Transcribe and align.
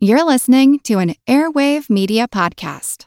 You're 0.00 0.22
listening 0.22 0.78
to 0.84 1.00
an 1.00 1.16
Airwave 1.26 1.90
Media 1.90 2.28
Podcast. 2.28 3.06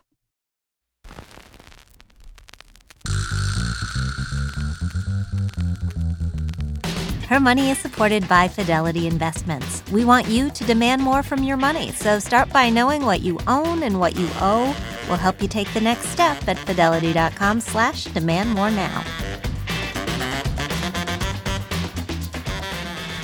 Her 7.30 7.40
money 7.40 7.70
is 7.70 7.78
supported 7.78 8.28
by 8.28 8.50
Fidelity 8.50 9.08
Investments. 9.08 9.90
We 9.94 10.04
want 10.04 10.28
you 10.28 10.50
to 10.50 10.66
demand 10.66 11.02
more 11.02 11.24
from 11.24 11.44
your 11.44 11.56
money, 11.56 11.94
so 11.94 12.20
start 12.20 12.52
by 12.52 12.70
knowing 12.70 13.06
what 13.06 13.22
you 13.22 13.40
own 13.48 13.84
and 13.84 13.98
what 13.98 14.18
you 14.18 14.28
owe. 14.42 14.76
We'll 15.08 15.16
help 15.16 15.42
you 15.42 15.48
take 15.48 15.74
the 15.74 15.80
next 15.80 16.08
step 16.08 16.46
at 16.46 16.58
fidelity.com 16.58 17.62
slash 17.62 18.04
demand 18.04 18.50
more 18.50 18.70
now. 18.70 19.00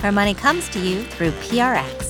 Her 0.02 0.14
money 0.14 0.34
comes 0.34 0.70
to 0.70 0.80
you 0.80 1.04
through 1.04 1.32
PRX. 1.32 2.07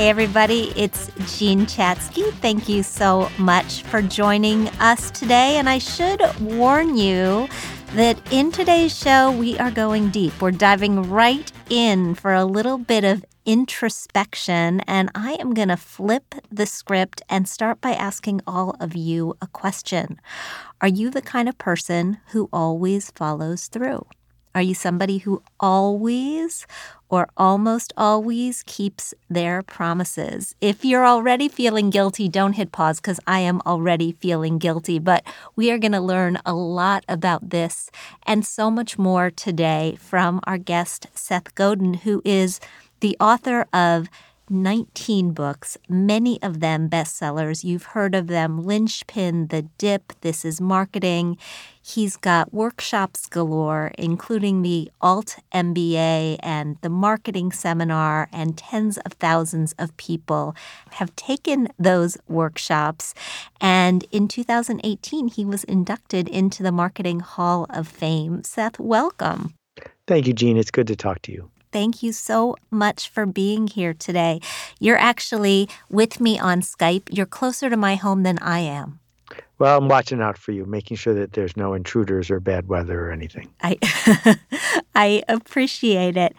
Hey, 0.00 0.08
everybody, 0.08 0.72
it's 0.76 1.10
Jean 1.36 1.66
Chatzky. 1.66 2.32
Thank 2.40 2.70
you 2.70 2.82
so 2.82 3.28
much 3.36 3.82
for 3.82 4.00
joining 4.00 4.68
us 4.80 5.10
today. 5.10 5.58
And 5.58 5.68
I 5.68 5.76
should 5.76 6.22
warn 6.40 6.96
you 6.96 7.46
that 7.92 8.18
in 8.32 8.50
today's 8.50 8.98
show, 8.98 9.30
we 9.30 9.58
are 9.58 9.70
going 9.70 10.08
deep. 10.08 10.40
We're 10.40 10.52
diving 10.52 11.10
right 11.10 11.52
in 11.68 12.14
for 12.14 12.32
a 12.32 12.46
little 12.46 12.78
bit 12.78 13.04
of 13.04 13.26
introspection. 13.44 14.80
And 14.86 15.10
I 15.14 15.32
am 15.34 15.52
going 15.52 15.68
to 15.68 15.76
flip 15.76 16.34
the 16.50 16.64
script 16.64 17.20
and 17.28 17.46
start 17.46 17.82
by 17.82 17.92
asking 17.92 18.40
all 18.46 18.76
of 18.80 18.96
you 18.96 19.36
a 19.42 19.48
question 19.48 20.18
Are 20.80 20.88
you 20.88 21.10
the 21.10 21.20
kind 21.20 21.46
of 21.46 21.58
person 21.58 22.20
who 22.28 22.48
always 22.54 23.10
follows 23.10 23.66
through? 23.66 24.06
Are 24.54 24.62
you 24.62 24.74
somebody 24.74 25.18
who 25.18 25.42
always 25.60 26.66
or 27.10 27.28
almost 27.36 27.92
always 27.96 28.62
keeps 28.66 29.12
their 29.28 29.62
promises? 29.62 30.54
If 30.60 30.84
you're 30.84 31.04
already 31.04 31.48
feeling 31.48 31.90
guilty, 31.90 32.28
don't 32.28 32.54
hit 32.54 32.72
pause 32.72 33.00
because 33.00 33.20
I 33.26 33.40
am 33.40 33.60
already 33.66 34.12
feeling 34.12 34.56
guilty. 34.56 34.98
But 34.98 35.24
we 35.56 35.70
are 35.70 35.78
going 35.78 35.92
to 35.92 36.00
learn 36.00 36.38
a 36.46 36.54
lot 36.54 37.04
about 37.08 37.50
this 37.50 37.90
and 38.26 38.46
so 38.46 38.70
much 38.70 38.98
more 38.98 39.30
today 39.30 39.98
from 40.00 40.40
our 40.44 40.56
guest, 40.56 41.08
Seth 41.14 41.54
Godin, 41.54 41.94
who 41.94 42.22
is 42.24 42.60
the 43.00 43.16
author 43.20 43.66
of 43.72 44.08
19 44.50 45.30
books, 45.30 45.78
many 45.88 46.42
of 46.42 46.60
them 46.60 46.90
bestsellers. 46.90 47.62
You've 47.62 47.84
heard 47.84 48.14
of 48.14 48.26
them 48.26 48.64
Linchpin, 48.64 49.46
The 49.46 49.62
Dip, 49.78 50.12
This 50.22 50.44
is 50.44 50.60
Marketing. 50.60 51.38
He's 51.80 52.16
got 52.16 52.52
workshops 52.52 53.26
galore, 53.26 53.92
including 53.96 54.62
the 54.62 54.90
Alt 55.00 55.36
MBA 55.54 56.38
and 56.42 56.76
the 56.82 56.90
marketing 56.90 57.52
seminar, 57.52 58.28
and 58.32 58.58
tens 58.58 58.98
of 58.98 59.12
thousands 59.14 59.72
of 59.78 59.96
people 59.96 60.54
have 60.92 61.14
taken 61.14 61.68
those 61.78 62.18
workshops. 62.28 63.14
And 63.60 64.04
in 64.10 64.26
2018, 64.26 65.28
he 65.28 65.44
was 65.44 65.64
inducted 65.64 66.28
into 66.28 66.62
the 66.62 66.72
Marketing 66.72 67.20
Hall 67.20 67.66
of 67.70 67.86
Fame. 67.86 68.42
Seth, 68.42 68.78
welcome. 68.80 69.54
Thank 70.06 70.26
you, 70.26 70.32
Jean. 70.32 70.56
It's 70.56 70.72
good 70.72 70.88
to 70.88 70.96
talk 70.96 71.22
to 71.22 71.32
you. 71.32 71.48
Thank 71.72 72.02
you 72.02 72.12
so 72.12 72.56
much 72.70 73.08
for 73.08 73.26
being 73.26 73.66
here 73.66 73.94
today. 73.94 74.40
You're 74.78 74.98
actually 74.98 75.68
with 75.88 76.20
me 76.20 76.38
on 76.38 76.60
Skype. 76.62 77.08
You're 77.10 77.26
closer 77.26 77.70
to 77.70 77.76
my 77.76 77.94
home 77.94 78.22
than 78.22 78.38
I 78.38 78.60
am. 78.60 79.00
Well, 79.58 79.76
I'm 79.76 79.88
watching 79.88 80.22
out 80.22 80.38
for 80.38 80.52
you, 80.52 80.64
making 80.64 80.96
sure 80.96 81.14
that 81.14 81.34
there's 81.34 81.56
no 81.56 81.74
intruders 81.74 82.30
or 82.30 82.40
bad 82.40 82.68
weather 82.68 83.08
or 83.08 83.12
anything. 83.12 83.50
I 83.62 83.78
I 84.94 85.22
appreciate 85.28 86.16
it. 86.16 86.34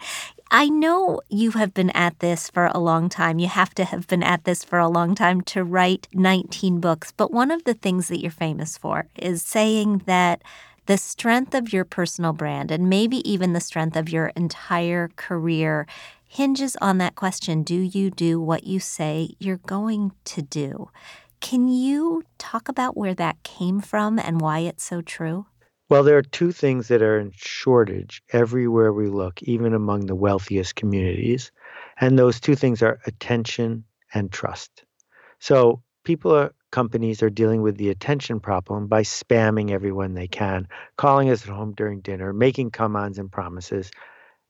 I 0.50 0.68
know 0.68 1.22
you 1.30 1.52
have 1.52 1.72
been 1.72 1.88
at 1.90 2.18
this 2.18 2.50
for 2.50 2.66
a 2.66 2.78
long 2.78 3.08
time. 3.08 3.38
You 3.38 3.48
have 3.48 3.74
to 3.76 3.84
have 3.86 4.06
been 4.06 4.22
at 4.22 4.44
this 4.44 4.62
for 4.62 4.78
a 4.78 4.88
long 4.88 5.14
time 5.14 5.40
to 5.42 5.64
write 5.64 6.08
19 6.12 6.78
books. 6.78 7.10
But 7.10 7.32
one 7.32 7.50
of 7.50 7.64
the 7.64 7.72
things 7.72 8.08
that 8.08 8.20
you're 8.20 8.30
famous 8.30 8.76
for 8.76 9.06
is 9.16 9.42
saying 9.42 10.02
that 10.04 10.42
the 10.86 10.98
strength 10.98 11.54
of 11.54 11.72
your 11.72 11.84
personal 11.84 12.32
brand 12.32 12.70
and 12.70 12.88
maybe 12.90 13.28
even 13.30 13.52
the 13.52 13.60
strength 13.60 13.96
of 13.96 14.08
your 14.08 14.28
entire 14.36 15.08
career 15.16 15.86
hinges 16.26 16.76
on 16.80 16.98
that 16.98 17.14
question 17.14 17.62
do 17.62 17.78
you 17.78 18.10
do 18.10 18.40
what 18.40 18.64
you 18.64 18.80
say 18.80 19.30
you're 19.38 19.58
going 19.58 20.12
to 20.24 20.42
do? 20.42 20.88
Can 21.40 21.68
you 21.68 22.22
talk 22.38 22.68
about 22.68 22.96
where 22.96 23.14
that 23.14 23.42
came 23.42 23.80
from 23.80 24.18
and 24.18 24.40
why 24.40 24.60
it's 24.60 24.84
so 24.84 25.02
true? 25.02 25.46
Well, 25.88 26.02
there 26.02 26.16
are 26.16 26.22
two 26.22 26.52
things 26.52 26.88
that 26.88 27.02
are 27.02 27.18
in 27.18 27.32
shortage 27.34 28.22
everywhere 28.32 28.92
we 28.92 29.08
look, 29.08 29.42
even 29.42 29.74
among 29.74 30.06
the 30.06 30.14
wealthiest 30.14 30.74
communities. 30.74 31.52
And 32.00 32.18
those 32.18 32.40
two 32.40 32.54
things 32.54 32.82
are 32.82 32.98
attention 33.06 33.84
and 34.14 34.32
trust. 34.32 34.84
So 35.38 35.82
people 36.04 36.34
are 36.34 36.54
companies 36.72 37.22
are 37.22 37.30
dealing 37.30 37.62
with 37.62 37.76
the 37.76 37.90
attention 37.90 38.40
problem 38.40 38.88
by 38.88 39.02
spamming 39.02 39.70
everyone 39.70 40.14
they 40.14 40.26
can, 40.26 40.66
calling 40.96 41.30
us 41.30 41.44
at 41.44 41.54
home 41.54 41.72
during 41.76 42.00
dinner, 42.00 42.32
making 42.32 42.72
come 42.72 42.96
ons 42.96 43.18
and 43.18 43.30
promises. 43.30 43.92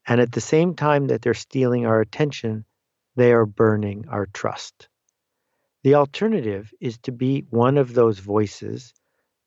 And 0.07 0.21
at 0.21 0.33
the 0.33 0.41
same 0.41 0.75
time 0.75 1.09
that 1.09 1.21
they're 1.21 1.35
stealing 1.35 1.85
our 1.85 2.01
attention, 2.01 2.65
they 3.17 3.33
are 3.33 3.45
burning 3.45 4.07
our 4.09 4.27
trust. 4.27 4.89
The 5.83 5.97
alternative 5.97 6.73
is 6.81 6.97
to 6.99 7.13
be 7.13 7.45
one 7.51 7.77
of 7.77 7.93
those 7.93 8.21
voices 8.21 8.95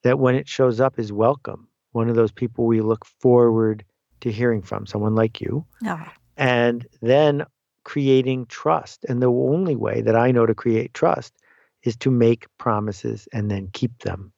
that, 0.04 0.20
when 0.20 0.36
it 0.36 0.48
shows 0.48 0.80
up, 0.80 1.00
is 1.00 1.12
welcome, 1.12 1.68
one 1.94 2.10
of 2.10 2.16
those 2.16 2.32
people 2.32 2.66
we 2.66 2.82
look 2.82 3.06
forward 3.06 3.84
to 4.20 4.32
hearing 4.32 4.62
from, 4.62 4.86
someone 4.86 5.16
like 5.16 5.42
you. 5.42 5.66
Oh. 5.86 6.06
And 6.38 6.86
then 7.02 7.46
creating 7.86 8.48
trust. 8.48 9.06
And 9.06 9.22
the 9.22 9.32
only 9.32 9.76
way 9.76 10.02
that 10.02 10.16
I 10.16 10.32
know 10.32 10.46
to 10.46 10.54
create 10.54 10.94
trust 10.94 11.34
is 11.86 11.96
to 11.98 12.12
make 12.12 12.46
promises 12.58 13.28
and 13.32 13.50
then 13.50 13.70
keep 13.72 14.00
them. 14.00 14.34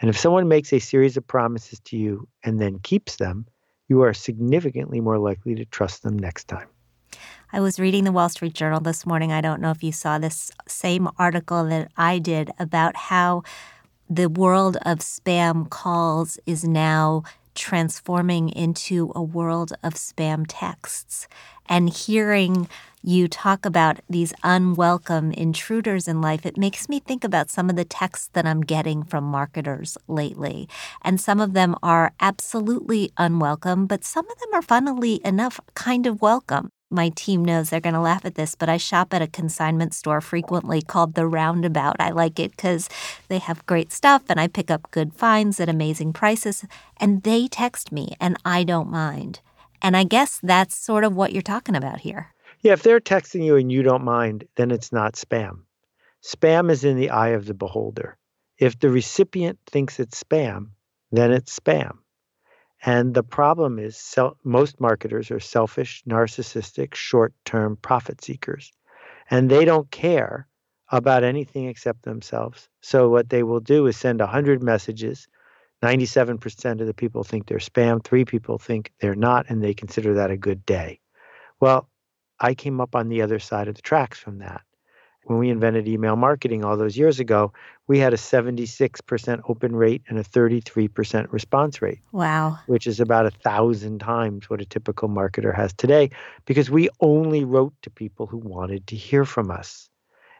And 0.00 0.10
if 0.10 0.18
someone 0.18 0.48
makes 0.48 0.72
a 0.72 0.80
series 0.80 1.16
of 1.16 1.26
promises 1.26 1.80
to 1.86 1.96
you 1.96 2.28
and 2.42 2.60
then 2.60 2.80
keeps 2.80 3.16
them, 3.16 3.46
you 3.88 4.02
are 4.02 4.12
significantly 4.12 5.00
more 5.00 5.18
likely 5.18 5.54
to 5.54 5.64
trust 5.64 6.02
them 6.02 6.18
next 6.18 6.48
time. 6.48 6.68
I 7.52 7.60
was 7.60 7.78
reading 7.78 8.04
the 8.04 8.12
Wall 8.12 8.28
Street 8.28 8.54
Journal 8.54 8.80
this 8.80 9.06
morning. 9.06 9.30
I 9.32 9.40
don't 9.40 9.60
know 9.60 9.70
if 9.70 9.82
you 9.82 9.92
saw 9.92 10.18
this 10.18 10.50
same 10.66 11.08
article 11.18 11.64
that 11.66 11.92
I 11.96 12.18
did 12.18 12.50
about 12.58 12.96
how 12.96 13.42
the 14.08 14.28
world 14.28 14.76
of 14.82 14.98
spam 14.98 15.68
calls 15.68 16.38
is 16.46 16.64
now 16.64 17.22
transforming 17.54 18.48
into 18.48 19.12
a 19.14 19.22
world 19.22 19.72
of 19.82 19.94
spam 19.94 20.44
texts. 20.48 21.28
And 21.68 21.88
hearing 21.88 22.68
you 23.02 23.28
talk 23.28 23.64
about 23.64 24.00
these 24.08 24.32
unwelcome 24.42 25.32
intruders 25.32 26.06
in 26.06 26.20
life, 26.20 26.46
it 26.46 26.56
makes 26.56 26.88
me 26.88 27.00
think 27.00 27.24
about 27.24 27.50
some 27.50 27.68
of 27.68 27.76
the 27.76 27.84
texts 27.84 28.30
that 28.32 28.46
I'm 28.46 28.60
getting 28.60 29.02
from 29.02 29.24
marketers 29.24 29.98
lately. 30.06 30.68
And 31.02 31.20
some 31.20 31.40
of 31.40 31.52
them 31.52 31.74
are 31.82 32.12
absolutely 32.20 33.12
unwelcome, 33.16 33.86
but 33.86 34.04
some 34.04 34.30
of 34.30 34.38
them 34.38 34.54
are 34.54 34.62
funnily 34.62 35.20
enough 35.24 35.60
kind 35.74 36.06
of 36.06 36.22
welcome. 36.22 36.70
My 36.92 37.08
team 37.08 37.42
knows 37.42 37.70
they're 37.70 37.80
going 37.80 37.94
to 37.94 38.00
laugh 38.00 38.26
at 38.26 38.34
this, 38.34 38.54
but 38.54 38.68
I 38.68 38.76
shop 38.76 39.14
at 39.14 39.22
a 39.22 39.26
consignment 39.26 39.94
store 39.94 40.20
frequently 40.20 40.82
called 40.82 41.14
The 41.14 41.26
Roundabout. 41.26 41.96
I 41.98 42.10
like 42.10 42.38
it 42.38 42.50
because 42.50 42.90
they 43.28 43.38
have 43.38 43.64
great 43.64 43.90
stuff 43.90 44.24
and 44.28 44.38
I 44.38 44.46
pick 44.46 44.70
up 44.70 44.90
good 44.90 45.14
finds 45.14 45.58
at 45.58 45.70
amazing 45.70 46.12
prices. 46.12 46.66
And 46.98 47.22
they 47.22 47.48
text 47.48 47.92
me 47.92 48.14
and 48.20 48.36
I 48.44 48.62
don't 48.62 48.90
mind. 48.90 49.40
And 49.80 49.96
I 49.96 50.04
guess 50.04 50.38
that's 50.42 50.76
sort 50.76 51.02
of 51.02 51.16
what 51.16 51.32
you're 51.32 51.40
talking 51.40 51.74
about 51.74 52.00
here. 52.00 52.34
Yeah, 52.60 52.74
if 52.74 52.82
they're 52.82 53.00
texting 53.00 53.42
you 53.42 53.56
and 53.56 53.72
you 53.72 53.82
don't 53.82 54.04
mind, 54.04 54.44
then 54.56 54.70
it's 54.70 54.92
not 54.92 55.14
spam. 55.14 55.62
Spam 56.22 56.70
is 56.70 56.84
in 56.84 56.96
the 56.96 57.10
eye 57.10 57.30
of 57.30 57.46
the 57.46 57.54
beholder. 57.54 58.18
If 58.58 58.78
the 58.78 58.90
recipient 58.90 59.58
thinks 59.66 59.98
it's 59.98 60.22
spam, 60.22 60.72
then 61.10 61.32
it's 61.32 61.58
spam. 61.58 61.98
And 62.84 63.14
the 63.14 63.22
problem 63.22 63.78
is 63.78 63.96
sel- 63.96 64.36
most 64.44 64.80
marketers 64.80 65.30
are 65.30 65.40
selfish, 65.40 66.02
narcissistic, 66.08 66.94
short 66.94 67.32
term 67.44 67.76
profit 67.76 68.22
seekers. 68.22 68.72
And 69.30 69.50
they 69.50 69.64
don't 69.64 69.90
care 69.90 70.48
about 70.90 71.24
anything 71.24 71.66
except 71.66 72.02
themselves. 72.02 72.68
So 72.80 73.08
what 73.08 73.30
they 73.30 73.42
will 73.42 73.60
do 73.60 73.86
is 73.86 73.96
send 73.96 74.20
100 74.20 74.62
messages. 74.62 75.28
97% 75.82 76.80
of 76.80 76.86
the 76.86 76.94
people 76.94 77.24
think 77.24 77.46
they're 77.46 77.58
spam, 77.58 78.04
three 78.04 78.24
people 78.24 78.58
think 78.58 78.92
they're 79.00 79.14
not, 79.14 79.46
and 79.48 79.62
they 79.62 79.74
consider 79.74 80.14
that 80.14 80.30
a 80.30 80.36
good 80.36 80.64
day. 80.66 81.00
Well, 81.60 81.88
I 82.38 82.54
came 82.54 82.80
up 82.80 82.94
on 82.94 83.08
the 83.08 83.22
other 83.22 83.38
side 83.38 83.68
of 83.68 83.74
the 83.74 83.82
tracks 83.82 84.18
from 84.18 84.38
that. 84.38 84.62
When 85.24 85.38
we 85.38 85.50
invented 85.50 85.86
email 85.86 86.16
marketing 86.16 86.64
all 86.64 86.76
those 86.76 86.96
years 86.96 87.20
ago, 87.20 87.52
we 87.86 87.98
had 87.98 88.12
a 88.12 88.16
76% 88.16 89.40
open 89.48 89.76
rate 89.76 90.02
and 90.08 90.18
a 90.18 90.24
33% 90.24 91.32
response 91.32 91.80
rate. 91.80 92.00
Wow. 92.10 92.58
Which 92.66 92.86
is 92.86 92.98
about 92.98 93.26
a 93.26 93.30
thousand 93.30 94.00
times 94.00 94.50
what 94.50 94.60
a 94.60 94.64
typical 94.64 95.08
marketer 95.08 95.54
has 95.54 95.72
today 95.72 96.10
because 96.44 96.70
we 96.70 96.88
only 97.00 97.44
wrote 97.44 97.74
to 97.82 97.90
people 97.90 98.26
who 98.26 98.38
wanted 98.38 98.88
to 98.88 98.96
hear 98.96 99.24
from 99.24 99.50
us. 99.50 99.88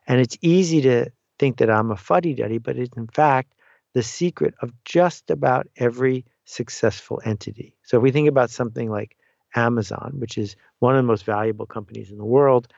And 0.07 0.21
it's 0.21 0.37
easy 0.41 0.83
to 0.83 1.11
think 1.39 1.59
that 1.59 1.71
I'm 1.71 1.91
a 1.91 1.97
fuddy 1.97 2.35
duddy, 2.35 2.59
but 2.59 2.77
it's 2.77 2.97
in 2.97 3.07
fact 3.07 3.55
the 3.95 4.03
secret 4.03 4.55
of 4.63 4.73
just 4.85 5.31
about 5.31 5.69
every 5.77 6.25
successful 6.45 7.21
entity. 7.25 7.77
So 7.85 7.99
if 7.99 8.03
we 8.03 8.11
think 8.11 8.29
about 8.29 8.51
something 8.51 8.91
like 8.91 9.17
Amazon, 9.55 10.15
which 10.19 10.39
is 10.39 10.57
one 10.79 10.97
of 10.97 10.99
the 10.99 11.07
most 11.07 11.25
valuable 11.25 11.67
companies 11.67 12.11
in 12.11 12.19
the 12.19 12.25
world, 12.25 12.69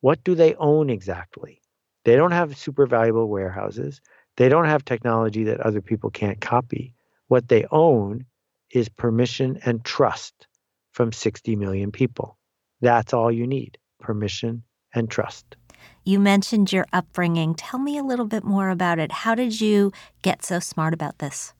what 0.00 0.22
do 0.24 0.34
they 0.34 0.54
own 0.54 0.90
exactly? 0.90 1.60
They 2.04 2.16
don't 2.16 2.32
have 2.32 2.56
super 2.56 2.86
valuable 2.86 3.28
warehouses. 3.28 4.00
They 4.36 4.48
don't 4.48 4.66
have 4.66 4.84
technology 4.84 5.44
that 5.44 5.60
other 5.60 5.82
people 5.82 6.10
can't 6.10 6.40
copy. 6.40 6.94
What 7.28 7.48
they 7.48 7.66
own 7.70 8.24
is 8.70 8.88
permission 8.88 9.60
and 9.64 9.84
trust 9.84 10.46
from 10.92 11.12
60 11.12 11.56
million 11.56 11.92
people. 11.92 12.38
That's 12.80 13.12
all 13.12 13.30
you 13.30 13.46
need 13.46 13.78
permission 14.00 14.62
and 14.94 15.10
trust. 15.10 15.56
You 16.04 16.18
mentioned 16.18 16.72
your 16.72 16.86
upbringing. 16.92 17.54
Tell 17.54 17.78
me 17.78 17.98
a 17.98 18.02
little 18.02 18.26
bit 18.26 18.44
more 18.44 18.70
about 18.70 18.98
it. 18.98 19.12
How 19.12 19.34
did 19.34 19.60
you 19.60 19.92
get 20.22 20.44
so 20.44 20.58
smart 20.58 20.94
about 20.94 21.18
this? 21.18 21.52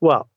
Well, 0.00 0.30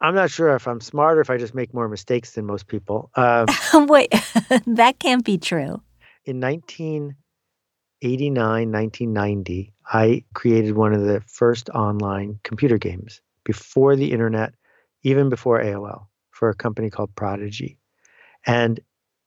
I'm 0.00 0.14
not 0.14 0.30
sure 0.30 0.54
if 0.54 0.66
I'm 0.66 0.80
smarter 0.80 1.20
if 1.20 1.30
I 1.30 1.38
just 1.38 1.54
make 1.54 1.72
more 1.72 1.88
mistakes 1.88 2.32
than 2.32 2.46
most 2.46 2.66
people. 2.66 3.10
Um, 3.14 3.46
Wait, 3.86 4.10
that 4.66 4.98
can't 4.98 5.24
be 5.24 5.38
true. 5.38 5.80
In 6.26 6.40
1989, 6.40 8.72
1990, 8.72 9.74
I 9.86 10.24
created 10.32 10.74
one 10.74 10.94
of 10.94 11.02
the 11.02 11.20
first 11.26 11.68
online 11.68 12.40
computer 12.42 12.78
games 12.78 13.20
before 13.44 13.94
the 13.94 14.10
internet, 14.10 14.54
even 15.02 15.28
before 15.28 15.60
AOL, 15.60 16.06
for 16.30 16.48
a 16.48 16.54
company 16.54 16.88
called 16.88 17.14
Prodigy. 17.14 17.78
And 18.46 18.80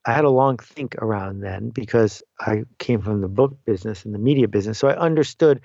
I 0.06 0.14
had 0.14 0.26
a 0.26 0.32
long 0.32 0.58
think 0.58 0.96
around 0.96 1.42
then 1.42 1.70
because 1.70 2.24
I 2.40 2.64
came 2.80 3.04
from 3.04 3.22
the 3.22 3.28
book 3.28 3.60
business 3.64 4.04
and 4.04 4.16
the 4.16 4.20
media 4.20 4.48
business. 4.48 4.80
So 4.80 4.88
I 4.88 4.98
understood 4.98 5.62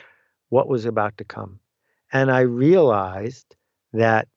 what 0.51 0.69
was 0.69 0.85
about 0.85 1.17
to 1.17 1.25
come. 1.25 1.61
And 2.13 2.31
I 2.31 2.41
realized 2.41 3.57
that 3.95 4.29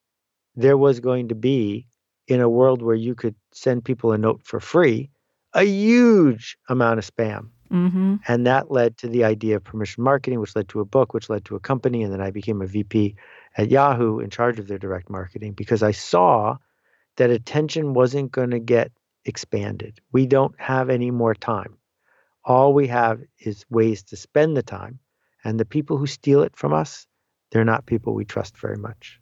there 0.55 0.77
was 0.77 1.01
going 1.01 1.27
to 1.27 1.35
be, 1.35 1.87
in 2.27 2.39
a 2.39 2.49
world 2.49 2.81
where 2.81 2.95
you 2.95 3.15
could 3.15 3.35
send 3.51 3.83
people 3.83 4.13
a 4.13 4.17
note 4.17 4.43
for 4.45 4.61
free, 4.61 5.11
a 5.55 5.63
huge 5.63 6.57
amount 6.69 6.99
of 6.99 7.05
spam. 7.05 7.49
Mm-hmm. 7.71 8.17
And 8.27 8.45
that 8.45 8.69
led 8.69 8.97
to 8.97 9.07
the 9.07 9.23
idea 9.23 9.55
of 9.55 9.63
permission 9.63 10.03
marketing, 10.03 10.39
which 10.39 10.55
led 10.55 10.69
to 10.69 10.81
a 10.81 10.85
book, 10.85 11.13
which 11.13 11.29
led 11.29 11.45
to 11.45 11.55
a 11.55 11.59
company. 11.59 12.03
And 12.03 12.13
then 12.13 12.21
I 12.21 12.29
became 12.29 12.61
a 12.61 12.67
VP 12.67 13.15
at 13.57 13.71
Yahoo 13.71 14.19
in 14.19 14.29
charge 14.29 14.59
of 14.59 14.67
their 14.67 14.77
direct 14.77 15.09
marketing 15.09 15.53
because 15.53 15.81
I 15.81 15.91
saw 15.91 16.57
that 17.17 17.31
attention 17.31 17.93
wasn't 17.93 18.31
going 18.31 18.51
to 18.51 18.59
get 18.59 18.91
expanded. 19.23 19.99
We 20.11 20.27
don't 20.27 20.53
have 20.59 20.89
any 20.89 21.09
more 21.09 21.33
time. 21.33 21.77
All 22.43 22.73
we 22.73 22.87
have 22.87 23.21
is 23.39 23.65
ways 23.69 24.03
to 24.03 24.17
spend 24.17 24.55
the 24.55 24.63
time. 24.63 24.99
And 25.43 25.59
the 25.59 25.65
people 25.65 25.97
who 25.97 26.07
steal 26.07 26.43
it 26.43 26.55
from 26.55 26.73
us, 26.73 27.07
they're 27.51 27.65
not 27.65 27.85
people 27.85 28.13
we 28.13 28.25
trust 28.25 28.57
very 28.57 28.77
much. 28.77 29.19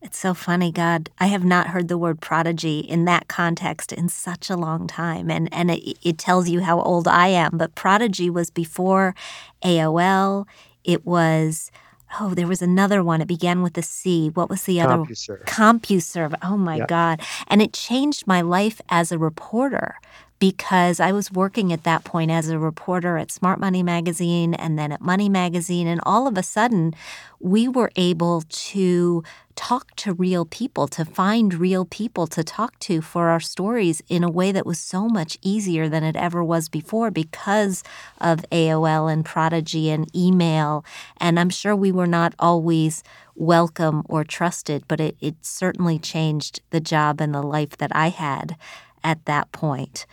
It's 0.00 0.18
so 0.18 0.32
funny, 0.32 0.70
God. 0.70 1.10
I 1.18 1.26
have 1.26 1.44
not 1.44 1.68
heard 1.68 1.88
the 1.88 1.98
word 1.98 2.20
prodigy 2.20 2.78
in 2.80 3.04
that 3.06 3.26
context 3.26 3.92
in 3.92 4.08
such 4.08 4.48
a 4.48 4.56
long 4.56 4.86
time. 4.86 5.28
And, 5.30 5.52
and 5.52 5.72
it, 5.72 5.98
it 6.02 6.18
tells 6.18 6.48
you 6.48 6.60
how 6.60 6.80
old 6.80 7.08
I 7.08 7.28
am. 7.28 7.58
But 7.58 7.74
prodigy 7.74 8.30
was 8.30 8.48
before 8.48 9.16
AOL. 9.64 10.46
It 10.84 11.04
was 11.04 11.72
oh, 12.20 12.34
there 12.34 12.46
was 12.46 12.62
another 12.62 13.02
one. 13.02 13.20
It 13.20 13.28
began 13.28 13.62
with 13.62 13.76
a 13.76 13.82
C. 13.82 14.30
What 14.30 14.48
was 14.48 14.62
the 14.62 14.80
other? 14.80 14.96
CompuServe. 14.96 15.44
CompuServe. 15.44 16.34
Oh 16.42 16.56
my 16.56 16.76
yeah. 16.76 16.86
God. 16.86 17.20
And 17.48 17.60
it 17.60 17.72
changed 17.72 18.26
my 18.26 18.40
life 18.40 18.80
as 18.88 19.12
a 19.12 19.18
reporter 19.18 19.96
because 20.38 21.00
I 21.00 21.12
was 21.12 21.32
working 21.32 21.72
at 21.72 21.82
that 21.84 22.04
point 22.04 22.30
as 22.30 22.48
a 22.48 22.58
reporter 22.58 23.16
at 23.18 23.32
Smart 23.32 23.58
Money 23.58 23.82
Magazine 23.82 24.54
and 24.54 24.78
then 24.78 24.92
at 24.92 25.00
Money 25.00 25.28
Magazine. 25.28 25.86
And 25.86 26.00
all 26.04 26.26
of 26.26 26.38
a 26.38 26.42
sudden, 26.42 26.94
we 27.40 27.66
were 27.66 27.90
able 27.96 28.42
to 28.48 29.24
talk 29.56 29.96
to 29.96 30.12
real 30.12 30.44
people, 30.44 30.86
to 30.86 31.04
find 31.04 31.54
real 31.54 31.84
people 31.84 32.28
to 32.28 32.44
talk 32.44 32.78
to 32.78 33.00
for 33.00 33.28
our 33.28 33.40
stories 33.40 34.00
in 34.08 34.22
a 34.22 34.30
way 34.30 34.52
that 34.52 34.64
was 34.64 34.78
so 34.78 35.08
much 35.08 35.36
easier 35.42 35.88
than 35.88 36.04
it 36.04 36.14
ever 36.14 36.44
was 36.44 36.68
before 36.68 37.10
because 37.10 37.82
of 38.20 38.44
AOL 38.52 39.12
and 39.12 39.24
Prodigy 39.24 39.90
and 39.90 40.14
email. 40.16 40.84
And 41.16 41.40
I'm 41.40 41.50
sure 41.50 41.74
we 41.74 41.90
were 41.90 42.06
not 42.06 42.34
always 42.38 43.02
welcome 43.34 44.04
or 44.08 44.22
trusted, 44.22 44.84
but 44.86 45.00
it, 45.00 45.16
it 45.20 45.34
certainly 45.42 45.98
changed 45.98 46.60
the 46.70 46.80
job 46.80 47.20
and 47.20 47.34
the 47.34 47.42
life 47.42 47.76
that 47.78 47.90
I 47.94 48.10
had 48.10 48.56
at 49.02 49.24
that 49.24 49.50
point 49.50 50.06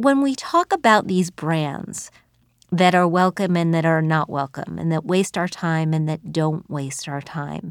when 0.00 0.22
we 0.22 0.34
talk 0.34 0.72
about 0.72 1.08
these 1.08 1.30
brands 1.30 2.10
that 2.72 2.94
are 2.94 3.06
welcome 3.06 3.54
and 3.54 3.74
that 3.74 3.84
are 3.84 4.00
not 4.00 4.30
welcome, 4.30 4.78
and 4.78 4.90
that 4.90 5.04
waste 5.04 5.36
our 5.36 5.48
time 5.48 5.92
and 5.92 6.08
that 6.08 6.32
don't 6.32 6.68
waste 6.70 7.06
our 7.06 7.20
time, 7.20 7.70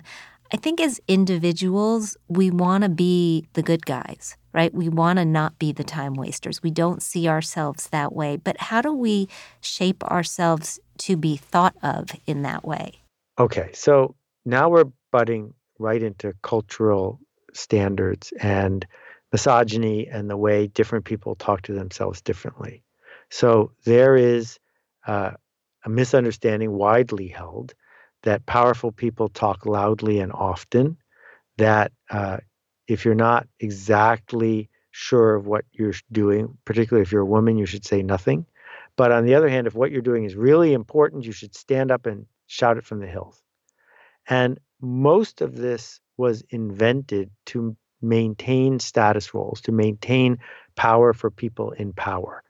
I 0.54 0.58
think 0.58 0.80
as 0.80 1.02
individuals, 1.08 2.18
we 2.28 2.52
want 2.52 2.84
to 2.84 2.90
be 2.90 3.48
the 3.54 3.64
good 3.64 3.84
guys, 3.86 4.38
right? 4.54 4.72
We 4.72 4.90
want 4.90 5.18
to 5.18 5.26
not 5.26 5.58
be 5.58 5.72
the 5.72 5.84
time 5.84 6.14
wasters. 6.14 6.62
We 6.62 6.70
don't 6.70 7.02
see 7.02 7.28
ourselves 7.28 7.88
that 7.88 8.14
way. 8.14 8.38
But 8.38 8.60
how 8.60 8.81
do 8.81 8.94
we 8.94 9.28
shape 9.62 10.04
ourselves 10.04 10.80
to 11.00 11.18
be 11.18 11.36
thought 11.36 11.76
of 11.81 12.12
in 12.28 12.44
that 12.44 12.64
way? 12.64 13.02
Okay. 13.40 13.72
So 13.74 14.16
now 14.46 14.70
we're 14.70 14.92
butting 15.12 15.54
right 15.80 16.04
into 16.04 16.34
cultural 16.44 17.20
standards 17.54 18.34
and 18.40 18.86
misogyny 19.31 20.08
and 20.08 20.30
the 20.30 20.38
way 20.38 20.68
different 20.68 21.06
people 21.06 21.36
talk 21.36 21.62
to 21.64 21.74
themselves 21.74 22.22
differently. 22.22 22.84
So 23.30 23.72
there 23.86 24.16
is 24.16 24.60
uh, 25.06 25.31
a 25.86 25.90
misunderstanding 25.90 26.72
widely 26.72 27.28
held 27.28 27.74
that 28.24 28.46
powerful 28.46 28.92
people 28.92 29.30
talk 29.30 29.66
loudly 29.66 30.20
and 30.20 30.31
often, 30.31 30.98
that 31.58 31.92
uh, 32.10 32.38
if 32.88 33.06
you're 33.06 33.16
not 33.16 33.48
exactly 33.60 34.70
sure 34.92 35.36
of 35.36 35.46
what 35.46 35.66
you're 35.72 35.94
doing, 36.12 36.58
particularly 36.66 37.04
if 37.04 37.12
you're 37.12 37.22
a 37.22 37.26
woman, 37.26 37.58
you 37.58 37.66
should 37.66 37.86
say 37.86 38.02
nothing. 38.02 38.46
But 38.96 39.12
on 39.12 39.26
the 39.26 39.36
other 39.36 39.48
hand, 39.48 39.68
if 39.68 39.76
what 39.76 39.92
you're 39.92 40.02
doing 40.02 40.26
is 40.26 40.36
really 40.36 40.74
important, 40.74 41.24
you 41.24 41.31
should 41.31 41.56
stand 41.56 41.92
up 41.92 42.06
and 42.06 42.26
shout 42.48 42.78
it 42.78 42.86
from 42.86 43.00
the 43.00 43.08
hills. 43.08 43.42
And 44.28 44.60
most 44.81 45.42
of 45.42 45.56
this 45.56 46.02
was 46.18 46.44
invented 46.50 47.30
to 47.46 47.78
maintain 48.01 48.80
status 48.80 49.34
roles, 49.34 49.62
to 49.62 49.72
maintain 49.72 50.38
power 50.75 51.13
for 51.13 51.30
people 51.30 51.72
in 51.72 51.94
power. 51.94 52.44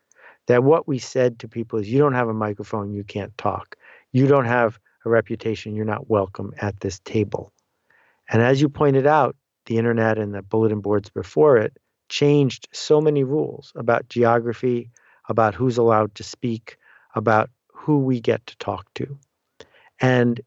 That 0.47 0.63
what 0.63 0.87
we 0.87 0.99
said 0.99 1.39
to 1.39 1.47
people 1.47 1.79
is 1.79 1.89
you 1.89 1.99
don't 1.99 2.13
have 2.13 2.29
a 2.29 2.33
microphone, 2.33 2.93
you 2.93 3.03
can't 3.03 3.37
talk. 3.37 3.75
You 4.11 4.27
don't 4.27 4.45
have 4.45 4.79
a 5.05 5.09
reputation, 5.09 5.75
you're 5.75 5.85
not 5.85 6.09
welcome 6.09 6.53
at 6.59 6.79
this 6.79 6.99
table. 6.99 7.53
And 8.29 8.41
as 8.41 8.61
you 8.61 8.69
pointed 8.69 9.07
out, 9.07 9.35
the 9.65 9.77
internet 9.77 10.17
and 10.17 10.33
the 10.33 10.41
bulletin 10.41 10.81
boards 10.81 11.09
before 11.09 11.57
it 11.57 11.77
changed 12.09 12.67
so 12.71 12.99
many 12.99 13.23
rules 13.23 13.71
about 13.75 14.09
geography, 14.09 14.89
about 15.27 15.53
who's 15.53 15.77
allowed 15.77 16.15
to 16.15 16.23
speak, 16.23 16.77
about 17.15 17.49
who 17.71 17.99
we 17.99 18.19
get 18.19 18.45
to 18.47 18.57
talk 18.57 18.91
to. 18.95 19.17
And 20.01 20.41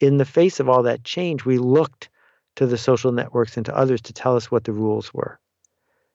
in 0.00 0.18
the 0.18 0.24
face 0.24 0.60
of 0.60 0.68
all 0.68 0.82
that 0.82 1.04
change, 1.04 1.44
we 1.44 1.58
looked 1.58 2.10
to 2.56 2.66
the 2.66 2.78
social 2.78 3.12
networks 3.12 3.56
and 3.56 3.64
to 3.66 3.76
others 3.76 4.00
to 4.02 4.12
tell 4.12 4.36
us 4.36 4.50
what 4.50 4.64
the 4.64 4.72
rules 4.72 5.14
were. 5.14 5.38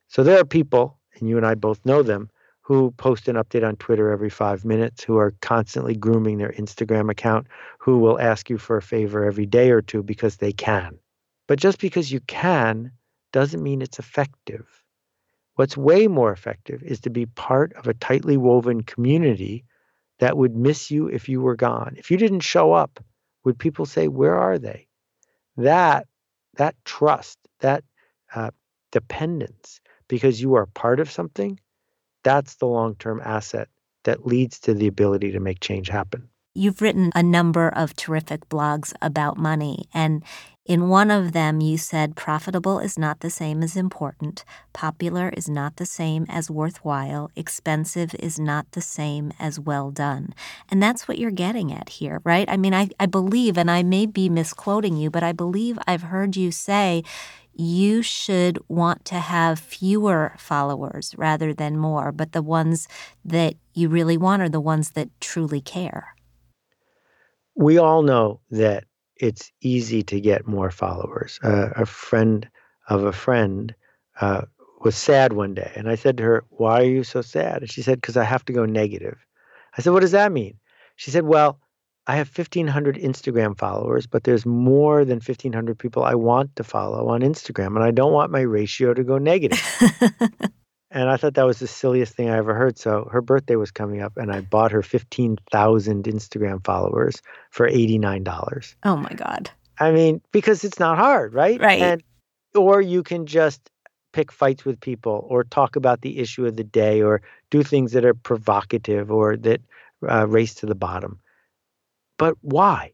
So 0.07 0.23
there 0.23 0.39
are 0.39 0.45
people, 0.45 0.99
and 1.15 1.29
you 1.29 1.37
and 1.37 1.45
I 1.45 1.55
both 1.55 1.85
know 1.85 2.03
them, 2.03 2.29
who 2.61 2.91
post 2.91 3.27
an 3.27 3.35
update 3.35 3.67
on 3.67 3.75
Twitter 3.77 4.11
every 4.11 4.29
five 4.29 4.65
minutes, 4.65 5.03
who 5.03 5.17
are 5.17 5.33
constantly 5.41 5.95
grooming 5.95 6.37
their 6.37 6.51
Instagram 6.51 7.09
account, 7.09 7.47
who 7.79 7.97
will 7.97 8.19
ask 8.19 8.49
you 8.49 8.57
for 8.57 8.77
a 8.77 8.81
favor 8.81 9.25
every 9.25 9.45
day 9.45 9.71
or 9.71 9.81
two 9.81 10.03
because 10.03 10.37
they 10.37 10.51
can. 10.51 10.97
But 11.47 11.59
just 11.59 11.79
because 11.79 12.11
you 12.11 12.19
can 12.21 12.91
doesn't 13.31 13.63
mean 13.63 13.81
it's 13.81 13.99
effective. 13.99 14.67
What's 15.55 15.75
way 15.75 16.07
more 16.07 16.31
effective 16.31 16.81
is 16.83 17.01
to 17.01 17.09
be 17.09 17.25
part 17.25 17.73
of 17.73 17.87
a 17.87 17.93
tightly 17.93 18.37
woven 18.37 18.83
community 18.83 19.65
that 20.19 20.37
would 20.37 20.55
miss 20.55 20.91
you 20.91 21.07
if 21.07 21.27
you 21.27 21.41
were 21.41 21.55
gone. 21.55 21.95
If 21.97 22.11
you 22.11 22.17
didn't 22.17 22.41
show 22.41 22.73
up, 22.73 23.03
would 23.43 23.57
people 23.57 23.85
say, 23.85 24.07
Where 24.07 24.35
are 24.35 24.59
they? 24.59 24.87
That 25.57 26.07
that 26.55 26.75
trust, 26.85 27.37
that 27.59 27.83
uh, 28.35 28.51
dependence, 28.91 29.79
because 30.07 30.41
you 30.41 30.55
are 30.55 30.65
part 30.65 30.99
of 30.99 31.09
something, 31.09 31.59
that's 32.23 32.55
the 32.55 32.67
long 32.67 32.95
term 32.95 33.21
asset 33.23 33.67
that 34.03 34.25
leads 34.25 34.59
to 34.59 34.73
the 34.73 34.87
ability 34.87 35.31
to 35.31 35.39
make 35.39 35.59
change 35.59 35.87
happen. 35.87 36.27
You've 36.53 36.81
written 36.81 37.11
a 37.15 37.23
number 37.23 37.69
of 37.69 37.95
terrific 37.95 38.49
blogs 38.49 38.93
about 39.01 39.37
money, 39.37 39.85
and 39.93 40.23
in 40.65 40.89
one 40.89 41.09
of 41.09 41.31
them 41.31 41.59
you 41.59 41.77
said 41.77 42.15
profitable 42.15 42.79
is 42.79 42.97
not 42.97 43.21
the 43.21 43.29
same 43.31 43.63
as 43.63 43.75
important, 43.75 44.45
popular 44.73 45.29
is 45.35 45.49
not 45.49 45.77
the 45.77 45.85
same 45.85 46.25
as 46.29 46.51
worthwhile, 46.51 47.31
expensive 47.35 48.13
is 48.19 48.39
not 48.39 48.71
the 48.73 48.81
same 48.81 49.33
as 49.39 49.59
well 49.59 49.89
done. 49.89 50.35
And 50.69 50.81
that's 50.81 51.07
what 51.07 51.17
you're 51.17 51.31
getting 51.31 51.73
at 51.73 51.89
here, 51.89 52.21
right? 52.23 52.47
I 52.47 52.57
mean, 52.57 52.75
I, 52.75 52.89
I 52.99 53.07
believe, 53.07 53.57
and 53.57 53.71
I 53.71 53.81
may 53.81 54.05
be 54.05 54.29
misquoting 54.29 54.97
you, 54.97 55.09
but 55.09 55.23
I 55.23 55.31
believe 55.31 55.79
I've 55.87 56.03
heard 56.03 56.37
you 56.37 56.51
say 56.51 57.03
you 57.53 58.01
should 58.01 58.59
want 58.67 59.03
to 59.05 59.15
have 59.15 59.59
fewer 59.59 60.35
followers 60.37 61.15
rather 61.17 61.53
than 61.53 61.77
more, 61.77 62.11
but 62.11 62.33
the 62.33 62.41
ones 62.41 62.87
that 63.25 63.55
you 63.73 63.89
really 63.89 64.17
want 64.17 64.41
are 64.41 64.49
the 64.49 64.61
ones 64.61 64.91
that 64.91 65.09
truly 65.19 65.59
care. 65.59 66.15
We 67.55 67.77
all 67.77 68.03
know 68.03 68.39
that 68.51 68.85
it's 69.21 69.51
easy 69.61 70.03
to 70.03 70.19
get 70.19 70.47
more 70.47 70.71
followers. 70.71 71.39
Uh, 71.43 71.69
a 71.75 71.85
friend 71.85 72.49
of 72.89 73.03
a 73.03 73.13
friend 73.13 73.73
uh, 74.19 74.41
was 74.81 74.95
sad 74.95 75.33
one 75.33 75.53
day, 75.53 75.71
and 75.75 75.89
I 75.89 75.95
said 75.95 76.17
to 76.17 76.23
her, 76.23 76.43
"Why 76.49 76.81
are 76.81 76.85
you 76.85 77.03
so 77.03 77.21
sad?" 77.21 77.61
And 77.61 77.71
she 77.71 77.81
said, 77.81 78.01
"Because 78.01 78.17
I 78.17 78.23
have 78.23 78.43
to 78.45 78.53
go 78.53 78.65
negative." 78.65 79.17
I 79.77 79.81
said, 79.81 79.93
"What 79.93 80.01
does 80.01 80.11
that 80.11 80.31
mean?" 80.31 80.57
She 80.95 81.11
said, 81.11 81.23
"Well." 81.23 81.59
I 82.07 82.15
have 82.15 82.35
1,500 82.35 82.95
Instagram 82.95 83.55
followers, 83.55 84.07
but 84.07 84.23
there's 84.23 84.43
more 84.43 85.05
than 85.05 85.19
1,500 85.19 85.77
people 85.77 86.03
I 86.03 86.15
want 86.15 86.55
to 86.55 86.63
follow 86.63 87.09
on 87.09 87.21
Instagram, 87.21 87.75
and 87.75 87.83
I 87.83 87.91
don't 87.91 88.11
want 88.11 88.31
my 88.31 88.41
ratio 88.41 88.95
to 88.95 89.03
go 89.03 89.19
negative. 89.19 89.61
and 90.91 91.09
I 91.09 91.15
thought 91.15 91.35
that 91.35 91.45
was 91.45 91.59
the 91.59 91.67
silliest 91.67 92.13
thing 92.13 92.29
I 92.29 92.37
ever 92.37 92.53
heard. 92.53 92.77
So 92.77 93.07
her 93.11 93.21
birthday 93.21 93.55
was 93.55 93.71
coming 93.71 94.01
up, 94.01 94.17
and 94.17 94.31
I 94.31 94.41
bought 94.41 94.71
her 94.71 94.81
15,000 94.81 96.03
Instagram 96.03 96.63
followers 96.63 97.21
for 97.49 97.69
$89. 97.69 98.75
Oh 98.83 98.97
my 98.97 99.13
God. 99.15 99.49
I 99.79 99.91
mean, 99.91 100.21
because 100.31 100.63
it's 100.63 100.79
not 100.79 100.97
hard, 100.97 101.33
right? 101.33 101.59
Right. 101.59 101.81
And, 101.81 102.03
or 102.53 102.81
you 102.81 103.03
can 103.03 103.25
just 103.25 103.71
pick 104.11 104.31
fights 104.31 104.65
with 104.65 104.81
people 104.81 105.25
or 105.29 105.45
talk 105.45 105.77
about 105.77 106.01
the 106.01 106.19
issue 106.19 106.45
of 106.45 106.57
the 106.57 106.63
day 106.65 107.01
or 107.01 107.21
do 107.49 107.63
things 107.63 107.93
that 107.93 108.03
are 108.03 108.13
provocative 108.13 109.09
or 109.09 109.37
that 109.37 109.61
uh, 110.07 110.27
race 110.27 110.55
to 110.55 110.65
the 110.65 110.75
bottom. 110.75 111.21
But 112.17 112.35
why? 112.41 112.91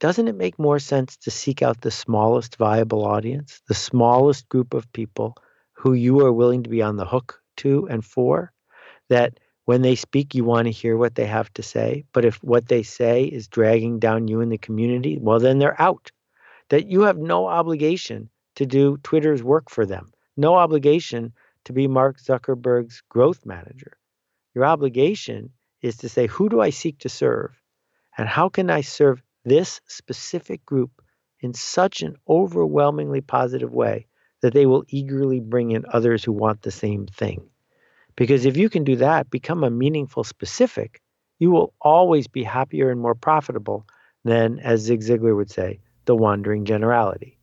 Doesn't 0.00 0.28
it 0.28 0.34
make 0.34 0.58
more 0.58 0.78
sense 0.78 1.18
to 1.18 1.30
seek 1.30 1.62
out 1.62 1.82
the 1.82 1.90
smallest 1.90 2.56
viable 2.56 3.04
audience, 3.04 3.60
the 3.68 3.74
smallest 3.74 4.48
group 4.48 4.72
of 4.72 4.90
people 4.92 5.36
who 5.82 5.94
you 5.94 6.20
are 6.24 6.32
willing 6.32 6.62
to 6.62 6.70
be 6.70 6.80
on 6.80 6.94
the 6.94 7.04
hook 7.04 7.40
to 7.56 7.88
and 7.90 8.04
for? 8.04 8.52
That 9.08 9.40
when 9.64 9.82
they 9.82 9.96
speak, 9.96 10.32
you 10.32 10.44
want 10.44 10.66
to 10.66 10.70
hear 10.70 10.96
what 10.96 11.16
they 11.16 11.26
have 11.26 11.52
to 11.54 11.62
say. 11.64 12.04
But 12.12 12.24
if 12.24 12.36
what 12.36 12.68
they 12.68 12.84
say 12.84 13.24
is 13.24 13.48
dragging 13.48 13.98
down 13.98 14.28
you 14.28 14.40
and 14.42 14.52
the 14.52 14.58
community, 14.58 15.18
well, 15.20 15.40
then 15.40 15.58
they're 15.58 15.82
out. 15.82 16.12
That 16.68 16.86
you 16.86 17.00
have 17.02 17.18
no 17.18 17.48
obligation 17.48 18.30
to 18.54 18.64
do 18.64 18.96
Twitter's 18.98 19.42
work 19.42 19.70
for 19.70 19.84
them, 19.84 20.12
no 20.36 20.54
obligation 20.54 21.32
to 21.64 21.72
be 21.72 21.88
Mark 21.88 22.20
Zuckerberg's 22.20 23.02
growth 23.08 23.44
manager. 23.44 23.98
Your 24.54 24.64
obligation 24.66 25.50
is 25.80 25.96
to 25.96 26.08
say, 26.08 26.28
who 26.28 26.48
do 26.48 26.60
I 26.60 26.70
seek 26.70 27.00
to 27.00 27.08
serve? 27.08 27.60
And 28.16 28.28
how 28.28 28.48
can 28.48 28.70
I 28.70 28.82
serve 28.82 29.20
this 29.44 29.80
specific 29.88 30.64
group 30.64 31.02
in 31.40 31.54
such 31.54 32.02
an 32.02 32.18
overwhelmingly 32.28 33.20
positive 33.20 33.72
way 33.72 34.06
that 34.42 34.52
they 34.52 34.66
will 34.66 34.84
eagerly 34.88 35.40
bring 35.40 35.70
in 35.70 35.84
others 35.92 36.22
who 36.22 36.32
want 36.32 36.62
the 36.62 36.70
same 36.70 37.06
thing? 37.06 37.48
Because 38.16 38.44
if 38.44 38.56
you 38.56 38.68
can 38.68 38.84
do 38.84 38.96
that, 38.96 39.30
become 39.30 39.64
a 39.64 39.70
meaningful 39.70 40.24
specific, 40.24 41.00
you 41.38 41.50
will 41.50 41.72
always 41.80 42.28
be 42.28 42.44
happier 42.44 42.90
and 42.90 43.00
more 43.00 43.14
profitable 43.14 43.86
than, 44.24 44.58
as 44.60 44.80
Zig 44.80 45.00
Ziglar 45.00 45.34
would 45.34 45.50
say, 45.50 45.80
the 46.04 46.14
wandering 46.14 46.64
generality. 46.64 47.38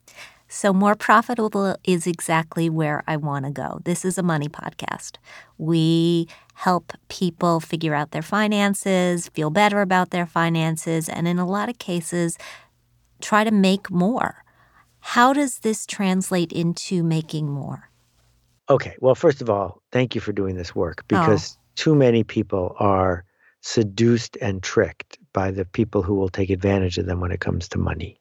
So, 0.52 0.74
more 0.74 0.96
profitable 0.96 1.76
is 1.84 2.08
exactly 2.08 2.72
where 2.72 3.04
I 3.06 3.18
want 3.18 3.46
to 3.46 3.52
go. 3.52 3.82
This 3.84 4.04
is 4.04 4.18
a 4.18 4.24
money 4.24 4.50
podcast. 4.50 5.18
We 5.60 6.28
help 6.56 6.94
people 7.08 7.60
figure 7.60 7.94
out 7.94 8.12
their 8.12 8.24
finances, 8.24 9.30
feel 9.30 9.52
better 9.52 9.82
about 9.82 10.10
their 10.10 10.26
finances, 10.26 11.08
and 11.08 11.28
in 11.28 11.38
a 11.38 11.46
lot 11.46 11.70
of 11.70 11.78
cases, 11.78 12.36
try 13.22 13.44
to 13.44 13.52
make 13.52 13.92
more. 13.92 14.44
How 15.00 15.34
does 15.34 15.60
this 15.60 15.86
translate 15.86 16.52
into 16.52 17.04
making 17.04 17.50
more? 17.50 17.90
Okay. 18.70 18.96
Well, 19.00 19.16
first 19.16 19.42
of 19.42 19.50
all, 19.50 19.82
thank 19.92 20.16
you 20.16 20.22
for 20.22 20.32
doing 20.32 20.56
this 20.56 20.76
work 20.76 21.02
oh. 21.02 21.06
because 21.08 21.58
oh. 21.58 21.62
too 21.76 21.96
many 21.96 22.24
people 22.24 22.76
are 22.80 23.26
seduced 23.62 24.38
and 24.42 24.64
tricked 24.64 25.18
by 25.34 25.52
the 25.52 25.66
people 25.66 26.02
who 26.02 26.16
will 26.16 26.30
take 26.30 26.50
advantage 26.50 26.98
of 26.98 27.06
them 27.06 27.20
when 27.20 27.32
it 27.32 27.40
comes 27.40 27.68
to 27.70 27.78
money. 27.78 28.20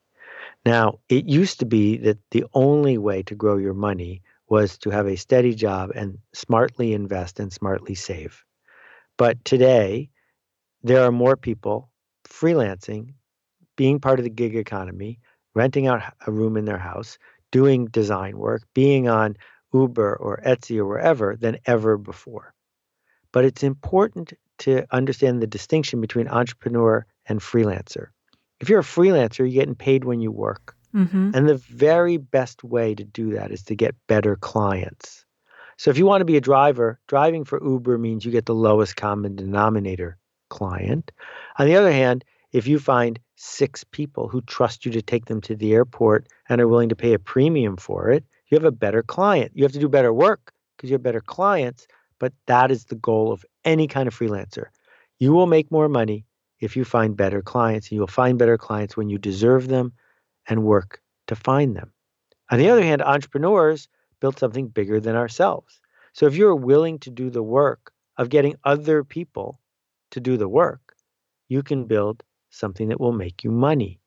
Now, 0.67 0.99
it 1.09 1.27
used 1.29 1.61
to 1.61 1.67
be 1.67 1.97
that 1.99 2.19
the 2.31 2.45
only 2.55 2.99
way 2.99 3.23
to 3.23 3.35
grow 3.35 3.57
your 3.57 3.75
money 3.75 4.23
was 4.49 4.79
to 4.79 4.91
have 4.91 5.07
a 5.07 5.17
steady 5.17 5.55
job 5.55 5.91
and 5.95 6.19
smartly 6.33 6.93
invest 6.93 7.39
and 7.39 7.53
smartly 7.53 7.95
save. 7.95 8.45
But 9.17 9.45
today, 9.45 10.11
there 10.83 11.05
are 11.05 11.13
more 11.13 11.37
people 11.37 11.91
freelancing, 12.25 13.15
being 13.77 14.01
part 14.01 14.19
of 14.19 14.25
the 14.25 14.31
gig 14.31 14.57
economy, 14.57 15.21
renting 15.59 15.87
out 15.87 16.03
a 16.27 16.33
room 16.33 16.57
in 16.57 16.65
their 16.65 16.79
house, 16.79 17.19
doing 17.51 17.87
design 17.87 18.39
work, 18.39 18.63
being 18.75 19.09
on 19.09 19.37
Uber 19.75 20.17
or 20.17 20.41
Etsy 20.47 20.79
or 20.79 20.87
wherever 20.87 21.37
than 21.37 21.59
ever 21.67 21.99
before. 21.99 22.55
But 23.33 23.45
it's 23.45 23.63
important 23.63 24.33
to 24.59 24.87
understand 24.91 25.43
the 25.43 25.47
distinction 25.47 26.01
between 26.01 26.29
entrepreneur 26.29 27.05
and 27.27 27.41
freelancer 27.41 28.09
if 28.61 28.69
you're 28.69 28.81
a 28.81 28.85
freelancer, 28.85 29.39
you're 29.39 29.49
getting 29.49 29.75
paid 29.75 30.05
when 30.05 30.21
you 30.21 30.33
work. 30.33 30.77
Mm-hmm. 30.95 31.31
And 31.35 31.49
the 31.49 31.57
very 31.57 32.17
best 32.17 32.65
way 32.65 32.95
to 32.95 33.05
do 33.05 33.31
that 33.35 33.53
is 33.53 33.63
to 33.65 33.75
get 33.75 33.95
better 34.07 34.37
clients. 34.37 35.25
So 35.77 35.91
if 35.91 35.99
you 35.99 36.07
want 36.07 36.23
to 36.23 36.25
be 36.25 36.37
a 36.37 36.41
driver, 36.41 36.99
driving 37.07 37.45
for 37.45 37.63
Uber 37.63 37.99
means 37.99 38.25
you 38.25 38.33
get 38.33 38.47
the 38.47 38.55
lowest 38.55 38.97
common 38.97 39.37
denominator 39.37 40.19
client. 40.49 41.13
On 41.59 41.67
the 41.67 41.77
other 41.77 41.93
hand, 41.93 42.25
if 42.53 42.67
you 42.67 42.79
find 42.79 43.19
six 43.37 43.85
people 43.85 44.29
who 44.29 44.41
trust 44.43 44.85
you 44.87 44.93
to 44.93 45.03
take 45.03 45.27
them 45.27 45.41
to 45.43 45.55
the 45.55 45.73
airport 45.73 46.29
and 46.49 46.61
are 46.61 46.69
willing 46.69 46.89
to 46.89 46.97
pay 46.97 47.13
a 47.13 47.19
premium 47.19 47.77
for 47.77 48.11
it, 48.11 48.25
you 48.49 48.57
have 48.57 48.65
a 48.65 48.73
better 48.73 49.03
client. 49.03 49.53
You 49.55 49.65
have 49.65 49.73
to 49.73 49.79
do 49.79 49.89
better 49.89 50.13
work 50.13 50.53
because 50.77 50.91
you 50.91 50.95
have 50.95 51.03
better 51.03 51.21
clients, 51.21 51.87
but 52.19 52.33
that 52.47 52.71
is 52.71 52.87
the 52.87 52.95
goal 52.95 53.33
of 53.33 53.45
any 53.65 53.87
kind 53.87 54.09
of 54.09 54.19
freelancer. 54.19 54.67
You 55.19 55.33
will 55.33 55.47
make 55.47 55.71
more 55.71 55.89
money 55.89 56.25
if 56.61 56.77
you 56.77 56.85
find 56.85 57.17
better 57.17 57.43
clients. 57.43 57.91
And 57.91 57.97
you'll 57.97 58.07
find 58.07 58.39
better 58.39 58.59
clients 58.59 58.97
when 58.97 59.09
you 59.09 59.19
deserve 59.19 59.69
them 59.69 59.93
and 60.49 60.65
work 60.65 61.01
to 61.27 61.37
find 61.37 61.77
them. 61.77 61.93
On 62.51 62.59
the 62.59 62.71
other 62.71 62.83
hand, 62.83 63.03
entrepreneurs 63.03 63.89
built 64.21 64.39
something 64.39 64.69
bigger 64.69 65.01
than 65.01 65.17
ourselves. 65.17 65.81
So 66.13 66.27
if 66.27 66.35
you're 66.35 66.57
willing 66.57 66.99
to 67.01 67.11
do 67.11 67.31
the 67.31 67.43
work 67.43 67.93
of 68.17 68.31
getting 68.31 68.57
other 68.65 69.05
people 69.05 69.61
to 70.13 70.21
do 70.21 70.37
the 70.37 70.49
work, 70.49 70.97
you 71.49 71.63
can 71.63 71.85
build 71.85 72.23
something 72.51 72.89
that 72.89 73.01
will 73.01 73.13
make 73.13 73.45
you 73.45 73.51
money. 73.51 74.01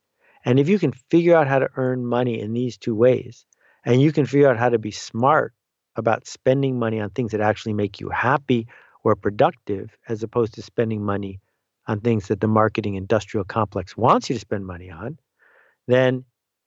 And 0.45 0.59
if 0.59 0.67
you 0.67 0.79
can 0.79 0.91
figure 0.91 1.35
out 1.35 1.47
how 1.47 1.59
to 1.59 1.69
earn 1.75 2.05
money 2.05 2.39
in 2.39 2.53
these 2.53 2.77
two 2.77 2.95
ways, 2.95 3.45
and 3.85 4.01
you 4.01 4.11
can 4.11 4.25
figure 4.25 4.49
out 4.49 4.57
how 4.57 4.69
to 4.69 4.79
be 4.79 4.91
smart 4.91 5.53
about 5.95 6.27
spending 6.27 6.79
money 6.79 6.99
on 6.99 7.09
things 7.09 7.31
that 7.31 7.41
actually 7.41 7.73
make 7.73 7.99
you 7.99 8.09
happy 8.09 8.67
or 9.03 9.15
productive, 9.15 9.95
as 10.07 10.23
opposed 10.23 10.53
to 10.53 10.61
spending 10.61 11.03
money 11.03 11.39
on 11.87 11.99
things 11.99 12.27
that 12.27 12.39
the 12.39 12.47
marketing 12.47 12.95
industrial 12.95 13.43
complex 13.43 13.97
wants 13.97 14.29
you 14.29 14.35
to 14.35 14.39
spend 14.39 14.65
money 14.65 14.91
on, 14.91 15.17
then 15.87 16.23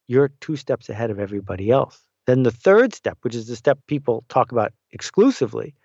you're 0.07 0.29
two 0.41 0.55
steps 0.55 0.89
ahead 0.89 1.09
of 1.09 1.19
everybody 1.19 1.71
else. 1.71 2.01
Then 2.27 2.43
the 2.43 2.51
third 2.51 2.93
step, 2.93 3.17
which 3.21 3.35
is 3.35 3.47
the 3.47 3.55
step 3.55 3.79
people 3.87 4.25
talk 4.29 4.51
about 4.51 4.73
exclusively, 4.91 5.75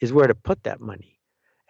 is 0.00 0.12
where 0.12 0.26
to 0.26 0.34
put 0.34 0.62
that 0.64 0.80
money. 0.80 1.18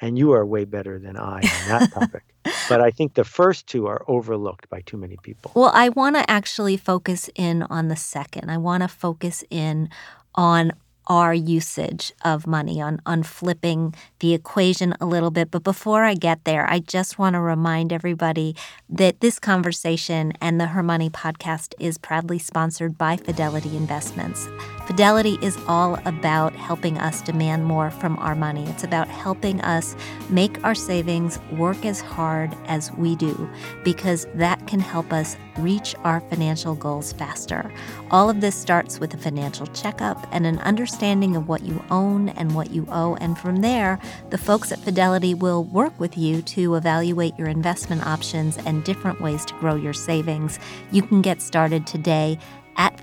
And 0.01 0.19
you 0.19 0.33
are 0.33 0.45
way 0.45 0.65
better 0.65 0.99
than 0.99 1.17
I 1.17 1.37
on 1.37 1.69
that 1.69 1.91
topic. 1.93 2.25
But 2.69 2.81
I 2.81 2.91
think 2.91 3.15
the 3.15 3.25
first 3.25 3.67
two 3.67 3.87
are 3.87 4.05
overlooked 4.09 4.69
by 4.69 4.81
too 4.83 4.97
many 4.97 5.17
people. 5.23 5.53
Well, 5.55 5.73
I 5.75 5.91
want 5.91 6.17
to 6.17 6.29
actually 6.31 6.77
focus 6.77 7.31
in 7.35 7.63
on 7.65 7.89
the 7.89 7.97
second. 7.97 8.51
I 8.51 8.59
want 8.59 8.83
to 8.83 8.89
focus 8.89 9.45
in 9.51 9.89
on 10.35 10.73
our 11.09 11.33
usage 11.33 12.13
of 12.25 12.47
money, 12.47 12.81
on, 12.81 13.01
on 13.07 13.23
flipping 13.23 13.95
the 14.19 14.35
equation 14.35 14.95
a 15.01 15.07
little 15.07 15.31
bit. 15.31 15.51
But 15.51 15.63
before 15.63 16.05
I 16.05 16.15
get 16.15 16.45
there, 16.45 16.69
I 16.69 16.81
just 16.81 17.19
want 17.19 17.35
to 17.35 17.41
remind 17.41 17.93
everybody 17.93 18.57
that 18.89 19.21
this 19.21 19.39
conversation 19.39 20.33
and 20.41 20.61
the 20.61 20.67
Her 20.67 20.83
Money 20.83 21.11
podcast 21.11 21.75
is 21.79 21.99
proudly 21.99 22.39
sponsored 22.39 22.99
by 22.99 23.17
Fidelity 23.17 23.77
Investments. 23.77 24.49
Fidelity 24.87 25.37
is 25.43 25.59
all 25.67 25.99
about 26.05 26.55
helping 26.55 26.97
us 26.97 27.21
demand 27.21 27.65
more 27.65 27.91
from 27.91 28.17
our 28.19 28.37
money. 28.37 28.65
It's 28.69 28.85
about 28.85 29.09
helping 29.09 29.61
us 29.63 29.97
make 30.31 30.63
our 30.63 30.77
savings 30.77 31.41
work 31.51 31.85
as 31.85 32.01
hard 32.01 32.57
as 32.67 32.93
we 32.93 33.17
do, 33.17 33.51
because 33.83 34.29
that 34.35 34.65
can 34.69 34.79
help 34.79 35.13
us 35.13 35.37
reach 35.59 35.97
our 36.05 36.21
financial 36.21 36.77
goals 36.77 37.13
faster. 37.13 37.73
All 38.13 38.31
of 38.31 38.41
this 38.41 38.55
starts 38.55 39.01
with 39.01 39.13
a 39.13 39.17
financial 39.17 39.67
checkup 39.69 40.25
and 40.31 40.47
an 40.47 40.61
understanding 40.61 41.35
of 41.35 41.49
what 41.49 41.65
you 41.65 41.83
own 41.91 42.29
and 42.31 42.55
what 42.55 42.71
you 42.71 42.87
owe. 42.89 43.17
And 43.17 43.37
from 43.37 43.63
there, 43.63 43.99
the 44.31 44.39
folks 44.39 44.71
at 44.71 44.79
Fidelity 44.79 45.35
will 45.35 45.65
work 45.65 45.99
with 45.99 46.17
you 46.17 46.43
to 46.43 46.77
evaluate 46.77 47.37
your 47.37 47.49
investment 47.49 48.07
options 48.07 48.57
and 48.59 48.85
different 48.85 49.21
ways 49.21 49.45
to 49.47 49.55
grow 49.55 49.75
your 49.75 49.95
savings. 49.95 50.61
You 50.93 51.03
can 51.03 51.23
get 51.23 51.43
started 51.43 51.89
today 51.89 52.39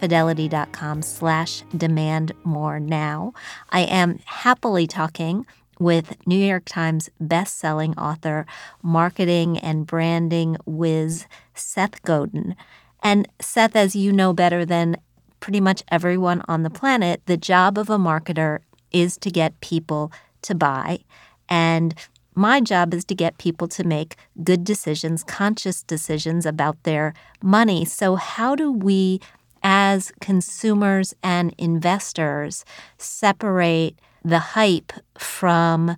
fidelity.com 0.04 1.02
slash 1.02 1.64
demand 1.78 2.34
more 2.44 2.78
now. 2.78 3.32
I 3.70 3.84
am 3.84 4.20
happily 4.26 4.86
talking 4.86 5.46
with 5.80 6.18
New 6.28 6.46
York 6.46 6.66
Times 6.66 7.10
best-selling 7.22 7.98
author, 7.98 8.46
marketing 8.82 9.58
and 9.60 9.88
branding 9.88 10.58
whiz 10.66 11.26
Seth 11.54 12.02
Godin. 12.02 12.54
And 13.02 13.30
Seth, 13.40 13.78
as 13.78 13.96
you 13.96 14.12
know 14.12 14.34
better 14.34 14.66
than 14.66 14.98
pretty 15.40 15.62
much 15.62 15.84
everyone 15.88 16.42
on 16.50 16.64
the 16.64 16.70
planet, 16.70 17.22
the 17.26 17.38
job 17.38 17.78
of 17.78 17.90
a 17.90 17.98
marketer 17.98 18.60
is 18.92 19.16
to 19.20 19.32
get 19.32 19.62
people 19.62 20.12
to 20.42 20.54
buy. 20.54 21.00
And 21.48 21.96
my 22.36 22.60
job 22.60 22.94
is 22.94 23.06
to 23.06 23.16
get 23.16 23.38
people 23.38 23.70
to 23.70 23.86
make 23.86 24.18
good 24.44 24.66
decisions, 24.66 25.24
conscious 25.24 25.82
decisions 25.82 26.46
about 26.46 26.84
their 26.84 27.14
money. 27.42 27.86
So, 27.86 28.16
how 28.16 28.54
do 28.54 28.70
we, 28.70 29.22
as 29.64 30.12
consumers 30.20 31.14
and 31.24 31.56
investors, 31.58 32.66
separate 32.98 34.00
the 34.24 34.40
hype 34.40 34.94
from 35.18 35.96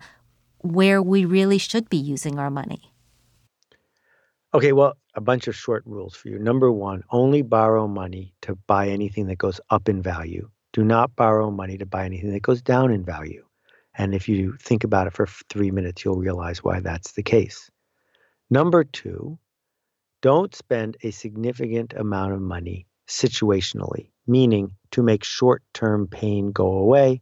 where 0.59 1.01
we 1.01 1.25
really 1.25 1.57
should 1.57 1.89
be 1.89 1.97
using 1.97 2.39
our 2.39 2.49
money? 2.49 2.91
Okay, 4.53 4.71
well, 4.71 4.93
a 5.15 5.21
bunch 5.21 5.47
of 5.47 5.55
short 5.55 5.83
rules 5.85 6.15
for 6.15 6.29
you. 6.29 6.39
Number 6.39 6.71
one, 6.71 7.03
only 7.11 7.41
borrow 7.41 7.87
money 7.87 8.33
to 8.41 8.55
buy 8.67 8.87
anything 8.89 9.27
that 9.27 9.37
goes 9.37 9.59
up 9.69 9.89
in 9.89 10.01
value. 10.01 10.49
Do 10.71 10.83
not 10.83 11.15
borrow 11.15 11.51
money 11.51 11.77
to 11.77 11.85
buy 11.85 12.05
anything 12.05 12.31
that 12.33 12.41
goes 12.41 12.61
down 12.61 12.91
in 12.91 13.03
value. 13.03 13.45
And 13.97 14.13
if 14.13 14.27
you 14.27 14.57
think 14.61 14.83
about 14.83 15.07
it 15.07 15.13
for 15.13 15.27
three 15.49 15.71
minutes, 15.71 16.03
you'll 16.03 16.17
realize 16.17 16.63
why 16.63 16.79
that's 16.79 17.13
the 17.13 17.23
case. 17.23 17.69
Number 18.49 18.83
two, 18.83 19.39
don't 20.21 20.53
spend 20.53 20.97
a 21.03 21.11
significant 21.11 21.93
amount 21.93 22.33
of 22.33 22.41
money 22.41 22.87
situationally, 23.07 24.09
meaning 24.27 24.71
to 24.91 25.03
make 25.03 25.23
short 25.23 25.63
term 25.73 26.07
pain 26.07 26.51
go 26.51 26.67
away 26.67 27.21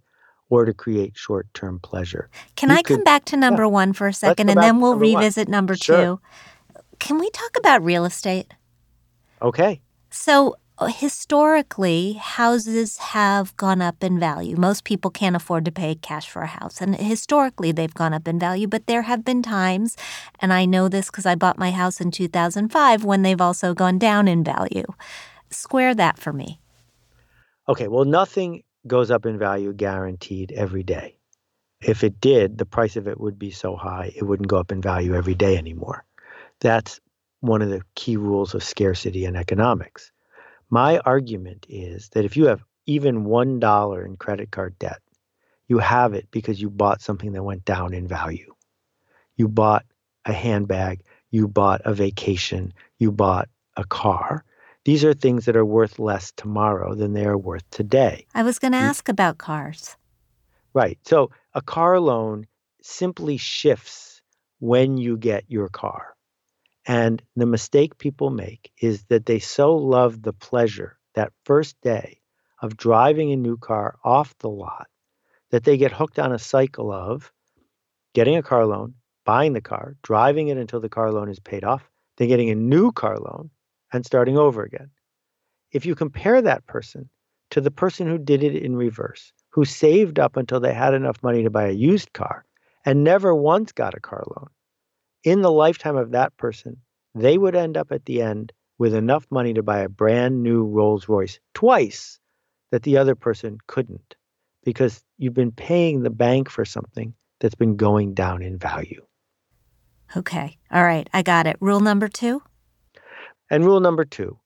or 0.49 0.65
to 0.65 0.73
create 0.73 1.17
short 1.17 1.47
term 1.53 1.79
pleasure. 1.79 2.29
Can 2.55 2.69
you 2.69 2.75
I 2.75 2.81
could, 2.83 2.97
come 2.97 3.03
back 3.03 3.25
to 3.25 3.37
number 3.37 3.63
yeah, 3.63 3.69
one 3.69 3.93
for 3.93 4.07
a 4.07 4.13
second 4.13 4.49
and 4.49 4.61
then 4.61 4.79
we'll 4.79 4.91
number 4.91 5.05
revisit 5.05 5.47
one. 5.47 5.51
number 5.51 5.75
sure. 5.75 5.97
two? 5.97 6.21
Can 6.99 7.17
we 7.17 7.29
talk 7.31 7.57
about 7.57 7.83
real 7.83 8.05
estate? 8.05 8.53
Okay. 9.41 9.81
So, 10.09 10.55
uh, 10.77 10.87
historically, 10.87 12.13
houses 12.13 12.97
have 12.97 13.55
gone 13.57 13.81
up 13.81 14.03
in 14.03 14.19
value. 14.19 14.55
Most 14.55 14.83
people 14.83 15.11
can't 15.11 15.35
afford 15.35 15.65
to 15.65 15.71
pay 15.71 15.95
cash 15.95 16.29
for 16.29 16.43
a 16.43 16.47
house. 16.47 16.81
And 16.81 16.95
historically, 16.95 17.71
they've 17.71 17.93
gone 17.93 18.13
up 18.13 18.27
in 18.27 18.39
value. 18.39 18.67
But 18.67 18.87
there 18.87 19.03
have 19.03 19.25
been 19.25 19.43
times, 19.43 19.97
and 20.39 20.53
I 20.53 20.65
know 20.65 20.87
this 20.87 21.07
because 21.11 21.25
I 21.25 21.35
bought 21.35 21.57
my 21.59 21.71
house 21.71 21.99
in 21.99 22.09
2005, 22.09 23.03
when 23.03 23.21
they've 23.21 23.41
also 23.41 23.73
gone 23.73 23.97
down 23.97 24.27
in 24.27 24.43
value. 24.43 24.85
Square 25.53 25.95
that 25.95 26.19
for 26.19 26.33
me. 26.33 26.59
Okay, 27.69 27.87
well, 27.87 28.05
nothing 28.05 28.63
goes 28.85 29.09
up 29.09 29.25
in 29.25 29.37
value 29.37 29.71
guaranteed 29.73 30.51
every 30.51 30.83
day. 30.83 31.17
If 31.81 32.03
it 32.03 32.19
did, 32.19 32.57
the 32.57 32.65
price 32.65 32.95
of 32.95 33.07
it 33.07 33.19
would 33.19 33.37
be 33.37 33.51
so 33.51 33.75
high, 33.75 34.11
it 34.15 34.23
wouldn't 34.23 34.49
go 34.49 34.57
up 34.57 34.71
in 34.71 34.81
value 34.81 35.15
every 35.15 35.35
day 35.35 35.57
anymore. 35.57 36.05
That's 36.59 36.99
one 37.41 37.61
of 37.61 37.69
the 37.69 37.81
key 37.95 38.17
rules 38.17 38.53
of 38.53 38.63
scarcity 38.63 39.25
in 39.25 39.35
economics. 39.35 40.11
My 40.69 40.99
argument 40.99 41.65
is 41.69 42.09
that 42.09 42.25
if 42.25 42.37
you 42.37 42.45
have 42.45 42.63
even 42.85 43.25
$1 43.25 44.05
in 44.05 44.17
credit 44.17 44.51
card 44.51 44.79
debt, 44.79 45.01
you 45.67 45.77
have 45.79 46.13
it 46.13 46.27
because 46.31 46.61
you 46.61 46.69
bought 46.69 47.01
something 47.01 47.33
that 47.33 47.43
went 47.43 47.65
down 47.65 47.93
in 47.93 48.07
value. 48.07 48.53
You 49.35 49.47
bought 49.47 49.85
a 50.25 50.33
handbag, 50.33 51.01
you 51.31 51.47
bought 51.47 51.81
a 51.85 51.93
vacation, 51.93 52.73
you 52.97 53.11
bought 53.11 53.49
a 53.75 53.83
car. 53.83 54.45
These 54.85 55.05
are 55.05 55.13
things 55.13 55.45
that 55.45 55.55
are 55.55 55.65
worth 55.65 55.97
less 55.97 56.31
tomorrow 56.35 56.93
than 56.93 57.13
they 57.13 57.25
are 57.25 57.37
worth 57.37 57.63
today. 57.69 58.25
I 58.35 58.43
was 58.43 58.59
going 58.59 58.73
to 58.73 58.77
ask 58.77 59.07
about 59.07 59.37
cars. 59.37 59.95
Right. 60.73 60.99
So 61.05 61.31
a 61.53 61.61
car 61.61 61.99
loan 61.99 62.47
simply 62.81 63.37
shifts 63.37 64.21
when 64.59 64.97
you 64.97 65.17
get 65.17 65.45
your 65.47 65.69
car. 65.69 66.15
And 66.85 67.21
the 67.37 67.45
mistake 67.45 67.97
people 67.97 68.29
make 68.29 68.71
is 68.81 69.03
that 69.05 69.25
they 69.25 69.39
so 69.39 69.75
love 69.75 70.21
the 70.21 70.33
pleasure 70.33 70.97
that 71.15 71.31
first 71.45 71.79
day 71.81 72.19
of 72.61 72.75
driving 72.75 73.31
a 73.31 73.37
new 73.37 73.57
car 73.57 73.97
off 74.03 74.37
the 74.39 74.49
lot 74.49 74.87
that 75.51 75.63
they 75.63 75.77
get 75.77 75.91
hooked 75.91 76.19
on 76.19 76.33
a 76.33 76.39
cycle 76.39 76.91
of 76.91 77.31
getting 78.13 78.35
a 78.35 78.43
car 78.43 78.65
loan, 78.65 78.95
buying 79.23 79.53
the 79.53 79.61
car, 79.61 79.95
driving 80.01 80.49
it 80.49 80.57
until 80.57 80.81
the 80.81 80.89
car 80.89 81.11
loan 81.11 81.29
is 81.29 81.39
paid 81.39 81.63
off, 81.63 81.89
then 82.17 82.27
getting 82.27 82.49
a 82.49 82.55
new 82.55 82.91
car 82.91 83.17
loan 83.17 83.49
and 83.93 84.05
starting 84.05 84.37
over 84.37 84.63
again. 84.63 84.89
If 85.71 85.85
you 85.85 85.95
compare 85.95 86.41
that 86.41 86.65
person 86.65 87.09
to 87.51 87.61
the 87.61 87.71
person 87.71 88.07
who 88.07 88.17
did 88.17 88.43
it 88.43 88.55
in 88.55 88.75
reverse, 88.75 89.31
who 89.51 89.65
saved 89.65 90.19
up 90.19 90.35
until 90.35 90.59
they 90.59 90.73
had 90.73 90.93
enough 90.93 91.21
money 91.23 91.43
to 91.43 91.49
buy 91.49 91.67
a 91.67 91.71
used 91.71 92.11
car 92.13 92.45
and 92.85 93.03
never 93.03 93.33
once 93.33 93.71
got 93.71 93.93
a 93.93 93.99
car 93.99 94.23
loan, 94.35 94.49
in 95.23 95.41
the 95.41 95.51
lifetime 95.51 95.95
of 95.95 96.11
that 96.11 96.35
person, 96.37 96.77
they 97.15 97.37
would 97.37 97.55
end 97.55 97.77
up 97.77 97.91
at 97.91 98.05
the 98.05 98.21
end 98.21 98.51
with 98.77 98.93
enough 98.93 99.25
money 99.29 99.53
to 99.53 99.63
buy 99.63 99.79
a 99.79 99.89
brand 99.89 100.43
new 100.43 100.65
Rolls 100.65 101.07
Royce 101.07 101.39
twice 101.53 102.19
that 102.71 102.83
the 102.83 102.97
other 102.97 103.15
person 103.15 103.59
couldn't 103.67 104.15
because 104.63 105.03
you've 105.17 105.33
been 105.33 105.51
paying 105.51 106.01
the 106.01 106.09
bank 106.09 106.49
for 106.49 106.65
something 106.65 107.13
that's 107.39 107.55
been 107.55 107.75
going 107.75 108.13
down 108.13 108.41
in 108.41 108.57
value. 108.57 109.05
Okay. 110.17 110.57
All 110.71 110.83
right. 110.83 111.07
I 111.13 111.21
got 111.21 111.47
it. 111.47 111.57
Rule 111.59 111.79
number 111.79 112.07
two? 112.07 112.41
And 113.53 113.63
rule 113.63 113.79
number 113.79 114.03
two 114.03 114.39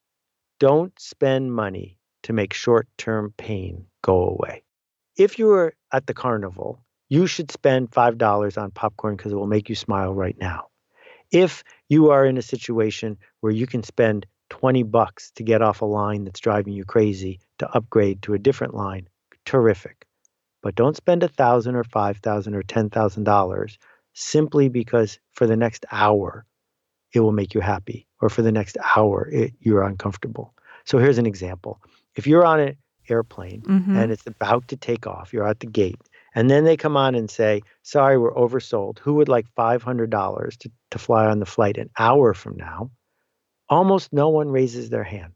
don't 0.60 0.92
spend 1.00 1.54
money 1.54 1.98
to 2.24 2.34
make 2.34 2.54
short 2.54 2.90
term 2.98 3.34
pain 3.38 3.86
go 4.02 4.28
away. 4.28 4.64
If 5.16 5.40
you're 5.40 5.76
at 5.94 6.08
the 6.08 6.14
carnival 6.14 6.84
you 7.08 7.26
should 7.26 7.50
spend 7.50 7.90
$5 7.90 8.62
on 8.62 8.72
popcorn 8.72 9.16
because 9.16 9.32
it 9.32 9.36
will 9.36 9.48
make 9.48 9.70
you 9.70 9.76
smile 9.76 10.14
right 10.14 10.36
now. 10.38 10.68
If 11.32 11.64
you 11.88 12.10
are 12.12 12.26
in 12.26 12.38
a 12.38 12.42
situation 12.42 13.18
where 13.40 13.54
you 13.54 13.66
can 13.66 13.82
spend 13.82 14.26
20 14.50 14.84
bucks 14.84 15.32
to 15.36 15.44
get 15.44 15.62
off 15.62 15.82
a 15.82 15.86
line 15.86 16.26
that's 16.26 16.42
driving 16.42 16.74
you 16.74 16.84
crazy 16.84 17.40
to 17.60 17.70
upgrade 17.72 18.22
to 18.24 18.34
a 18.34 18.40
different 18.40 18.74
line, 18.74 19.08
terrific. 19.46 20.06
But 20.62 20.76
don't 20.76 20.98
spend 20.98 21.24
a 21.24 21.30
thousand 21.30 21.76
or 21.76 21.86
five 21.86 22.18
thousand 22.18 22.56
or 22.56 22.64
ten 22.64 22.90
thousand 22.90 23.24
dollars 23.24 23.78
simply 24.14 24.68
because 24.68 25.18
for 25.32 25.48
the 25.48 25.56
next 25.56 25.86
hour 25.94 26.46
it 27.14 27.22
will 27.22 27.32
make 27.32 27.54
you 27.54 27.62
happy, 27.62 28.08
or 28.22 28.30
for 28.30 28.42
the 28.42 28.52
next 28.52 28.78
hour 28.96 29.30
it, 29.32 29.54
you're 29.60 29.84
uncomfortable. 29.84 30.54
So 30.86 30.98
here's 30.98 31.18
an 31.18 31.26
example: 31.26 31.82
if 32.16 32.28
you're 32.28 32.46
on 32.46 32.60
an 32.60 32.78
airplane 33.10 33.62
mm-hmm. 33.62 33.96
and 33.96 34.12
it's 34.12 34.28
about 34.28 34.68
to 34.70 34.78
take 34.78 35.08
off, 35.08 35.34
you're 35.34 35.48
at 35.48 35.60
the 35.60 35.68
gate, 35.68 36.00
and 36.38 36.52
then 36.52 36.66
they 36.66 36.78
come 36.78 36.96
on 36.96 37.16
and 37.16 37.32
say, 37.32 37.64
sorry, 37.82 38.16
we're 38.16 38.34
oversold. 38.36 39.00
Who 39.00 39.16
would 39.16 39.28
like 39.28 39.48
$500 39.58 40.58
to, 40.58 40.72
to 40.92 41.00
fly 41.00 41.26
on 41.26 41.40
the 41.40 41.48
flight 41.48 41.78
an 41.78 41.90
hour 41.98 42.36
from 42.36 42.56
now? 42.58 42.92
Almost 43.70 44.14
no 44.14 44.30
one 44.30 44.50
raises 44.50 44.92
their 44.92 45.04
hand. 45.04 45.34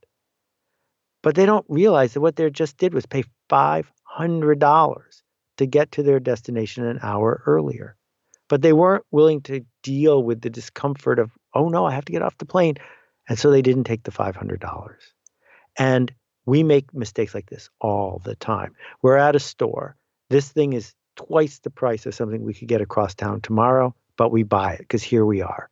But 1.23 1.33
they 1.33 1.47
don't 1.47 1.65
realize 1.67 2.13
that 2.13 2.21
what 2.21 2.35
they 2.35 2.47
just 2.51 2.77
did 2.77 2.93
was 2.93 3.07
pay 3.07 3.23
$500 3.49 5.21
to 5.57 5.65
get 5.65 5.91
to 5.93 6.03
their 6.03 6.19
destination 6.19 6.85
an 6.85 6.99
hour 7.01 7.41
earlier. 7.47 7.95
But 8.47 8.61
they 8.61 8.73
weren't 8.73 9.05
willing 9.09 9.41
to 9.41 9.65
deal 9.81 10.21
with 10.21 10.41
the 10.41 10.51
discomfort 10.51 11.17
of, 11.17 11.31
oh 11.53 11.69
no, 11.69 11.85
I 11.85 11.91
have 11.91 12.05
to 12.05 12.11
get 12.11 12.21
off 12.21 12.37
the 12.37 12.45
plane. 12.45 12.75
And 13.29 13.37
so 13.37 13.51
they 13.51 13.61
didn't 13.61 13.85
take 13.85 14.03
the 14.03 14.11
$500. 14.11 14.91
And 15.77 16.13
we 16.45 16.63
make 16.63 16.93
mistakes 16.93 17.33
like 17.33 17.49
this 17.49 17.69
all 17.79 18.21
the 18.23 18.35
time. 18.35 18.75
We're 19.01 19.17
at 19.17 19.35
a 19.35 19.39
store 19.39 19.95
this 20.31 20.49
thing 20.49 20.71
is 20.71 20.93
twice 21.17 21.59
the 21.59 21.69
price 21.69 22.05
of 22.05 22.15
something 22.15 22.41
we 22.41 22.53
could 22.53 22.69
get 22.69 22.79
across 22.79 23.13
town 23.13 23.41
tomorrow, 23.41 23.93
but 24.15 24.31
we 24.31 24.43
buy 24.43 24.75
it 24.75 24.79
because 24.79 25.03
here 25.03 25.25
we 25.25 25.41
are. 25.41 25.69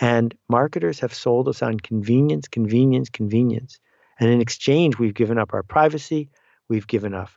And 0.00 0.34
marketers 0.48 1.00
have 1.00 1.12
sold 1.12 1.48
us 1.48 1.62
on 1.62 1.78
convenience, 1.78 2.48
convenience, 2.48 3.10
convenience. 3.10 3.78
And 4.18 4.30
in 4.30 4.40
exchange, 4.40 4.98
we've 4.98 5.12
given 5.12 5.36
up 5.36 5.52
our 5.52 5.62
privacy, 5.62 6.30
we've 6.66 6.86
given 6.86 7.12
up 7.12 7.28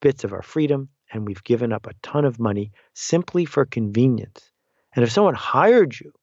bits 0.00 0.24
of 0.24 0.32
our 0.32 0.40
freedom, 0.40 0.88
and 1.12 1.26
we've 1.26 1.44
given 1.44 1.70
up 1.70 1.86
a 1.86 1.94
ton 2.02 2.24
of 2.24 2.40
money 2.40 2.72
simply 2.94 3.44
for 3.44 3.66
convenience. 3.66 4.50
And 4.96 5.04
if 5.04 5.12
someone 5.12 5.34
hired 5.34 6.00
you 6.00 6.14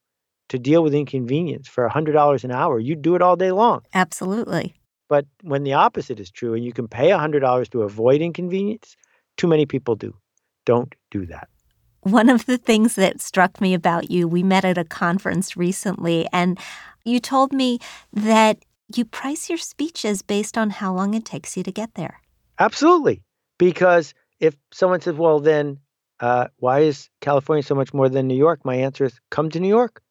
to 0.52 0.60
deal 0.60 0.84
with 0.84 0.94
inconvenience 0.94 1.70
for 1.70 1.88
$100 1.88 2.44
an 2.44 2.52
hour, 2.52 2.78
you'd 2.78 3.02
do 3.02 3.16
it 3.16 3.22
all 3.22 3.38
day 3.38 3.52
long. 3.52 3.84
Absolutely. 3.94 4.76
But 5.08 5.26
when 5.44 5.64
the 5.64 5.72
opposite 5.74 6.20
is 6.20 6.30
true 6.30 6.54
and 6.54 6.66
you 6.66 6.74
can 6.74 6.90
pay 6.90 7.08
$100 7.08 7.70
to 7.70 7.82
avoid 7.84 8.22
inconvenience, 8.22 8.98
too 9.38 9.48
many 9.48 9.66
people 9.66 9.96
do. 9.96 10.14
Don't 10.66 10.94
do 11.10 11.26
that. 11.28 11.48
One 12.02 12.28
of 12.28 12.48
the 12.48 12.58
things 12.58 12.96
that 12.96 13.22
struck 13.22 13.62
me 13.62 13.74
about 13.74 14.12
you, 14.12 14.28
we 14.28 14.44
met 14.44 14.66
at 14.66 14.78
a 14.78 14.84
conference 14.84 15.56
recently, 15.56 16.28
and 16.34 16.60
you 17.06 17.22
told 17.22 17.54
me 17.54 17.80
that 18.12 18.58
you 18.94 19.06
price 19.06 19.48
your 19.48 19.58
speeches 19.58 20.22
based 20.22 20.58
on 20.58 20.70
how 20.70 20.94
long 20.94 21.14
it 21.14 21.24
takes 21.24 21.56
you 21.56 21.64
to 21.64 21.72
get 21.72 21.94
there. 21.94 22.20
Absolutely. 22.60 23.24
Because 23.58 24.14
if 24.42 24.58
someone 24.74 25.00
says, 25.00 25.16
well, 25.16 25.40
then 25.40 25.80
uh, 26.20 26.48
why 26.58 26.80
is 26.80 27.10
California 27.22 27.64
so 27.64 27.76
much 27.76 27.94
more 27.94 28.10
than 28.10 28.28
New 28.28 28.36
York? 28.36 28.66
My 28.66 28.76
answer 28.76 29.06
is 29.06 29.18
come 29.30 29.50
to 29.52 29.60
New 29.62 29.70
York. 29.70 30.02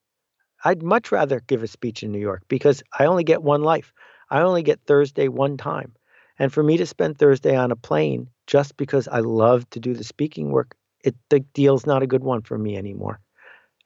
I'd 0.64 0.83
much 0.83 1.12
rather 1.12 1.40
give 1.40 1.62
a 1.62 1.66
speech 1.66 2.03
in 2.03 2.12
New 2.12 2.18
York 2.18 2.42
because 2.49 2.83
I 2.99 3.07
only 3.07 3.25
get 3.25 3.42
one 3.42 3.62
life. 3.62 3.92
I 4.31 4.40
only 4.42 4.62
get 4.62 4.81
Thursday 4.87 5.29
one 5.29 5.57
time. 5.57 5.94
And 6.38 6.53
for 6.53 6.62
me 6.62 6.77
to 6.79 6.87
spend 6.87 7.18
Thursday 7.18 7.57
on 7.57 7.70
a 7.70 7.77
plane 7.77 8.29
just 8.46 8.77
because 8.77 9.09
I 9.09 9.20
love 9.20 9.68
to 9.70 9.81
do 9.81 9.94
the 9.94 10.05
speaking 10.05 10.51
work, 10.51 10.75
it 11.05 11.14
the 11.29 11.40
deal's 11.40 11.87
not 11.87 12.03
a 12.03 12.07
good 12.07 12.23
one 12.23 12.42
for 12.42 12.57
me 12.59 12.77
anymore. 12.77 13.20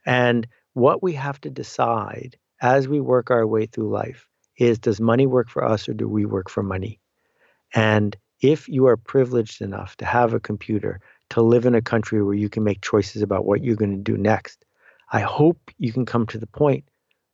And 0.07 0.47
what 0.75 1.03
we 1.03 1.13
have 1.15 1.41
to 1.43 1.51
decide 1.51 2.37
as 2.61 2.89
we 2.89 3.01
work 3.01 3.31
our 3.31 3.47
way 3.47 3.67
through 3.67 3.91
life 3.91 4.29
is 4.59 4.79
does 4.79 5.01
money 5.01 5.27
work 5.27 5.49
for 5.49 5.65
us 5.65 5.89
or 5.89 5.95
do 5.95 6.09
we 6.09 6.25
work 6.25 6.51
for 6.51 6.63
money? 6.63 7.01
And 7.75 8.17
if 8.41 8.69
you 8.69 8.87
are 8.87 8.97
privileged 8.97 9.63
enough 9.63 9.97
to 9.97 10.05
have 10.05 10.35
a 10.35 10.41
computer 10.41 11.01
to 11.31 11.43
live 11.43 11.67
in 11.67 11.75
a 11.75 11.83
country 11.83 12.23
where 12.23 12.35
you 12.35 12.49
can 12.49 12.63
make 12.63 12.83
choices 12.83 13.23
about 13.23 13.47
what 13.47 13.65
you're 13.65 13.77
going 13.77 13.97
to 13.97 14.13
do 14.13 14.17
next. 14.17 14.65
I 15.13 15.21
hope 15.21 15.59
you 15.79 15.93
can 15.93 16.07
come 16.07 16.27
to 16.29 16.39
the 16.39 16.47
point 16.47 16.85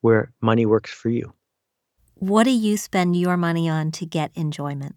where 0.01 0.33
money 0.41 0.67
works 0.67 0.91
for 0.91 1.09
you. 1.09 1.33
What 2.15 2.45
do 2.45 2.51
you 2.51 2.77
spend 2.77 3.17
your 3.17 3.37
money 3.37 3.69
on 3.69 3.91
to 3.93 4.07
get 4.07 4.31
enjoyment? 4.35 4.97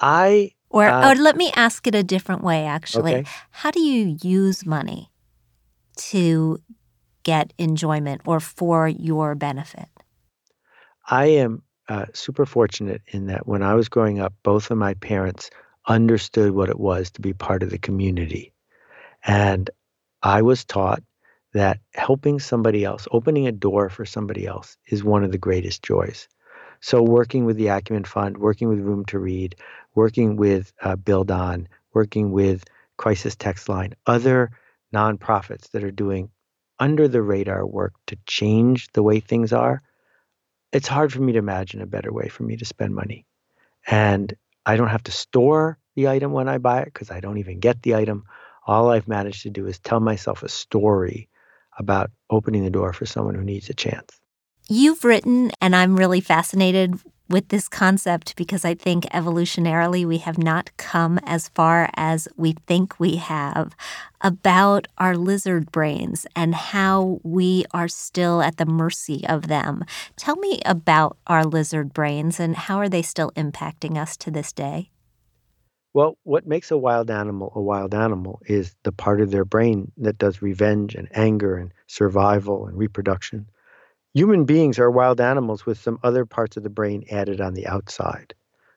I 0.00 0.52
Or, 0.70 0.86
Uh, 0.86 1.10
or 1.10 1.14
let 1.14 1.36
me 1.36 1.50
ask 1.56 1.86
it 1.86 1.94
a 1.94 2.02
different 2.02 2.42
way, 2.42 2.64
actually. 2.64 3.14
Okay. 3.16 3.30
How 3.50 3.70
do 3.70 3.80
you 3.80 4.16
use 4.22 4.66
money 4.66 5.10
to 5.96 6.60
get 7.22 7.52
enjoyment 7.58 8.22
or 8.26 8.38
for 8.38 8.86
your 8.86 9.34
benefit? 9.34 9.88
I 11.10 11.26
am 11.26 11.62
uh, 11.88 12.06
super 12.12 12.44
fortunate 12.46 13.02
in 13.08 13.26
that 13.26 13.46
when 13.46 13.62
I 13.62 13.74
was 13.74 13.88
growing 13.88 14.20
up, 14.20 14.34
both 14.42 14.70
of 14.70 14.78
my 14.78 14.94
parents 14.94 15.50
understood 15.86 16.52
what 16.52 16.68
it 16.68 16.78
was 16.78 17.10
to 17.12 17.20
be 17.20 17.32
part 17.32 17.62
of 17.62 17.70
the 17.70 17.78
community. 17.78 18.52
And 19.24 19.70
I 20.22 20.42
was 20.42 20.64
taught 20.64 21.02
that 21.58 21.80
helping 21.94 22.38
somebody 22.38 22.84
else, 22.84 23.08
opening 23.10 23.46
a 23.46 23.52
door 23.52 23.88
for 23.88 24.04
somebody 24.04 24.46
else, 24.46 24.76
is 24.86 25.02
one 25.02 25.24
of 25.24 25.32
the 25.32 25.38
greatest 25.38 25.82
joys. 25.82 26.28
So, 26.80 27.02
working 27.02 27.44
with 27.44 27.56
the 27.56 27.68
Acumen 27.68 28.04
Fund, 28.04 28.38
working 28.38 28.68
with 28.68 28.78
Room 28.78 29.04
to 29.06 29.18
Read, 29.18 29.56
working 29.94 30.36
with 30.36 30.72
uh, 30.80 30.96
Build 30.96 31.30
On, 31.30 31.68
working 31.92 32.30
with 32.30 32.64
Crisis 32.96 33.34
Text 33.34 33.68
Line, 33.68 33.94
other 34.06 34.52
nonprofits 34.94 35.70
that 35.72 35.82
are 35.82 35.90
doing 35.90 36.30
under 36.78 37.08
the 37.08 37.22
radar 37.22 37.66
work 37.66 37.94
to 38.06 38.16
change 38.26 38.88
the 38.92 39.02
way 39.02 39.18
things 39.18 39.52
are, 39.52 39.82
it's 40.72 40.86
hard 40.86 41.12
for 41.12 41.20
me 41.20 41.32
to 41.32 41.38
imagine 41.38 41.80
a 41.80 41.86
better 41.86 42.12
way 42.12 42.28
for 42.28 42.44
me 42.44 42.56
to 42.56 42.64
spend 42.64 42.94
money. 42.94 43.26
And 43.86 44.32
I 44.64 44.76
don't 44.76 44.88
have 44.88 45.02
to 45.04 45.12
store 45.12 45.78
the 45.96 46.08
item 46.08 46.32
when 46.32 46.48
I 46.48 46.58
buy 46.58 46.82
it 46.82 46.92
because 46.92 47.10
I 47.10 47.20
don't 47.20 47.38
even 47.38 47.58
get 47.58 47.82
the 47.82 47.96
item. 47.96 48.24
All 48.66 48.90
I've 48.90 49.08
managed 49.08 49.42
to 49.42 49.50
do 49.50 49.66
is 49.66 49.78
tell 49.78 49.98
myself 49.98 50.42
a 50.42 50.48
story 50.48 51.28
about 51.78 52.10
opening 52.30 52.64
the 52.64 52.70
door 52.70 52.92
for 52.92 53.06
someone 53.06 53.34
who 53.34 53.44
needs 53.44 53.70
a 53.70 53.74
chance. 53.74 54.18
You've 54.68 55.04
written, 55.04 55.50
and 55.60 55.74
I'm 55.74 55.96
really 55.96 56.20
fascinated 56.20 57.00
with 57.28 57.48
this 57.48 57.68
concept 57.68 58.36
because 58.36 58.64
I 58.64 58.74
think 58.74 59.04
evolutionarily 59.06 60.04
we 60.06 60.18
have 60.18 60.38
not 60.38 60.70
come 60.76 61.18
as 61.24 61.48
far 61.50 61.90
as 61.94 62.26
we 62.36 62.54
think 62.66 62.98
we 62.98 63.16
have 63.16 63.76
about 64.20 64.88
our 64.96 65.16
lizard 65.16 65.70
brains 65.70 66.26
and 66.34 66.54
how 66.54 67.20
we 67.22 67.64
are 67.72 67.88
still 67.88 68.42
at 68.42 68.56
the 68.56 68.66
mercy 68.66 69.24
of 69.28 69.48
them. 69.48 69.84
Tell 70.16 70.36
me 70.36 70.60
about 70.64 71.18
our 71.26 71.44
lizard 71.44 71.92
brains 71.92 72.40
and 72.40 72.56
how 72.56 72.78
are 72.78 72.88
they 72.88 73.02
still 73.02 73.30
impacting 73.32 73.96
us 73.96 74.16
to 74.18 74.30
this 74.30 74.52
day? 74.52 74.90
Well, 75.98 76.16
what 76.22 76.46
makes 76.46 76.70
a 76.70 76.78
wild 76.78 77.10
animal 77.10 77.52
a 77.56 77.60
wild 77.60 77.92
animal 77.92 78.40
is 78.46 78.76
the 78.84 78.92
part 78.92 79.20
of 79.20 79.32
their 79.32 79.44
brain 79.44 79.90
that 79.96 80.16
does 80.16 80.40
revenge 80.40 80.94
and 80.94 81.08
anger 81.10 81.56
and 81.56 81.72
survival 81.88 82.68
and 82.68 82.78
reproduction. 82.78 83.50
Human 84.14 84.44
beings 84.44 84.78
are 84.78 84.92
wild 84.92 85.20
animals 85.20 85.66
with 85.66 85.76
some 85.76 85.98
other 86.04 86.24
parts 86.24 86.56
of 86.56 86.62
the 86.62 86.70
brain 86.70 87.04
added 87.10 87.40
on 87.40 87.54
the 87.54 87.66
outside. 87.66 88.32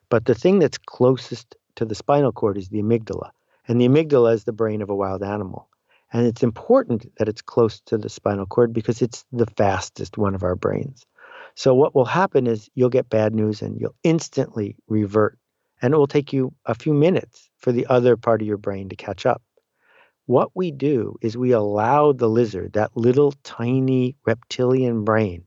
But 0.08 0.24
the 0.24 0.34
thing 0.34 0.58
that's 0.58 0.78
closest 0.78 1.54
to 1.76 1.84
the 1.84 1.94
spinal 1.94 2.32
cord 2.32 2.58
is 2.58 2.70
the 2.70 2.82
amygdala. 2.82 3.30
And 3.68 3.80
the 3.80 3.86
amygdala 3.86 4.34
is 4.34 4.42
the 4.42 4.52
brain 4.52 4.82
of 4.82 4.90
a 4.90 4.96
wild 4.96 5.22
animal. 5.22 5.68
And 6.12 6.26
it's 6.26 6.42
important 6.42 7.06
that 7.18 7.28
it's 7.28 7.40
close 7.40 7.80
to 7.82 7.98
the 7.98 8.08
spinal 8.08 8.46
cord 8.46 8.72
because 8.72 9.00
it's 9.00 9.24
the 9.30 9.46
fastest 9.46 10.18
one 10.18 10.34
of 10.34 10.42
our 10.42 10.56
brains. 10.56 11.06
So, 11.54 11.72
what 11.72 11.94
will 11.94 12.04
happen 12.04 12.48
is 12.48 12.68
you'll 12.74 12.88
get 12.88 13.08
bad 13.08 13.32
news 13.32 13.62
and 13.62 13.80
you'll 13.80 13.94
instantly 14.02 14.74
revert. 14.88 15.38
And 15.82 15.92
it 15.92 15.96
will 15.96 16.06
take 16.06 16.32
you 16.32 16.54
a 16.64 16.74
few 16.74 16.94
minutes 16.94 17.50
for 17.58 17.72
the 17.72 17.86
other 17.88 18.16
part 18.16 18.40
of 18.40 18.46
your 18.46 18.56
brain 18.56 18.88
to 18.88 18.96
catch 18.96 19.26
up. 19.26 19.42
What 20.26 20.52
we 20.54 20.70
do 20.70 21.16
is 21.20 21.36
we 21.36 21.50
allow 21.50 22.12
the 22.12 22.28
lizard, 22.28 22.72
that 22.74 22.96
little 22.96 23.34
tiny 23.42 24.16
reptilian 24.24 25.04
brain, 25.04 25.44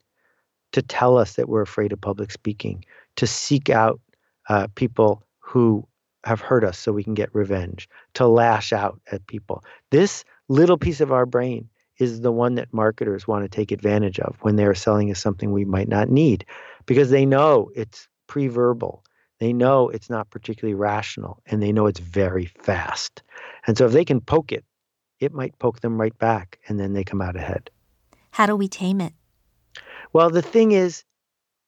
to 0.74 0.82
tell 0.82 1.18
us 1.18 1.34
that 1.36 1.48
we're 1.48 1.62
afraid 1.62 1.94
of 1.94 2.02
public 2.02 2.32
speaking, 2.32 2.84
to 3.16 3.26
seek 3.26 3.70
out 3.70 4.02
uh, 4.50 4.68
people 4.76 5.24
who 5.40 5.88
have 6.26 6.42
hurt 6.42 6.64
us 6.64 6.78
so 6.78 6.92
we 6.92 7.04
can 7.04 7.14
get 7.14 7.34
revenge, 7.34 7.88
to 8.16 8.28
lash 8.28 8.74
out 8.74 9.00
at 9.12 9.26
people. 9.28 9.64
This 9.92 10.26
little 10.50 10.78
piece 10.78 11.00
of 11.00 11.12
our 11.12 11.26
brain 11.26 11.70
is 12.00 12.22
the 12.22 12.32
one 12.32 12.56
that 12.56 12.74
marketers 12.74 13.28
want 13.28 13.46
to 13.46 13.50
take 13.50 13.72
advantage 13.72 14.20
of 14.20 14.36
when 14.42 14.56
they're 14.56 14.76
selling 14.76 15.10
us 15.12 15.20
something 15.20 15.52
we 15.52 15.66
might 15.66 15.88
not 15.88 16.10
need 16.10 16.46
because 16.86 17.10
they 17.10 17.26
know 17.26 17.70
it's 17.76 18.08
pre 18.28 18.48
verbal. 18.48 19.04
They 19.46 19.54
know 19.54 19.90
it's 19.90 20.10
not 20.10 20.32
particularly 20.32 20.74
rational 20.74 21.40
and 21.46 21.62
they 21.62 21.72
know 21.72 21.86
it's 21.86 22.00
very 22.00 22.48
fast. 22.48 23.22
And 23.68 23.78
so 23.78 23.86
if 23.86 23.92
they 23.92 24.04
can 24.04 24.20
poke 24.20 24.52
it, 24.52 24.66
it 25.20 25.34
might 25.34 25.60
poke 25.60 25.82
them 25.82 26.02
right 26.02 26.18
back 26.18 26.58
and 26.68 26.80
then 26.80 26.94
they 26.94 27.04
come 27.04 27.22
out 27.22 27.36
ahead. 27.36 27.70
How 28.32 28.48
do 28.48 28.56
we 28.56 28.68
tame 28.68 29.02
it? 29.02 29.14
Well, 30.14 30.32
the 30.32 30.42
thing 30.42 30.72
is, 30.72 31.04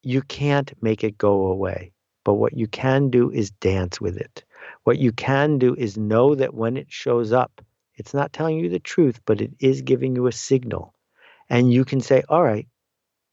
you 0.01 0.23
can't 0.23 0.73
make 0.81 1.03
it 1.03 1.19
go 1.19 1.45
away. 1.45 1.91
But 2.23 2.33
what 2.41 2.57
you 2.57 2.65
can 2.65 3.11
do 3.11 3.29
is 3.29 3.51
dance 3.51 4.01
with 4.01 4.17
it. 4.17 4.43
What 4.83 4.97
you 4.97 5.11
can 5.11 5.59
do 5.59 5.75
is 5.75 5.99
know 5.99 6.33
that 6.33 6.55
when 6.55 6.77
it 6.77 6.87
shows 6.89 7.31
up, 7.31 7.61
it's 7.93 8.15
not 8.15 8.33
telling 8.33 8.57
you 8.57 8.69
the 8.69 8.79
truth, 8.79 9.21
but 9.23 9.39
it 9.39 9.51
is 9.59 9.83
giving 9.83 10.15
you 10.15 10.25
a 10.25 10.31
signal. 10.31 10.95
And 11.47 11.71
you 11.71 11.85
can 11.85 12.01
say, 12.01 12.23
all 12.27 12.41
right, 12.41 12.67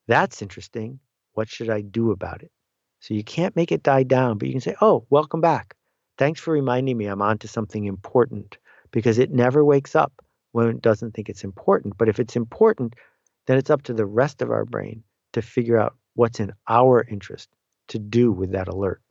that's 0.06 0.42
interesting. 0.42 1.00
What 1.32 1.48
should 1.48 1.70
I 1.70 1.80
do 1.80 2.10
about 2.10 2.42
it? 2.42 2.52
So 3.04 3.12
you 3.12 3.22
can't 3.22 3.54
make 3.54 3.70
it 3.70 3.82
die 3.82 4.04
down, 4.04 4.38
but 4.38 4.48
you 4.48 4.54
can 4.54 4.62
say, 4.62 4.76
oh, 4.80 5.04
welcome 5.10 5.42
back. 5.42 5.76
Thanks 6.16 6.40
for 6.40 6.54
reminding 6.54 6.96
me 6.96 7.04
I'm 7.04 7.20
onto 7.20 7.46
something 7.46 7.84
important 7.84 8.56
because 8.92 9.18
it 9.18 9.30
never 9.30 9.62
wakes 9.62 9.94
up 9.94 10.24
when 10.52 10.68
it 10.68 10.80
doesn't 10.80 11.12
think 11.12 11.28
it's 11.28 11.44
important. 11.44 11.98
But 11.98 12.08
if 12.08 12.18
it's 12.18 12.34
important, 12.34 12.94
then 13.46 13.58
it's 13.58 13.68
up 13.68 13.82
to 13.82 13.92
the 13.92 14.06
rest 14.06 14.40
of 14.40 14.50
our 14.50 14.64
brain 14.64 15.02
to 15.34 15.42
figure 15.42 15.78
out 15.78 15.94
what's 16.14 16.40
in 16.40 16.52
our 16.66 17.04
interest 17.06 17.50
to 17.88 17.98
do 17.98 18.32
with 18.32 18.52
that 18.52 18.68
alert. 18.68 19.02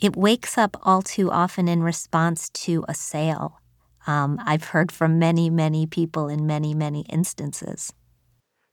It 0.00 0.16
wakes 0.16 0.56
up 0.56 0.78
all 0.82 1.02
too 1.02 1.30
often 1.30 1.68
in 1.68 1.82
response 1.82 2.48
to 2.64 2.86
a 2.88 2.94
sale. 2.94 3.60
Um, 4.06 4.40
I've 4.46 4.64
heard 4.64 4.90
from 4.90 5.18
many, 5.18 5.50
many 5.50 5.86
people 5.86 6.28
in 6.30 6.46
many, 6.46 6.72
many 6.72 7.02
instances. 7.10 7.92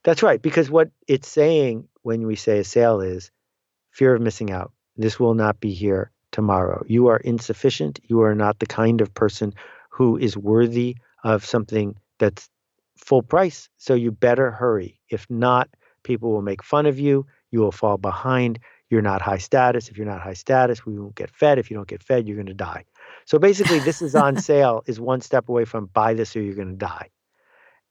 That's 0.06 0.24
right, 0.24 0.42
because 0.42 0.72
what 0.72 0.90
it's 1.06 1.28
saying 1.28 1.90
when 2.04 2.26
we 2.26 2.38
say 2.38 2.60
a 2.60 2.64
sale 2.64 3.02
is 3.02 3.30
fear 3.94 4.16
of 4.16 4.22
missing 4.22 4.52
out. 4.52 4.74
This 4.98 5.20
will 5.20 5.36
not 5.36 5.60
be 5.60 5.74
here 5.74 6.12
tomorrow. 6.32 6.84
You 6.88 7.08
are 7.08 7.18
insufficient. 7.18 8.00
You 8.04 8.24
are 8.24 8.36
not 8.36 8.60
the 8.60 8.66
kind 8.66 9.00
of 9.00 9.14
person 9.14 9.54
who 9.90 10.18
is 10.18 10.36
worthy 10.36 10.98
of 11.24 11.46
something 11.46 11.96
that's 12.20 12.50
full 12.98 13.22
price. 13.22 13.70
So 13.78 13.94
you 13.94 14.12
better 14.12 14.52
hurry. 14.52 15.00
If 15.10 15.30
not, 15.30 15.70
people 16.04 16.32
will 16.32 16.42
make 16.42 16.64
fun 16.64 16.86
of 16.86 17.00
you. 17.00 17.28
You 17.52 17.60
will 17.60 17.72
fall 17.72 17.98
behind. 17.98 18.60
You're 18.90 19.02
not 19.02 19.22
high 19.22 19.38
status. 19.38 19.90
If 19.90 19.98
you're 19.98 20.08
not 20.08 20.22
high 20.22 20.34
status, 20.34 20.86
we 20.86 20.98
won't 20.98 21.16
get 21.16 21.30
fed. 21.30 21.60
If 21.60 21.70
you 21.70 21.78
don't 21.78 21.88
get 21.88 22.04
fed, 22.04 22.28
you're 22.28 22.36
going 22.36 22.48
to 22.48 22.54
die. 22.54 22.86
So 23.26 23.40
basically, 23.40 23.80
this 23.80 24.02
is 24.02 24.16
on 24.16 24.38
sale 24.50 24.84
is 24.88 25.00
one 25.00 25.22
step 25.22 25.50
away 25.50 25.66
from 25.66 25.86
buy 25.86 26.16
this 26.16 26.36
or 26.36 26.42
you're 26.42 26.56
going 26.56 26.70
to 26.70 26.86
die. 26.86 27.10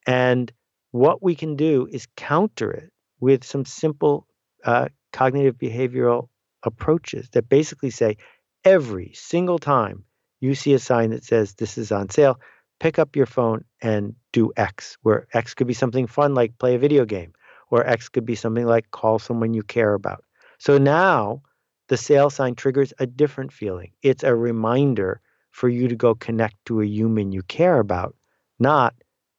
And 0.06 0.52
what 0.90 1.22
we 1.22 1.34
can 1.34 1.56
do 1.56 1.88
is 1.90 2.06
counter 2.16 2.70
it 2.70 2.92
with 3.20 3.44
some 3.44 3.64
simple 3.64 4.26
uh, 4.64 4.88
cognitive 5.12 5.56
behavioral 5.56 6.28
approaches 6.62 7.28
that 7.30 7.48
basically 7.48 7.90
say 7.90 8.16
every 8.64 9.12
single 9.14 9.58
time 9.58 10.04
you 10.40 10.54
see 10.54 10.74
a 10.74 10.78
sign 10.78 11.10
that 11.10 11.24
says 11.24 11.54
this 11.54 11.78
is 11.78 11.92
on 11.92 12.10
sale, 12.10 12.40
pick 12.80 12.98
up 12.98 13.14
your 13.14 13.26
phone 13.26 13.64
and 13.80 14.14
do 14.32 14.52
X, 14.56 14.98
where 15.02 15.26
X 15.32 15.54
could 15.54 15.66
be 15.66 15.74
something 15.74 16.06
fun 16.06 16.34
like 16.34 16.58
play 16.58 16.74
a 16.74 16.78
video 16.78 17.04
game, 17.04 17.32
or 17.70 17.86
X 17.86 18.08
could 18.08 18.26
be 18.26 18.34
something 18.34 18.66
like 18.66 18.90
call 18.90 19.18
someone 19.18 19.54
you 19.54 19.62
care 19.62 19.94
about. 19.94 20.24
So 20.58 20.78
now 20.78 21.42
the 21.88 21.96
sale 21.96 22.30
sign 22.30 22.54
triggers 22.54 22.92
a 22.98 23.06
different 23.06 23.52
feeling. 23.52 23.92
It's 24.02 24.24
a 24.24 24.34
reminder 24.34 25.20
for 25.50 25.68
you 25.68 25.88
to 25.88 25.94
go 25.94 26.14
connect 26.14 26.56
to 26.66 26.80
a 26.80 26.86
human 26.86 27.32
you 27.32 27.42
care 27.42 27.78
about, 27.78 28.16
not 28.58 28.94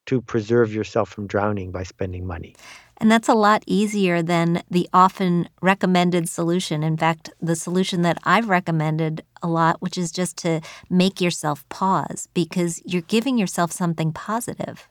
to 0.05 0.21
preserve 0.21 0.73
yourself 0.73 1.09
from 1.09 1.27
drowning 1.27 1.71
by 1.71 1.83
spending 1.83 2.27
money. 2.27 2.55
And 3.03 3.11
that's 3.11 3.27
a 3.27 3.33
lot 3.33 3.65
easier 3.67 4.21
than 4.21 4.63
the 4.71 4.87
often 4.93 5.49
recommended 5.61 6.29
solution. 6.29 6.83
In 6.83 6.95
fact, 6.95 7.29
the 7.41 7.53
solution 7.53 8.01
that 8.03 8.17
I've 8.23 8.47
recommended 8.47 9.25
a 9.41 9.49
lot, 9.49 9.81
which 9.81 9.97
is 9.97 10.09
just 10.09 10.37
to 10.37 10.61
make 10.89 11.19
yourself 11.19 11.67
pause 11.67 12.29
because 12.33 12.81
you're 12.85 13.01
giving 13.01 13.37
yourself 13.37 13.73
something 13.73 14.13
positive. 14.13 14.87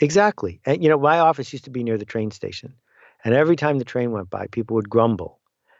Exactly. 0.00 0.60
And 0.66 0.82
you 0.82 0.88
know, 0.88 0.98
my 0.98 1.20
office 1.20 1.52
used 1.52 1.66
to 1.66 1.70
be 1.70 1.84
near 1.84 1.98
the 1.98 2.04
train 2.04 2.32
station. 2.32 2.74
And 3.24 3.32
every 3.32 3.54
time 3.54 3.78
the 3.78 3.84
train 3.84 4.10
went 4.10 4.28
by, 4.28 4.48
people 4.48 4.74
would 4.74 4.90
grumble. 4.90 5.38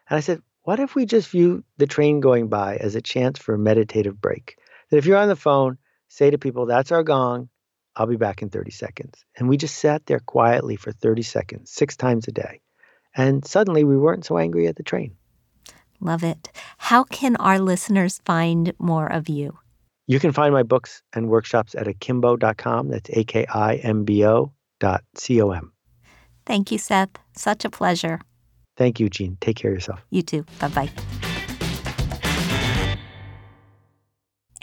And 0.09 0.17
I 0.17 0.21
said, 0.21 0.41
what 0.63 0.79
if 0.79 0.95
we 0.95 1.05
just 1.05 1.31
view 1.31 1.65
the 1.79 1.89
train 1.89 2.21
going 2.21 2.47
by 2.47 2.77
as 2.77 2.95
a 2.95 3.03
chance 3.03 3.41
for 3.41 3.55
a 3.55 3.59
meditative 3.59 4.21
break? 4.21 4.55
That 4.91 4.99
if 4.99 5.07
you're 5.07 5.19
on 5.19 5.27
the 5.27 5.35
phone, 5.35 5.79
say 6.07 6.31
to 6.31 6.39
people, 6.39 6.67
that's 6.67 6.93
our 6.93 7.03
gong. 7.03 7.49
I'll 7.97 8.07
be 8.07 8.17
back 8.17 8.43
in 8.43 8.51
30 8.51 8.71
seconds. 8.71 9.25
And 9.37 9.49
we 9.49 9.57
just 9.57 9.77
sat 9.77 10.07
there 10.07 10.21
quietly 10.21 10.77
for 10.77 10.93
30 10.93 11.23
seconds, 11.23 11.71
six 11.71 11.97
times 11.97 12.29
a 12.29 12.33
day. 12.33 12.61
And 13.15 13.45
suddenly 13.45 13.85
we 13.85 13.99
weren't 13.99 14.25
so 14.25 14.39
angry 14.39 14.67
at 14.67 14.77
the 14.77 14.83
train. 14.83 15.17
Love 16.01 16.25
it. 16.25 16.51
How 16.79 17.05
can 17.05 17.37
our 17.37 17.59
listeners 17.59 18.21
find 18.25 18.73
more 18.79 19.07
of 19.07 19.29
you? 19.29 19.59
You 20.07 20.19
can 20.19 20.33
find 20.33 20.53
my 20.53 20.63
books 20.63 21.03
and 21.13 21.29
workshops 21.29 21.75
at 21.75 21.87
akimbo.com. 21.87 22.89
That's 22.89 23.11
A 23.11 23.25
K 23.25 23.47
I 23.47 23.77
M 23.77 24.05
B 24.05 24.27
O 24.27 24.53
dot 24.81 25.05
C 25.15 25.41
O 25.41 25.51
M. 25.51 25.73
Thank 26.45 26.73
you, 26.73 26.79
Seth. 26.79 27.11
Such 27.37 27.65
a 27.65 27.71
pleasure. 27.71 28.21
Thank 28.77 28.99
you, 28.99 29.09
Jean. 29.09 29.37
Take 29.41 29.57
care 29.57 29.71
of 29.71 29.77
yourself. 29.77 30.01
You 30.11 30.23
too. 30.23 30.45
Bye 30.59 30.69
bye. 30.69 31.32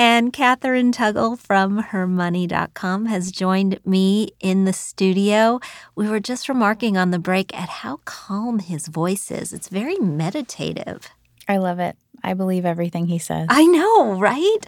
And 0.01 0.31
Kathryn 0.31 0.93
Tuggle 0.93 1.37
from 1.37 1.83
hermoney.com 1.83 3.07
has 3.07 3.33
joined 3.33 3.85
me 3.85 4.29
in 4.39 4.63
the 4.63 4.71
studio. 4.71 5.59
We 5.93 6.07
were 6.07 6.21
just 6.21 6.47
remarking 6.47 6.95
on 6.95 7.11
the 7.11 7.19
break 7.19 7.53
at 7.53 7.67
how 7.67 7.99
calm 8.05 8.59
his 8.59 8.87
voice 8.87 9.29
is. 9.29 9.51
It's 9.51 9.67
very 9.67 9.97
meditative. 9.97 11.09
I 11.49 11.57
love 11.57 11.79
it. 11.79 11.97
I 12.23 12.33
believe 12.33 12.65
everything 12.65 13.07
he 13.07 13.19
says. 13.19 13.47
I 13.49 13.65
know, 13.65 14.13
right? 14.13 14.59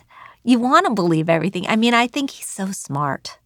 You 0.44 0.60
want 0.60 0.86
to 0.88 0.94
believe 0.94 1.30
everything. 1.30 1.65
I 1.65 1.78
mean, 1.78 1.94
I 1.94 2.08
think 2.08 2.32
he's 2.32 2.50
so 2.50 2.74
smart. 2.74 3.38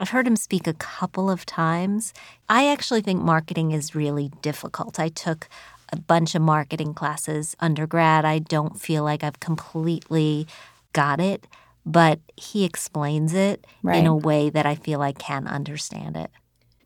I've 0.00 0.10
heard 0.10 0.26
him 0.26 0.36
speak 0.36 0.66
a 0.66 0.72
couple 0.72 1.28
of 1.28 1.44
times. 1.44 2.14
I 2.48 2.68
actually 2.72 3.02
think 3.02 3.20
marketing 3.20 3.72
is 3.72 3.94
really 3.94 4.30
difficult. 4.40 4.98
I 4.98 5.10
took 5.10 5.48
a 5.92 5.96
bunch 5.96 6.34
of 6.34 6.40
marketing 6.40 6.94
classes 6.94 7.54
undergrad. 7.60 8.24
I 8.24 8.38
don't 8.38 8.80
feel 8.80 9.04
like 9.04 9.22
I've 9.22 9.40
completely 9.40 10.46
got 10.94 11.20
it, 11.20 11.46
but 11.84 12.18
he 12.36 12.64
explains 12.64 13.34
it 13.34 13.66
Right. 13.82 13.98
in 13.98 14.06
a 14.06 14.16
way 14.16 14.48
that 14.48 14.64
I 14.64 14.74
feel 14.74 15.02
I 15.02 15.12
can 15.12 15.46
understand 15.46 16.16
it. 16.16 16.30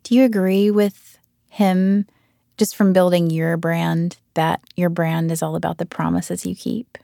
Do 0.03 0.17
you 0.17 0.25
agree 0.25 0.71
with 0.73 1.19
him 1.49 2.07
just 2.57 2.75
from 2.75 2.93
building 2.93 3.31
your 3.31 3.57
brand 3.57 4.17
that 4.35 4.61
your 4.75 4.91
brand 4.91 5.31
is 5.31 5.41
all 5.43 5.55
about 5.55 5.79
the 5.79 5.87
promises 5.87 6.45
you 6.45 6.57
keep? 6.57 6.99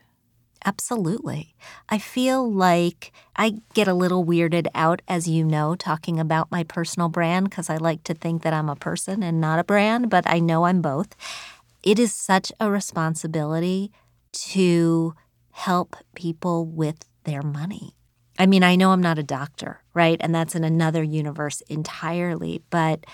Absolutely. 0.65 1.53
I 1.89 1.99
feel 1.99 2.51
like 2.51 3.13
I 3.35 3.57
get 3.75 3.87
a 3.87 3.93
little 3.93 4.25
weirded 4.25 4.67
out, 4.73 5.01
as 5.07 5.27
you 5.27 5.43
know, 5.45 5.75
talking 5.75 6.19
about 6.19 6.49
my 6.51 6.63
personal 6.63 7.07
brand 7.07 7.49
because 7.49 7.69
I 7.69 7.77
like 7.77 8.03
to 8.05 8.15
think 8.15 8.41
that 8.41 8.53
I'm 8.53 8.67
a 8.69 8.75
person 8.75 9.21
and 9.21 9.39
not 9.39 9.59
a 9.59 9.63
brand, 9.63 10.09
but 10.09 10.27
I 10.27 10.39
know 10.39 10.65
I'm 10.65 10.81
both. 10.81 11.15
It 11.83 11.99
is 11.99 12.13
such 12.13 12.51
a 12.59 12.71
responsibility 12.71 13.91
to 14.49 15.13
help 15.55 15.95
people 16.15 16.65
with 16.65 17.05
their 17.23 17.41
money. 17.41 17.95
I 18.37 18.45
mean, 18.45 18.61
I 18.61 18.75
know 18.75 18.91
I'm 18.91 19.01
not 19.01 19.17
a 19.17 19.23
doctor, 19.23 19.81
right? 19.93 20.17
And 20.19 20.35
that's 20.35 20.53
in 20.53 20.65
another 20.65 21.01
universe 21.01 21.61
entirely, 21.69 22.61
but 22.69 23.05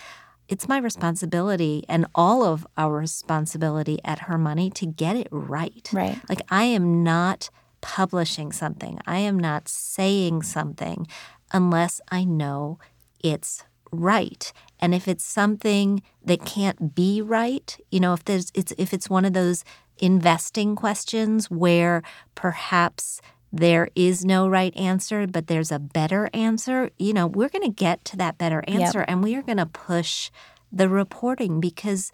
it's 0.48 0.68
my 0.68 0.80
responsibility 0.80 1.84
and 1.88 2.08
all 2.16 2.44
of 2.44 2.66
our 2.78 2.98
responsibility 2.98 4.00
at 4.04 4.22
Her 4.22 4.40
Money 4.40 4.72
to 4.72 4.88
get 4.88 5.16
it 5.16 5.28
right. 5.30 5.88
Right. 5.94 6.20
Like, 6.28 6.42
I 6.50 6.64
am 6.64 7.04
not 7.04 7.52
publishing 7.80 8.52
something, 8.52 9.00
I 9.06 9.20
am 9.20 9.40
not 9.40 9.68
saying 9.68 10.42
something 10.42 11.08
unless 11.54 12.02
I 12.10 12.24
know 12.24 12.80
it's 13.24 13.64
right. 13.92 14.52
And 14.80 14.96
if 14.96 15.08
it's 15.08 15.24
something 15.24 16.02
that 16.26 16.44
can't 16.44 16.96
be 16.96 17.22
right, 17.22 17.78
you 17.92 18.00
know, 18.00 18.14
if 18.14 18.26
there's 18.26 18.52
it's 18.56 18.74
if 18.80 18.94
it's 18.94 19.10
one 19.10 19.26
of 19.26 19.34
those 19.34 19.64
investing 20.02 20.76
questions 20.76 21.50
where 21.50 22.02
perhaps 22.36 23.22
there 23.54 23.90
is 23.96 24.24
no 24.24 24.48
right 24.48 24.76
answer, 24.78 25.28
but 25.28 25.48
there's 25.48 25.72
a 25.72 25.80
better 25.80 26.30
answer, 26.34 26.90
you 26.98 27.14
know, 27.14 27.28
we're 27.28 27.50
going 27.50 27.64
to 27.64 27.70
get 27.70 28.04
to 28.06 28.18
that 28.18 28.38
better 28.38 28.64
answer 28.68 29.02
and 29.02 29.24
we 29.24 29.36
are 29.36 29.42
going 29.42 29.58
to 29.58 29.66
push 29.66 30.32
the 30.72 30.88
reporting 30.88 31.60
because 31.60 32.12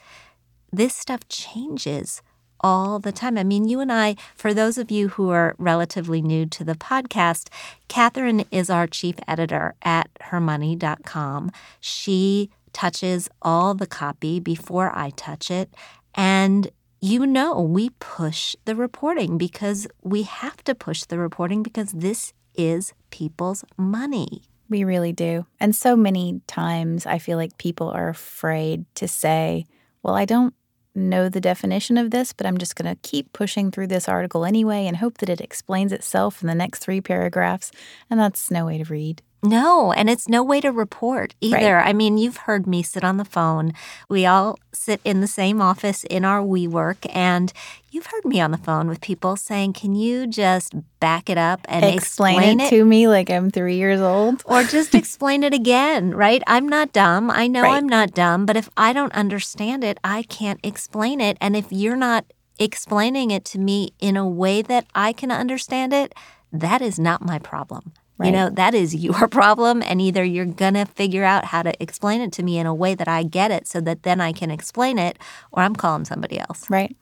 this 0.72 0.96
stuff 0.96 1.28
changes 1.30 2.22
all 2.60 3.00
the 3.00 3.12
time. 3.12 3.38
I 3.38 3.44
mean, 3.44 3.68
you 3.68 3.80
and 3.80 3.92
I, 3.92 4.16
for 4.36 4.54
those 4.54 4.78
of 4.78 4.90
you 4.90 5.10
who 5.10 5.30
are 5.30 5.56
relatively 5.60 6.22
new 6.22 6.48
to 6.48 6.64
the 6.64 6.74
podcast, 6.74 7.50
Kathryn 7.88 8.46
is 8.52 8.70
our 8.70 8.88
chief 8.88 9.16
editor 9.28 9.76
at 9.84 10.10
hermoney.com. 10.22 11.52
She 11.80 12.50
touches 12.74 13.30
all 13.42 13.74
the 13.74 13.88
copy 13.88 14.40
before 14.40 14.92
I 14.96 15.12
touch 15.12 15.52
it. 15.52 15.74
And 16.16 16.70
you 17.00 17.26
know, 17.26 17.62
we 17.62 17.92
push 18.00 18.56
the 18.66 18.76
reporting 18.76 19.38
because 19.38 19.88
we 20.02 20.24
have 20.24 20.64
to 20.64 20.74
push 20.74 21.04
the 21.04 21.20
reporting 21.20 21.64
because 21.64 21.92
this 21.92 22.34
is 22.56 22.94
people's 23.12 23.64
money. 23.78 24.44
We 24.70 24.84
really 24.84 25.14
do. 25.14 25.46
And 25.60 25.76
so 25.76 25.96
many 25.96 26.42
times 26.48 27.06
I 27.06 27.20
feel 27.20 27.38
like 27.38 27.58
people 27.58 27.90
are 27.90 28.10
afraid 28.10 28.86
to 28.96 29.08
say, 29.08 29.66
well, 30.04 30.16
I 30.16 30.26
don't 30.26 30.54
know 30.96 31.30
the 31.30 31.40
definition 31.40 31.98
of 31.98 32.12
this, 32.12 32.34
but 32.34 32.46
I'm 32.46 32.58
just 32.58 32.76
going 32.76 32.94
to 32.94 33.00
keep 33.08 33.32
pushing 33.32 33.72
through 33.72 33.88
this 33.88 34.10
article 34.10 34.44
anyway 34.44 34.88
and 34.88 34.98
hope 34.98 35.20
that 35.20 35.30
it 35.30 35.40
explains 35.40 35.94
itself 35.94 36.42
in 36.42 36.48
the 36.48 36.56
next 36.56 36.80
three 36.80 37.02
paragraphs. 37.02 37.72
And 38.10 38.20
that's 38.20 38.50
no 38.50 38.66
way 38.66 38.80
to 38.80 38.86
read. 38.86 39.22
No, 39.44 39.92
and 39.92 40.10
it's 40.10 40.28
no 40.28 40.44
way 40.44 40.60
to 40.62 40.72
report 40.72 41.36
either. 41.40 41.78
I 41.80 41.94
mean, 41.94 42.18
you've 42.18 42.38
heard 42.38 42.66
me 42.66 42.82
sit 42.82 43.04
on 43.04 43.18
the 43.18 43.26
phone. 43.26 43.72
We 44.10 44.26
all 44.26 44.58
sit 44.74 45.00
in 45.04 45.22
the 45.22 45.28
same 45.28 45.62
office 45.62 46.04
in 46.06 46.26
our 46.26 46.42
WeWork, 46.42 47.06
and 47.14 47.54
you've 47.92 48.08
heard 48.08 48.26
me 48.26 48.42
on 48.42 48.50
the 48.52 48.58
phone 48.58 48.88
with 48.88 49.00
people 49.00 49.36
saying, 49.36 49.74
"Can 49.74 49.94
you 49.94 50.26
just 50.26 50.74
back 51.00 51.30
it 51.30 51.38
up 51.38 51.62
and 51.66 51.86
Explain, 51.86 52.38
explain, 52.38 52.60
it, 52.62 52.70
to 52.72 52.84
me 52.84 53.08
like 53.08 53.30
I'm 53.30 53.52
three 53.52 53.76
years 53.78 54.02
old. 54.02 54.42
or 54.46 54.64
just 54.64 54.96
explain 55.02 55.44
it 55.44 55.54
again, 55.54 56.16
right? 56.16 56.42
I'm 56.48 56.68
not 56.68 56.92
dumb. 56.92 57.30
I 57.30 57.48
know 57.48 57.62
Right. 57.62 57.76
I'm 57.76 57.88
not 57.88 58.14
dumb, 58.14 58.46
but 58.48 58.58
if 58.58 58.70
I 58.76 58.92
don't 58.92 59.14
understand 59.14 59.84
it, 59.84 60.00
I 60.04 60.24
can't 60.24 60.60
explain 60.64 61.22
it. 61.22 61.38
And 61.40 61.56
if 61.56 61.68
you're 61.72 61.96
not 61.96 62.26
explaining 62.60 63.30
it 63.30 63.46
to 63.46 63.60
me 63.60 63.94
in 64.00 64.18
a 64.18 64.28
way 64.28 64.64
that 64.64 64.86
I 64.96 65.14
can 65.14 65.32
understand 65.32 65.94
it, 65.94 66.16
that 66.52 66.82
is 66.82 66.98
not 66.98 67.24
my 67.24 67.38
problem. 67.38 67.94
You 68.24 68.32
know, 68.32 68.50
that 68.50 68.74
is 68.74 68.96
your 68.96 69.28
problem. 69.42 69.84
And 69.84 70.02
either 70.02 70.24
you're 70.24 70.46
going 70.46 70.74
to 70.74 70.86
figure 70.86 71.24
out 71.24 71.46
how 71.46 71.62
to 71.62 71.72
explain 71.82 72.20
it 72.22 72.32
to 72.34 72.44
me 72.44 72.58
in 72.58 72.66
a 72.66 72.74
way 72.74 72.96
that 72.96 73.08
I 73.08 73.22
get 73.24 73.52
it 73.52 73.68
so 73.68 73.80
that 73.82 74.04
then 74.04 74.20
I 74.22 74.32
can 74.34 74.50
explain 74.50 74.98
it, 74.98 75.18
or 75.52 75.62
I'm 75.64 75.76
calling 75.76 76.04
somebody 76.06 76.40
else. 76.40 76.68
Right. 76.70 76.96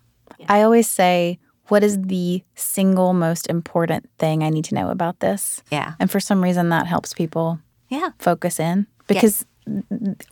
I 0.49 0.61
always 0.63 0.89
say, 0.89 1.39
what 1.69 1.83
is 1.83 2.01
the 2.01 2.43
single 2.55 3.13
most 3.13 3.47
important 3.47 4.09
thing 4.19 4.43
I 4.43 4.49
need 4.49 4.65
to 4.65 4.75
know 4.75 4.89
about 4.89 5.21
this? 5.21 5.63
Yeah. 5.71 5.93
And 5.99 6.11
for 6.11 6.19
some 6.19 6.43
reason, 6.43 6.69
that 6.69 6.85
helps 6.85 7.13
people 7.13 7.59
Yeah. 7.89 8.09
focus 8.19 8.59
in 8.59 8.85
because 9.07 9.45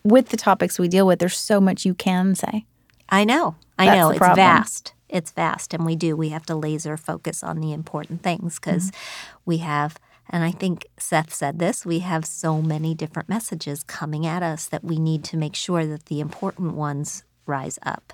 with 0.04 0.30
the 0.30 0.38
topics 0.38 0.78
we 0.78 0.88
deal 0.88 1.08
with, 1.08 1.20
there's 1.20 1.38
so 1.38 1.60
much 1.62 1.86
you 1.86 1.94
can 1.94 2.36
say. 2.36 2.66
I 3.10 3.24
know. 3.24 3.56
I 3.80 3.86
That's 3.86 3.98
know. 3.98 4.10
It's 4.10 4.18
problem. 4.20 4.36
vast. 4.36 4.94
It's 5.10 5.32
vast. 5.32 5.74
And 5.74 5.86
we 5.86 5.96
do. 5.96 6.16
We 6.16 6.30
have 6.30 6.46
to 6.48 6.56
laser 6.56 6.98
focus 6.98 7.44
on 7.44 7.60
the 7.60 7.72
important 7.74 8.22
things 8.24 8.60
because 8.60 8.92
Mm-hmm. 8.92 9.40
we 9.46 9.58
have, 9.58 9.98
and 10.34 10.44
I 10.44 10.50
think 10.50 10.88
Seth 10.98 11.32
said 11.32 11.60
this, 11.60 11.86
we 11.86 12.00
have 12.00 12.26
so 12.26 12.60
many 12.60 12.96
different 12.96 13.30
messages 13.30 13.84
coming 13.84 14.26
at 14.26 14.42
us 14.42 14.66
that 14.66 14.84
we 14.84 14.98
need 14.98 15.24
to 15.26 15.38
make 15.38 15.56
sure 15.56 15.86
that 15.86 16.08
the 16.08 16.20
important 16.20 16.74
ones 16.74 17.24
rise 17.46 17.78
up. 17.84 18.14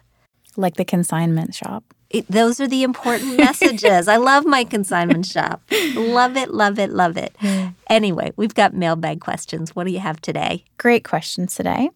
Like 0.58 0.76
the 0.76 0.84
consignment 0.84 1.56
shop. 1.56 1.86
It, 2.10 2.28
those 2.28 2.60
are 2.60 2.68
the 2.68 2.84
important 2.84 3.38
messages. 3.38 4.10
I 4.10 4.18
love 4.18 4.46
my 4.46 4.66
consignment 4.66 5.28
shop. 5.28 5.62
Love 5.96 6.36
it, 6.36 6.54
love 6.54 6.78
it, 6.78 6.90
love 6.90 7.16
it. 7.16 7.38
Hmm. 7.40 7.68
Anyway, 7.90 8.34
we've 8.36 8.54
got 8.54 8.74
mailbag 8.74 9.22
questions. 9.22 9.74
What 9.74 9.86
do 9.86 9.94
you 9.94 10.00
have 10.00 10.20
today? 10.20 10.66
Great 10.78 11.06
questions 11.06 11.56
today. 11.56 11.90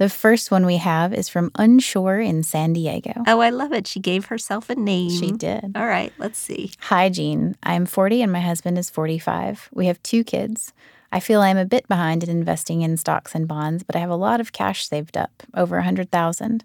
The 0.00 0.08
first 0.08 0.50
one 0.50 0.64
we 0.64 0.78
have 0.78 1.12
is 1.12 1.28
from 1.28 1.50
Unsure 1.56 2.20
in 2.20 2.42
San 2.42 2.72
Diego. 2.72 3.12
Oh, 3.26 3.40
I 3.40 3.50
love 3.50 3.70
it. 3.74 3.86
She 3.86 4.00
gave 4.00 4.24
herself 4.24 4.70
a 4.70 4.74
name. 4.74 5.10
She 5.10 5.30
did. 5.30 5.72
All 5.76 5.86
right, 5.86 6.10
let's 6.16 6.38
see. 6.38 6.72
Hi, 6.80 7.10
Jean. 7.10 7.54
I'm 7.62 7.84
40 7.84 8.22
and 8.22 8.32
my 8.32 8.40
husband 8.40 8.78
is 8.78 8.88
45. 8.88 9.68
We 9.74 9.88
have 9.88 10.02
two 10.02 10.24
kids. 10.24 10.72
I 11.12 11.20
feel 11.20 11.42
I'm 11.42 11.58
a 11.58 11.66
bit 11.66 11.86
behind 11.86 12.24
in 12.24 12.30
investing 12.30 12.80
in 12.80 12.96
stocks 12.96 13.34
and 13.34 13.46
bonds, 13.46 13.82
but 13.82 13.94
I 13.94 13.98
have 13.98 14.08
a 14.08 14.16
lot 14.16 14.40
of 14.40 14.54
cash 14.54 14.88
saved 14.88 15.18
up, 15.18 15.42
over 15.54 15.76
100,000. 15.76 16.64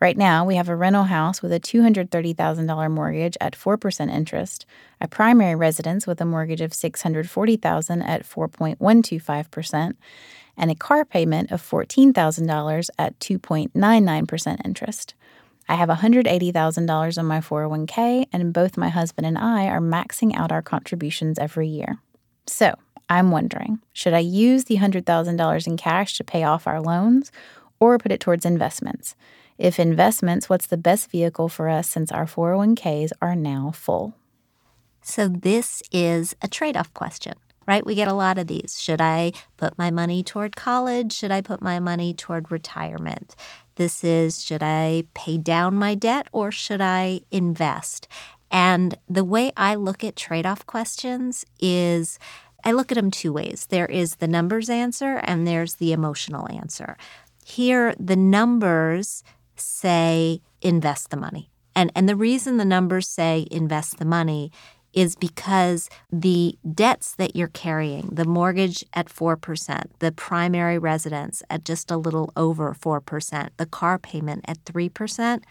Right 0.00 0.16
now, 0.16 0.46
we 0.46 0.56
have 0.56 0.70
a 0.70 0.74
rental 0.74 1.04
house 1.04 1.42
with 1.42 1.52
a 1.52 1.60
$230,000 1.60 2.90
mortgage 2.90 3.36
at 3.42 3.52
4% 3.52 4.10
interest, 4.10 4.64
a 5.02 5.06
primary 5.06 5.54
residence 5.54 6.06
with 6.06 6.18
a 6.22 6.24
mortgage 6.24 6.62
of 6.62 6.72
640,000 6.72 8.00
at 8.00 8.22
4.125%, 8.22 9.96
and 10.56 10.70
a 10.70 10.74
car 10.74 11.04
payment 11.04 11.50
of 11.50 11.62
$14,000 11.62 12.90
at 12.98 13.18
2.99% 13.18 14.64
interest. 14.64 15.14
I 15.68 15.74
have 15.74 15.88
$180,000 15.88 17.18
on 17.18 17.26
my 17.26 17.40
401k, 17.40 18.26
and 18.32 18.52
both 18.52 18.76
my 18.76 18.88
husband 18.88 19.26
and 19.26 19.38
I 19.38 19.66
are 19.66 19.80
maxing 19.80 20.34
out 20.34 20.50
our 20.50 20.62
contributions 20.62 21.38
every 21.38 21.68
year. 21.68 21.98
So, 22.46 22.74
I'm 23.08 23.30
wondering 23.30 23.80
should 23.92 24.14
I 24.14 24.20
use 24.20 24.64
the 24.64 24.76
$100,000 24.76 25.66
in 25.66 25.76
cash 25.76 26.16
to 26.16 26.24
pay 26.24 26.44
off 26.44 26.66
our 26.66 26.80
loans 26.80 27.32
or 27.78 27.98
put 27.98 28.12
it 28.12 28.20
towards 28.20 28.44
investments? 28.44 29.14
If 29.58 29.78
investments, 29.78 30.48
what's 30.48 30.66
the 30.66 30.76
best 30.76 31.10
vehicle 31.10 31.48
for 31.48 31.68
us 31.68 31.88
since 31.88 32.10
our 32.10 32.24
401ks 32.24 33.10
are 33.20 33.36
now 33.36 33.72
full? 33.74 34.14
So, 35.02 35.28
this 35.28 35.82
is 35.92 36.34
a 36.42 36.48
trade 36.48 36.76
off 36.76 36.92
question, 36.94 37.34
right? 37.66 37.84
We 37.84 37.94
get 37.94 38.08
a 38.08 38.14
lot 38.14 38.38
of 38.38 38.46
these. 38.46 38.80
Should 38.80 39.00
I 39.00 39.32
put 39.56 39.78
my 39.78 39.90
money 39.90 40.22
toward 40.22 40.56
college? 40.56 41.12
Should 41.12 41.30
I 41.30 41.40
put 41.40 41.62
my 41.62 41.78
money 41.78 42.14
toward 42.14 42.50
retirement? 42.50 43.36
This 43.76 44.04
is 44.04 44.42
should 44.44 44.62
I 44.62 45.04
pay 45.14 45.38
down 45.38 45.74
my 45.74 45.94
debt 45.94 46.28
or 46.32 46.50
should 46.50 46.80
I 46.80 47.20
invest? 47.30 48.08
And 48.50 48.98
the 49.08 49.24
way 49.24 49.52
I 49.56 49.76
look 49.76 50.02
at 50.02 50.16
trade 50.16 50.46
off 50.46 50.66
questions 50.66 51.46
is 51.60 52.18
I 52.64 52.72
look 52.72 52.90
at 52.92 52.96
them 52.96 53.10
two 53.10 53.32
ways 53.32 53.66
there 53.70 53.86
is 53.86 54.16
the 54.16 54.28
numbers 54.28 54.68
answer 54.68 55.20
and 55.24 55.46
there's 55.46 55.76
the 55.76 55.92
emotional 55.92 56.50
answer. 56.50 56.96
Here, 57.44 57.94
the 57.98 58.16
numbers 58.16 59.24
say 59.56 60.42
invest 60.60 61.10
the 61.10 61.16
money. 61.16 61.50
And, 61.74 61.90
and 61.94 62.08
the 62.08 62.16
reason 62.16 62.56
the 62.56 62.64
numbers 62.64 63.08
say 63.08 63.46
invest 63.50 63.98
the 63.98 64.04
money 64.04 64.50
is 64.92 65.16
because 65.16 65.88
the 66.10 66.58
debts 66.74 67.14
that 67.14 67.36
you're 67.36 67.48
carrying, 67.48 68.08
the 68.12 68.24
mortgage 68.24 68.84
at 68.92 69.06
4%, 69.06 69.84
the 69.98 70.12
primary 70.12 70.78
residence 70.78 71.42
at 71.48 71.64
just 71.64 71.90
a 71.90 71.96
little 71.96 72.32
over 72.36 72.74
4%, 72.74 73.48
the 73.56 73.66
car 73.66 73.98
payment 73.98 74.44
at 74.48 74.64
3%, 74.64 75.42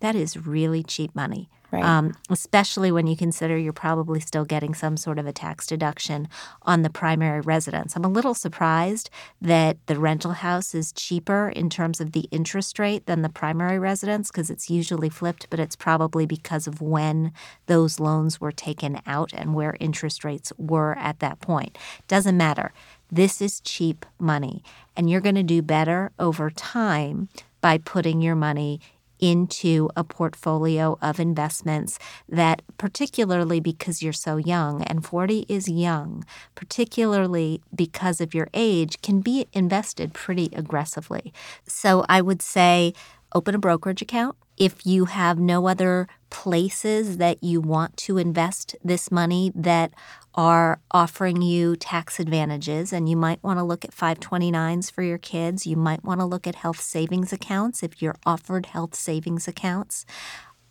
that 0.00 0.14
is 0.14 0.46
really 0.46 0.82
cheap 0.82 1.14
money. 1.14 1.48
Right. 1.72 1.82
Um, 1.82 2.16
especially 2.30 2.92
when 2.92 3.06
you 3.06 3.16
consider 3.16 3.56
you're 3.56 3.72
probably 3.72 4.20
still 4.20 4.44
getting 4.44 4.74
some 4.74 4.96
sort 4.96 5.18
of 5.18 5.26
a 5.26 5.32
tax 5.32 5.66
deduction 5.66 6.28
on 6.62 6.82
the 6.82 6.90
primary 6.90 7.40
residence. 7.40 7.96
I'm 7.96 8.04
a 8.04 8.08
little 8.08 8.34
surprised 8.34 9.10
that 9.40 9.76
the 9.86 9.98
rental 9.98 10.32
house 10.32 10.74
is 10.74 10.92
cheaper 10.92 11.48
in 11.48 11.68
terms 11.68 12.00
of 12.00 12.12
the 12.12 12.28
interest 12.30 12.78
rate 12.78 13.06
than 13.06 13.22
the 13.22 13.28
primary 13.28 13.78
residence 13.78 14.30
because 14.30 14.48
it's 14.48 14.70
usually 14.70 15.08
flipped, 15.08 15.50
but 15.50 15.58
it's 15.58 15.76
probably 15.76 16.24
because 16.24 16.66
of 16.66 16.80
when 16.80 17.32
those 17.66 17.98
loans 17.98 18.40
were 18.40 18.52
taken 18.52 19.00
out 19.06 19.32
and 19.32 19.54
where 19.54 19.76
interest 19.80 20.24
rates 20.24 20.52
were 20.56 20.96
at 20.98 21.18
that 21.18 21.40
point. 21.40 21.76
Doesn't 22.06 22.36
matter. 22.36 22.72
This 23.10 23.40
is 23.40 23.60
cheap 23.60 24.04
money, 24.18 24.64
and 24.96 25.08
you're 25.08 25.20
going 25.20 25.36
to 25.36 25.42
do 25.44 25.62
better 25.62 26.10
over 26.18 26.50
time 26.50 27.28
by 27.60 27.78
putting 27.78 28.20
your 28.20 28.34
money 28.34 28.80
into 29.18 29.88
a 29.96 30.04
portfolio 30.04 30.98
of 31.00 31.18
investments 31.20 31.98
that, 32.28 32.62
particularly 32.78 33.60
because 33.60 34.02
you're 34.02 34.12
so 34.12 34.36
young, 34.36 34.82
and 34.82 35.04
40 35.04 35.46
is 35.48 35.68
young, 35.68 36.24
particularly 36.54 37.60
because 37.74 38.20
of 38.20 38.34
your 38.34 38.48
age, 38.54 39.00
can 39.02 39.20
be 39.20 39.46
invested 39.52 40.12
pretty 40.12 40.50
aggressively. 40.52 41.32
So 41.66 42.04
I 42.08 42.20
would 42.20 42.42
say 42.42 42.92
open 43.34 43.54
a 43.54 43.58
brokerage 43.58 44.02
account. 44.02 44.36
If 44.56 44.86
you 44.86 45.04
have 45.04 45.38
no 45.38 45.68
other 45.68 46.08
places 46.30 47.18
that 47.18 47.42
you 47.42 47.60
want 47.60 47.96
to 47.98 48.16
invest 48.16 48.74
this 48.82 49.10
money 49.10 49.52
that 49.54 49.92
are 50.36 50.80
offering 50.90 51.40
you 51.40 51.76
tax 51.76 52.20
advantages, 52.20 52.92
and 52.92 53.08
you 53.08 53.16
might 53.16 53.42
want 53.42 53.58
to 53.58 53.64
look 53.64 53.84
at 53.84 53.90
529s 53.90 54.90
for 54.90 55.02
your 55.02 55.18
kids. 55.18 55.66
You 55.66 55.76
might 55.76 56.04
want 56.04 56.20
to 56.20 56.26
look 56.26 56.46
at 56.46 56.56
health 56.56 56.80
savings 56.80 57.32
accounts 57.32 57.82
if 57.82 58.02
you're 58.02 58.16
offered 58.26 58.66
health 58.66 58.94
savings 58.94 59.48
accounts. 59.48 60.04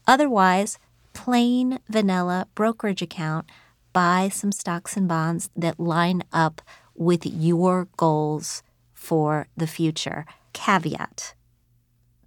Otherwise, 0.07 0.77
plain 1.13 1.79
vanilla 1.89 2.47
brokerage 2.53 3.01
account, 3.01 3.49
buy 3.91 4.29
some 4.29 4.51
stocks 4.51 4.95
and 4.95 5.07
bonds 5.07 5.49
that 5.55 5.79
line 5.79 6.23
up 6.31 6.61
with 6.93 7.25
your 7.25 7.87
goals 7.97 8.61
for 8.93 9.47
the 9.57 9.67
future. 9.67 10.25
Caveat 10.53 11.33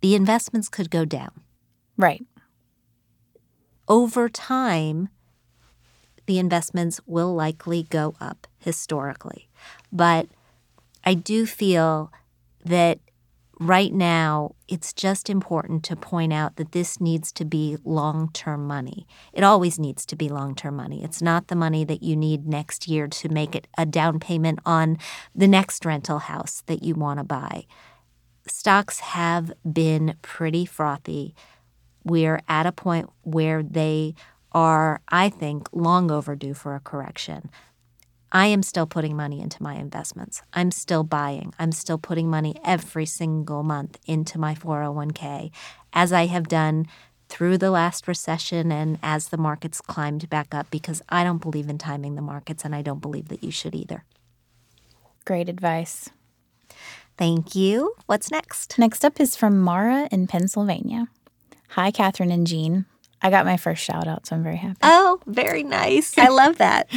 the 0.01 0.15
investments 0.15 0.69
could 0.69 0.91
go 0.91 1.05
down. 1.05 1.41
Right. 1.97 2.25
Over 3.89 4.29
time, 4.29 5.09
the 6.29 6.39
investments 6.39 7.01
will 7.07 7.35
likely 7.35 7.85
go 7.85 8.15
up 8.21 8.47
historically. 8.59 9.49
But 9.91 10.29
I 11.03 11.15
do 11.15 11.47
feel 11.47 12.13
that 12.67 12.99
right 13.59 13.95
now 13.95 14.55
it's 14.69 14.93
just 14.93 15.31
important 15.31 15.83
to 15.85 15.97
point 15.97 16.35
out 16.35 16.57
that 16.57 16.73
this 16.73 17.01
needs 17.01 17.33
to 17.33 17.47
be 17.47 17.79
long 17.83 18.31
term 18.35 18.67
money. 18.67 19.07
It 19.33 19.43
always 19.43 19.79
needs 19.79 20.05
to 20.05 20.17
be 20.17 20.29
long 20.29 20.55
term 20.55 20.77
money. 20.77 21.03
It's 21.03 21.23
not 21.23 21.49
the 21.49 21.57
money 21.57 21.83
that 21.85 22.03
you 22.03 22.15
need 22.15 22.47
next 22.47 22.87
year 22.87 23.09
to 23.09 23.31
make 23.31 23.55
it 23.57 23.67
a 23.79 23.87
down 23.87 24.21
payment 24.21 24.59
on 24.67 24.99
the 25.35 25.49
next 25.49 25.87
rental 25.87 26.19
house 26.19 26.63
that 26.67 26.83
you 26.83 26.95
want 26.95 27.21
to 27.21 27.25
buy. 27.25 27.65
Stocks 28.47 29.01
have 29.01 29.51
been 29.71 30.15
pretty 30.21 30.67
frothy. 30.67 31.35
We're 32.05 32.43
at 32.49 32.67
a 32.67 32.73
point 32.73 33.09
where 33.23 33.63
they 33.63 34.15
are, 34.53 35.01
I 35.09 35.29
think, 35.29 35.69
long 35.73 36.11
overdue 36.11 36.55
for 36.55 36.75
a 36.75 36.81
correction. 36.81 37.51
I 38.31 38.47
am 38.47 38.63
still 38.63 38.87
putting 38.87 39.17
money 39.17 39.41
into 39.41 39.63
my 39.63 39.75
investments. 39.77 40.43
I'm 40.53 40.71
still 40.71 41.03
buying. 41.03 41.55
I'm 41.59 41.73
still 41.73 41.99
putting 41.99 42.29
money 42.29 42.57
every 42.65 43.07
single 43.07 43.63
month 43.63 43.99
into 44.07 44.39
my 44.39 44.55
401k, 44.55 45.51
as 45.93 46.13
I 46.13 46.27
have 46.27 46.49
done 46.49 46.87
through 47.31 47.59
the 47.59 47.71
last 47.71 48.09
recession 48.09 48.71
and 48.71 48.99
as 49.03 49.29
the 49.29 49.37
markets 49.37 49.81
climbed 49.81 50.29
back 50.29 50.55
up, 50.55 50.71
because 50.71 51.03
I 51.09 51.25
don't 51.25 51.43
believe 51.43 51.69
in 51.69 51.79
timing 51.79 52.17
the 52.17 52.23
markets 52.23 52.65
and 52.65 52.75
I 52.75 52.83
don't 52.83 53.01
believe 53.01 53.29
that 53.29 53.43
you 53.43 53.51
should 53.51 53.75
either. 53.75 54.05
Great 55.25 55.49
advice. 55.49 56.11
Thank 57.17 57.55
you. 57.55 57.95
What's 58.07 58.31
next? 58.31 58.79
Next 58.79 59.05
up 59.05 59.21
is 59.21 59.37
from 59.37 59.59
Mara 59.59 60.09
in 60.13 60.27
Pennsylvania. 60.27 61.09
Hi, 61.71 61.91
Kathryn 61.91 62.33
and 62.33 62.47
Jean. 62.47 62.87
I 63.23 63.31
got 63.31 63.47
my 63.47 63.57
first 63.57 63.83
shout 63.83 64.07
out, 64.07 64.27
so 64.27 64.37
I'm 64.37 64.43
very 64.43 64.57
happy. 64.57 64.79
Oh, 64.83 65.21
very 65.27 65.63
nice. 65.63 66.17
I 66.17 66.29
love 66.29 66.59
that. 66.59 66.89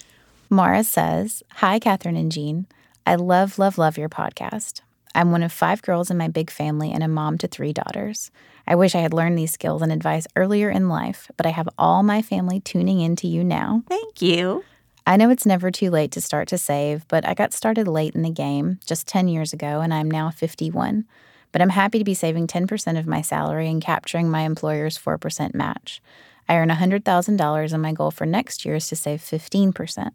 Mara 0.50 0.84
says, 0.84 1.42
Hi, 1.54 1.78
Kathryn 1.78 2.18
and 2.18 2.30
Jean. 2.30 2.66
I 3.06 3.14
love, 3.14 3.58
love, 3.58 3.78
love 3.78 3.96
your 3.96 4.08
podcast. 4.08 4.80
I'm 5.14 5.32
one 5.32 5.42
of 5.42 5.52
five 5.52 5.82
girls 5.82 6.10
in 6.10 6.16
my 6.16 6.28
big 6.28 6.50
family 6.50 6.92
and 6.92 7.02
a 7.02 7.08
mom 7.08 7.38
to 7.38 7.48
three 7.48 7.72
daughters. 7.72 8.30
I 8.66 8.74
wish 8.74 8.94
I 8.94 9.00
had 9.00 9.14
learned 9.14 9.36
these 9.36 9.52
skills 9.52 9.82
and 9.82 9.90
advice 9.90 10.26
earlier 10.36 10.70
in 10.70 10.88
life, 10.88 11.30
but 11.36 11.46
I 11.46 11.50
have 11.50 11.68
all 11.78 12.02
my 12.02 12.22
family 12.22 12.60
tuning 12.60 13.00
in 13.00 13.16
to 13.16 13.26
you 13.26 13.42
now. 13.42 13.82
Thank 13.88 14.22
you. 14.22 14.64
I 15.06 15.16
know 15.16 15.30
it's 15.30 15.46
never 15.46 15.70
too 15.70 15.90
late 15.90 16.12
to 16.12 16.20
start 16.20 16.46
to 16.48 16.58
save, 16.58 17.08
but 17.08 17.26
I 17.26 17.34
got 17.34 17.52
started 17.52 17.88
late 17.88 18.14
in 18.14 18.22
the 18.22 18.30
game, 18.30 18.78
just 18.86 19.08
10 19.08 19.28
years 19.28 19.52
ago, 19.52 19.80
and 19.80 19.92
I'm 19.92 20.10
now 20.10 20.30
51 20.30 21.06
but 21.52 21.62
I'm 21.62 21.70
happy 21.70 21.98
to 21.98 22.04
be 22.04 22.14
saving 22.14 22.46
10% 22.46 22.98
of 22.98 23.06
my 23.06 23.20
salary 23.20 23.68
and 23.68 23.82
capturing 23.82 24.30
my 24.30 24.42
employer's 24.42 24.98
4% 24.98 25.54
match. 25.54 26.00
I 26.48 26.56
earn 26.56 26.68
$100,000 26.68 27.72
and 27.72 27.82
my 27.82 27.92
goal 27.92 28.10
for 28.10 28.26
next 28.26 28.64
year 28.64 28.76
is 28.76 28.88
to 28.88 28.96
save 28.96 29.20
15%. 29.20 30.10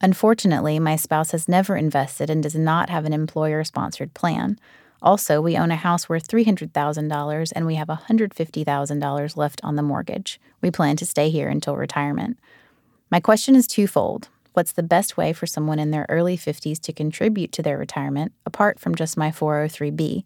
Unfortunately, 0.00 0.78
my 0.78 0.96
spouse 0.96 1.32
has 1.32 1.48
never 1.48 1.76
invested 1.76 2.30
and 2.30 2.42
does 2.42 2.54
not 2.54 2.90
have 2.90 3.04
an 3.04 3.12
employer 3.12 3.64
sponsored 3.64 4.14
plan. 4.14 4.58
Also, 5.02 5.40
we 5.40 5.56
own 5.56 5.70
a 5.70 5.76
house 5.76 6.08
worth 6.08 6.28
$300,000 6.28 7.52
and 7.54 7.66
we 7.66 7.74
have 7.74 7.88
$150,000 7.88 9.36
left 9.36 9.60
on 9.64 9.76
the 9.76 9.82
mortgage. 9.82 10.40
We 10.60 10.70
plan 10.70 10.96
to 10.96 11.06
stay 11.06 11.30
here 11.30 11.48
until 11.48 11.76
retirement. 11.76 12.38
My 13.10 13.20
question 13.20 13.56
is 13.56 13.66
twofold. 13.66 14.28
What's 14.58 14.72
the 14.72 14.82
best 14.82 15.16
way 15.16 15.32
for 15.32 15.46
someone 15.46 15.78
in 15.78 15.92
their 15.92 16.04
early 16.08 16.36
50s 16.36 16.80
to 16.80 16.92
contribute 16.92 17.52
to 17.52 17.62
their 17.62 17.78
retirement, 17.78 18.32
apart 18.44 18.80
from 18.80 18.96
just 18.96 19.16
my 19.16 19.30
403b? 19.30 20.24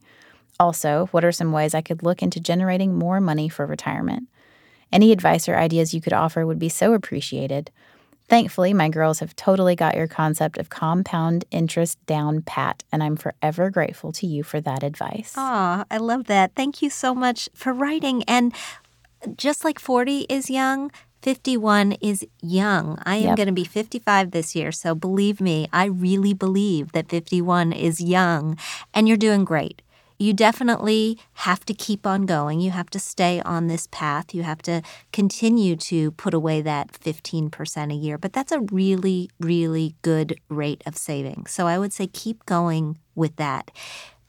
Also, 0.59 1.09
what 1.11 1.23
are 1.23 1.33
some 1.33 1.53
ways 1.53 1.75
I 1.75 1.83
could 1.83 2.03
look 2.03 2.23
into 2.23 2.41
generating 2.41 2.95
more 2.95 3.21
money 3.21 3.51
for 3.51 3.67
retirement? 3.67 4.31
Any 4.91 5.13
advice 5.13 5.51
or 5.51 5.57
ideas 5.57 5.93
you 5.93 6.01
could 6.01 6.15
offer 6.15 6.47
would 6.47 6.59
be 6.59 6.71
so 6.71 6.95
appreciated. 6.95 7.71
Thankfully, 8.27 8.73
my 8.73 8.89
girls 8.89 9.19
have 9.19 9.37
totally 9.37 9.77
got 9.77 9.97
your 9.99 10.09
concept 10.09 10.57
of 10.57 10.71
compound 10.71 11.45
interest 11.51 11.99
down 12.07 12.41
pat, 12.41 12.85
and 12.91 13.03
I'm 13.03 13.17
forever 13.17 13.69
grateful 13.69 14.13
to 14.13 14.27
you 14.27 14.43
for 14.43 14.63
that 14.63 14.83
advice. 14.83 15.35
Aw, 15.37 15.85
I 15.91 15.99
love 15.99 16.25
that. 16.29 16.53
Thank 16.57 16.81
you 16.81 16.89
so 16.89 17.15
much 17.15 17.51
for 17.53 17.75
writing. 17.75 18.23
And 18.23 18.55
just 19.37 19.63
like 19.63 19.79
40 19.79 20.21
is 20.31 20.49
young, 20.49 20.91
51 21.23 21.93
is 22.01 22.27
young. 22.43 22.99
I 23.07 23.17
am 23.17 23.23
Yep. 23.29 23.37
going 23.37 23.47
to 23.47 23.53
be 23.53 23.65
55 23.65 24.33
this 24.33 24.55
year. 24.55 24.73
So 24.73 24.95
believe 24.95 25.41
me, 25.41 25.69
I 25.73 25.85
really 25.87 26.35
believe 26.35 26.93
that 26.93 27.09
51 27.09 27.73
is 27.73 28.01
young 28.01 28.59
and 28.93 29.07
you're 29.09 29.17
doing 29.17 29.45
great. 29.45 29.83
You 30.19 30.33
definitely 30.33 31.19
have 31.35 31.65
to 31.67 31.75
keep 31.75 32.07
on 32.07 32.27
going. 32.27 32.61
You 32.61 32.71
have 32.71 32.91
to 32.91 33.01
stay 33.01 33.41
on 33.43 33.67
this 33.67 33.89
path. 33.91 34.33
You 34.35 34.45
have 34.45 34.63
to 34.63 34.83
continue 35.13 35.75
to 35.77 36.13
put 36.13 36.33
away 36.35 36.61
that 36.63 36.93
15% 36.93 37.91
a 37.93 37.95
year. 37.97 38.19
But 38.19 38.33
that's 38.33 38.53
a 38.53 38.61
really, 38.61 39.31
really 39.41 39.97
good 40.03 40.37
rate 40.49 40.83
of 40.87 40.97
saving. 40.97 41.47
So 41.47 41.67
I 41.67 41.77
would 41.79 41.93
say 41.93 42.07
keep 42.07 42.47
going 42.47 42.99
with 43.17 43.35
that. 43.37 43.71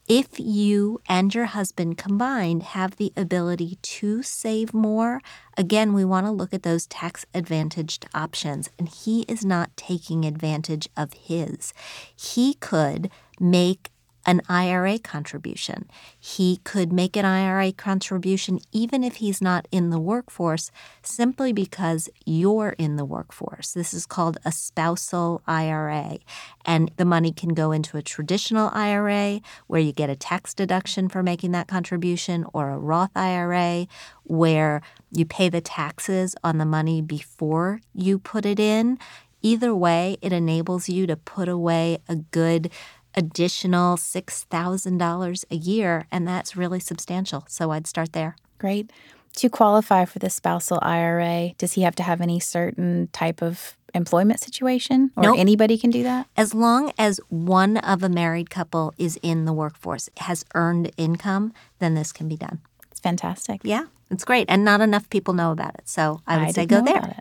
If 0.06 0.38
you 0.38 1.00
and 1.08 1.34
your 1.34 1.46
husband 1.46 1.96
combined 1.96 2.62
have 2.62 2.96
the 2.96 3.10
ability 3.16 3.78
to 3.80 4.22
save 4.22 4.74
more, 4.74 5.22
again, 5.56 5.94
we 5.94 6.04
want 6.04 6.26
to 6.26 6.30
look 6.30 6.52
at 6.52 6.62
those 6.62 6.86
tax 6.86 7.24
advantaged 7.32 8.04
options. 8.12 8.68
And 8.78 8.86
he 8.86 9.22
is 9.22 9.46
not 9.46 9.74
taking 9.78 10.26
advantage 10.26 10.90
of 10.94 11.14
his. 11.14 11.72
He 12.14 12.52
could 12.52 13.10
make 13.40 13.90
an 14.26 14.40
IRA 14.48 14.98
contribution. 14.98 15.88
He 16.18 16.60
could 16.64 16.92
make 16.92 17.16
an 17.16 17.24
IRA 17.24 17.72
contribution 17.72 18.58
even 18.72 19.04
if 19.04 19.16
he's 19.16 19.42
not 19.42 19.68
in 19.70 19.90
the 19.90 19.98
workforce, 19.98 20.70
simply 21.02 21.52
because 21.52 22.08
you're 22.24 22.74
in 22.78 22.96
the 22.96 23.04
workforce. 23.04 23.72
This 23.72 23.92
is 23.92 24.06
called 24.06 24.38
a 24.44 24.52
spousal 24.52 25.42
IRA. 25.46 26.18
And 26.64 26.90
the 26.96 27.04
money 27.04 27.32
can 27.32 27.50
go 27.50 27.72
into 27.72 27.96
a 27.96 28.02
traditional 28.02 28.70
IRA 28.72 29.40
where 29.66 29.80
you 29.80 29.92
get 29.92 30.10
a 30.10 30.16
tax 30.16 30.54
deduction 30.54 31.08
for 31.08 31.22
making 31.22 31.52
that 31.52 31.68
contribution, 31.68 32.44
or 32.52 32.70
a 32.70 32.78
Roth 32.78 33.16
IRA 33.16 33.86
where 34.22 34.82
you 35.10 35.24
pay 35.24 35.48
the 35.48 35.60
taxes 35.60 36.34
on 36.42 36.58
the 36.58 36.64
money 36.64 37.02
before 37.02 37.80
you 37.94 38.18
put 38.18 38.46
it 38.46 38.58
in. 38.58 38.98
Either 39.42 39.74
way, 39.74 40.16
it 40.22 40.32
enables 40.32 40.88
you 40.88 41.06
to 41.06 41.16
put 41.16 41.48
away 41.48 41.98
a 42.08 42.16
good 42.16 42.70
additional 43.16 43.96
$6,000 43.96 45.44
a 45.50 45.54
year, 45.56 46.06
and 46.10 46.26
that's 46.26 46.56
really 46.56 46.80
substantial. 46.80 47.44
So 47.48 47.70
I'd 47.70 47.86
start 47.86 48.12
there. 48.12 48.36
Great. 48.58 48.90
To 49.36 49.48
qualify 49.48 50.04
for 50.04 50.18
the 50.20 50.30
spousal 50.30 50.78
IRA, 50.82 51.54
does 51.58 51.72
he 51.72 51.82
have 51.82 51.96
to 51.96 52.02
have 52.02 52.20
any 52.20 52.38
certain 52.38 53.08
type 53.12 53.42
of 53.42 53.76
employment 53.94 54.40
situation 54.40 55.10
or 55.16 55.24
Nope. 55.24 55.38
anybody 55.38 55.76
can 55.78 55.90
do 55.90 56.02
that? 56.02 56.26
As 56.36 56.54
long 56.54 56.92
as 56.98 57.20
one 57.28 57.76
of 57.78 58.02
a 58.02 58.08
married 58.08 58.50
couple 58.50 58.94
is 58.98 59.18
in 59.22 59.44
the 59.44 59.52
workforce, 59.52 60.08
has 60.18 60.44
earned 60.54 60.90
income, 60.96 61.52
then 61.78 61.94
this 61.94 62.12
can 62.12 62.28
be 62.28 62.36
done. 62.36 62.60
It's 62.90 63.00
fantastic. 63.00 63.60
Yeah, 63.64 63.86
it's 64.10 64.24
great. 64.24 64.46
And 64.48 64.64
not 64.64 64.80
enough 64.80 65.08
people 65.10 65.34
know 65.34 65.50
about 65.52 65.74
it. 65.74 65.88
So 65.88 66.20
I 66.26 66.44
would 66.44 66.54
say 66.54 66.66
go 66.66 66.82
there. 66.82 67.16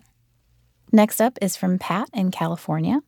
Next 0.91 1.19
up 1.19 1.39
is 1.41 1.55
from 1.55 1.79
Pat 1.79 2.09
in 2.13 2.29
California. 2.29 2.99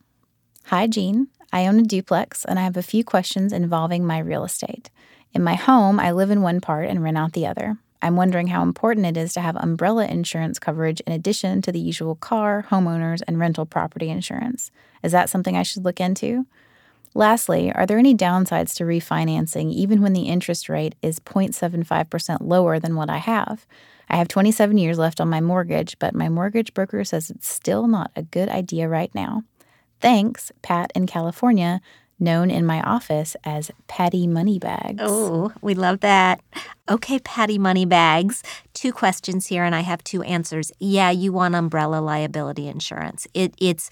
Hi, 0.65 0.88
Jean. 0.88 1.27
I 1.56 1.68
own 1.68 1.80
a 1.80 1.84
duplex 1.84 2.43
and 2.43 2.60
I 2.60 2.64
have 2.64 2.76
a 2.76 2.84
few 2.84 3.06
questions 3.06 3.53
involving 3.53 4.06
my 4.06 4.20
real 4.20 4.43
estate. 4.43 4.89
In 5.34 5.41
my 5.41 5.56
home, 5.56 6.01
I 6.01 6.12
live 6.12 6.30
in 6.30 6.41
one 6.41 6.60
part 6.60 6.89
and 6.89 7.01
rent 7.01 7.18
out 7.18 7.32
the 7.32 7.47
other. 7.47 7.78
I'm 8.01 8.18
wondering 8.18 8.47
how 8.47 8.62
important 8.62 9.06
it 9.06 9.16
is 9.16 9.32
to 9.36 9.39
have 9.39 9.56
umbrella 9.56 10.06
insurance 10.06 10.60
coverage 10.60 10.99
in 11.08 11.14
addition 11.14 11.62
to 11.62 11.72
the 11.72 11.80
usual 11.80 12.16
car, 12.16 12.66
homeowners, 12.70 13.22
and 13.26 13.39
rental 13.39 13.66
property 13.66 14.10
insurance. 14.10 14.70
Is 15.01 15.14
that 15.14 15.30
something 15.30 15.56
I 15.56 15.64
should 15.64 15.86
look 15.86 16.01
into? 16.01 16.45
Lastly, 17.14 17.72
are 17.72 17.86
there 17.86 17.99
any 17.99 18.14
downsides 18.14 18.76
to 18.76 18.84
refinancing 18.84 19.72
even 19.72 20.01
when 20.01 20.12
the 20.12 20.24
interest 20.24 20.68
rate 20.68 20.95
is 21.01 21.22
0.75% 21.22 22.39
lower 22.41 22.80
than 22.80 22.97
what 22.97 23.10
I 23.10 23.20
have? 23.20 23.66
I 24.10 24.18
have 24.18 24.28
27 24.28 24.78
years 24.78 24.97
left 24.97 25.22
on 25.22 25.30
my 25.30 25.39
mortgage, 25.39 25.97
but 25.99 26.14
my 26.14 26.28
mortgage 26.28 26.74
broker 26.74 27.06
says 27.06 27.30
it's 27.30 27.47
still 27.47 27.88
not 27.88 28.12
a 28.14 28.24
good 28.24 28.49
idea 28.49 28.89
right 28.89 29.16
now. 29.16 29.45
Thanks, 30.02 30.52
Pat 30.62 30.91
in 30.96 31.08
California, 31.08 31.82
known 32.20 32.50
in 32.50 32.66
my 32.66 32.82
office 32.82 33.36
as 33.43 33.72
Patty 33.88 34.28
Moneybags. 34.28 35.02
Oh, 35.02 35.52
we 35.62 35.74
love 35.74 36.00
that. 36.02 36.41
Okay, 36.89 37.20
Patty 37.20 37.58
Moneybags. 37.58 38.43
Two 38.74 38.93
questions 38.93 39.48
here, 39.48 39.64
and 39.64 39.76
I 39.76 39.82
have 39.82 40.04
two 40.04 40.22
answers. 40.24 40.72
Yeah, 40.80 41.12
you 41.12 41.34
want 41.34 41.56
umbrella 41.56 42.00
liability 42.00 42.68
insurance. 42.68 43.28
It, 43.34 43.54
it's 43.60 43.89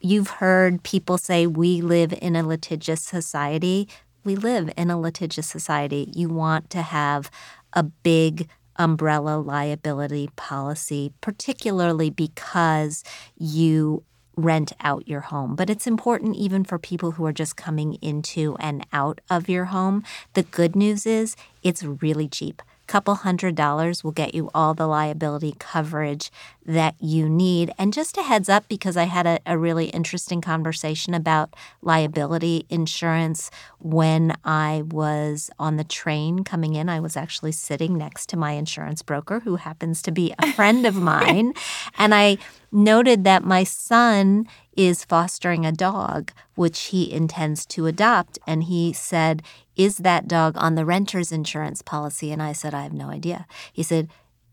you've 0.00 0.30
heard 0.30 0.82
people 0.82 1.18
say 1.18 1.46
we 1.46 1.80
live 1.80 2.14
in 2.20 2.36
a 2.36 2.46
litigious 2.46 3.02
society. 3.02 3.88
We 4.24 4.36
live 4.36 4.72
in 4.76 4.90
a 4.90 4.98
litigious 4.98 5.46
society. 5.46 6.10
You 6.14 6.28
want 6.28 6.70
to 6.70 6.82
have 6.82 7.30
a 7.72 7.82
big 7.82 8.48
umbrella 8.76 9.38
liability 9.38 10.30
policy, 10.36 11.12
particularly 11.20 12.10
because 12.10 13.02
you 13.38 14.02
rent 14.36 14.72
out 14.80 15.08
your 15.08 15.22
home. 15.22 15.56
But 15.56 15.70
it's 15.70 15.86
important 15.86 16.36
even 16.36 16.64
for 16.64 16.78
people 16.78 17.12
who 17.12 17.24
are 17.26 17.32
just 17.32 17.56
coming 17.56 17.94
into 18.02 18.56
and 18.60 18.86
out 18.92 19.20
of 19.30 19.48
your 19.48 19.66
home. 19.66 20.04
The 20.34 20.42
good 20.42 20.76
news 20.76 21.06
is 21.06 21.36
it's 21.62 21.82
really 21.82 22.28
cheap. 22.28 22.62
Couple 22.86 23.16
hundred 23.16 23.54
dollars 23.54 24.04
will 24.04 24.12
get 24.12 24.34
you 24.34 24.50
all 24.54 24.74
the 24.74 24.86
liability 24.86 25.56
coverage 25.58 26.30
that 26.64 26.94
you 27.00 27.28
need. 27.28 27.72
And 27.78 27.92
just 27.92 28.16
a 28.16 28.22
heads 28.22 28.48
up, 28.48 28.68
because 28.68 28.96
I 28.96 29.04
had 29.04 29.26
a, 29.26 29.38
a 29.46 29.58
really 29.58 29.86
interesting 29.86 30.40
conversation 30.40 31.14
about 31.14 31.54
liability 31.82 32.66
insurance 32.68 33.50
when 33.78 34.36
I 34.44 34.82
was 34.86 35.50
on 35.58 35.76
the 35.76 35.84
train 35.84 36.44
coming 36.44 36.74
in. 36.74 36.88
I 36.88 37.00
was 37.00 37.16
actually 37.16 37.52
sitting 37.52 37.96
next 37.96 38.28
to 38.30 38.36
my 38.36 38.52
insurance 38.52 39.02
broker, 39.02 39.40
who 39.40 39.56
happens 39.56 40.02
to 40.02 40.12
be 40.12 40.34
a 40.38 40.52
friend 40.54 40.86
of 40.86 40.94
mine. 40.96 41.54
And 41.98 42.14
I 42.14 42.38
noted 42.72 43.24
that 43.24 43.44
my 43.44 43.64
son 43.64 44.46
is 44.76 45.04
fostering 45.04 45.64
a 45.64 45.72
dog, 45.72 46.32
which 46.54 46.84
he 46.86 47.10
intends 47.12 47.64
to 47.66 47.86
adopt. 47.86 48.38
And 48.46 48.64
he 48.64 48.92
said, 48.92 49.42
Is 49.76 49.98
that 49.98 50.26
dog 50.26 50.54
on 50.56 50.74
the 50.74 50.86
renter's 50.86 51.30
insurance 51.30 51.82
policy? 51.82 52.32
And 52.32 52.42
I 52.42 52.52
said, 52.52 52.74
I 52.74 52.82
have 52.82 52.92
no 52.92 53.10
idea. 53.10 53.46
He 53.72 53.82
said, 53.82 54.08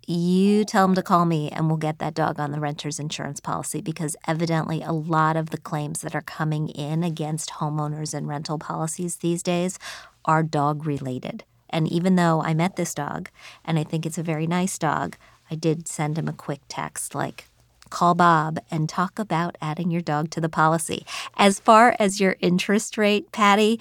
you 0.06 0.66
tell 0.66 0.84
him 0.84 0.96
to 0.96 1.02
call 1.02 1.26
me 1.26 1.50
and 1.50 1.68
we'll 1.68 1.78
get 1.78 2.00
that 2.00 2.14
dog 2.14 2.40
on 2.40 2.52
the 2.52 2.60
renter's 2.60 3.00
insurance 3.00 3.40
policy 3.40 3.80
because 3.80 4.18
evidently 4.28 4.82
a 4.82 4.92
lot 4.92 5.38
of 5.38 5.52
the 5.52 5.58
claims 5.58 6.02
that 6.02 6.14
are 6.14 6.22
coming 6.22 6.68
in 6.68 7.04
against 7.04 7.52
homeowners 7.52 8.14
and 8.14 8.28
rental 8.28 8.60
policies 8.60 9.18
these 9.18 9.42
days 9.42 9.80
are 10.26 10.44
dog 10.44 10.86
related. 10.86 11.46
And 11.70 11.90
even 11.90 12.18
though 12.18 12.42
I 12.42 12.54
met 12.54 12.76
this 12.76 12.94
dog 12.94 13.30
and 13.64 13.80
I 13.80 13.84
think 13.84 14.06
it's 14.06 14.18
a 14.18 14.24
very 14.24 14.46
nice 14.46 14.78
dog, 14.78 15.16
I 15.50 15.56
did 15.56 15.88
send 15.88 16.18
him 16.18 16.28
a 16.28 16.34
quick 16.34 16.62
text 16.68 17.16
like, 17.16 17.46
call 17.90 18.16
Bob 18.16 18.60
and 18.72 18.90
talk 18.90 19.20
about 19.20 19.56
adding 19.62 19.92
your 19.92 20.02
dog 20.02 20.32
to 20.32 20.42
the 20.42 20.50
policy. 20.50 21.06
As 21.38 21.60
far 21.60 21.96
as 22.00 22.20
your 22.20 22.36
interest 22.42 22.98
rate, 22.98 23.32
Patty, 23.32 23.80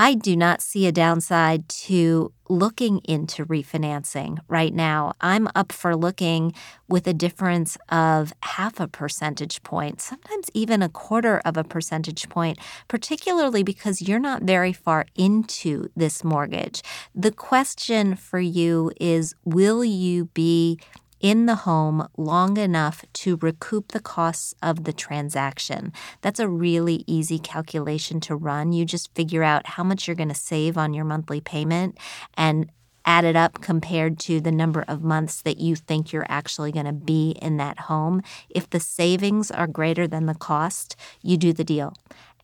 I 0.00 0.14
do 0.14 0.36
not 0.36 0.62
see 0.62 0.86
a 0.86 0.92
downside 0.92 1.68
to 1.70 2.32
looking 2.48 2.98
into 2.98 3.44
refinancing 3.44 4.38
right 4.46 4.72
now. 4.72 5.14
I'm 5.20 5.48
up 5.56 5.72
for 5.72 5.96
looking 5.96 6.54
with 6.86 7.08
a 7.08 7.12
difference 7.12 7.76
of 7.88 8.32
half 8.44 8.78
a 8.78 8.86
percentage 8.86 9.60
point, 9.64 10.00
sometimes 10.00 10.52
even 10.54 10.82
a 10.82 10.88
quarter 10.88 11.42
of 11.44 11.56
a 11.56 11.64
percentage 11.64 12.28
point, 12.28 12.60
particularly 12.86 13.64
because 13.64 14.00
you're 14.00 14.20
not 14.20 14.44
very 14.44 14.72
far 14.72 15.06
into 15.16 15.90
this 15.96 16.22
mortgage. 16.22 16.80
The 17.12 17.32
question 17.32 18.14
for 18.14 18.38
you 18.38 18.92
is 19.00 19.34
will 19.44 19.84
you 19.84 20.26
be 20.26 20.78
in 21.20 21.46
the 21.46 21.54
home 21.54 22.08
long 22.16 22.56
enough 22.56 23.04
to 23.12 23.36
recoup 23.36 23.88
the 23.88 24.00
costs 24.00 24.54
of 24.62 24.84
the 24.84 24.92
transaction. 24.92 25.92
That's 26.20 26.40
a 26.40 26.48
really 26.48 27.04
easy 27.06 27.38
calculation 27.38 28.20
to 28.20 28.36
run. 28.36 28.72
You 28.72 28.84
just 28.84 29.14
figure 29.14 29.42
out 29.42 29.66
how 29.66 29.84
much 29.84 30.06
you're 30.06 30.16
going 30.16 30.28
to 30.28 30.34
save 30.34 30.78
on 30.78 30.94
your 30.94 31.04
monthly 31.04 31.40
payment 31.40 31.98
and 32.34 32.70
add 33.08 33.24
it 33.24 33.36
up 33.36 33.62
compared 33.62 34.18
to 34.18 34.38
the 34.38 34.52
number 34.52 34.84
of 34.86 35.02
months 35.02 35.40
that 35.40 35.58
you 35.58 35.74
think 35.74 36.12
you're 36.12 36.26
actually 36.28 36.70
going 36.70 36.84
to 36.84 36.92
be 36.92 37.30
in 37.40 37.56
that 37.56 37.80
home. 37.80 38.22
If 38.50 38.68
the 38.68 38.80
savings 38.80 39.50
are 39.50 39.66
greater 39.66 40.06
than 40.06 40.26
the 40.26 40.34
cost, 40.34 40.94
you 41.22 41.38
do 41.38 41.54
the 41.54 41.64
deal. 41.64 41.94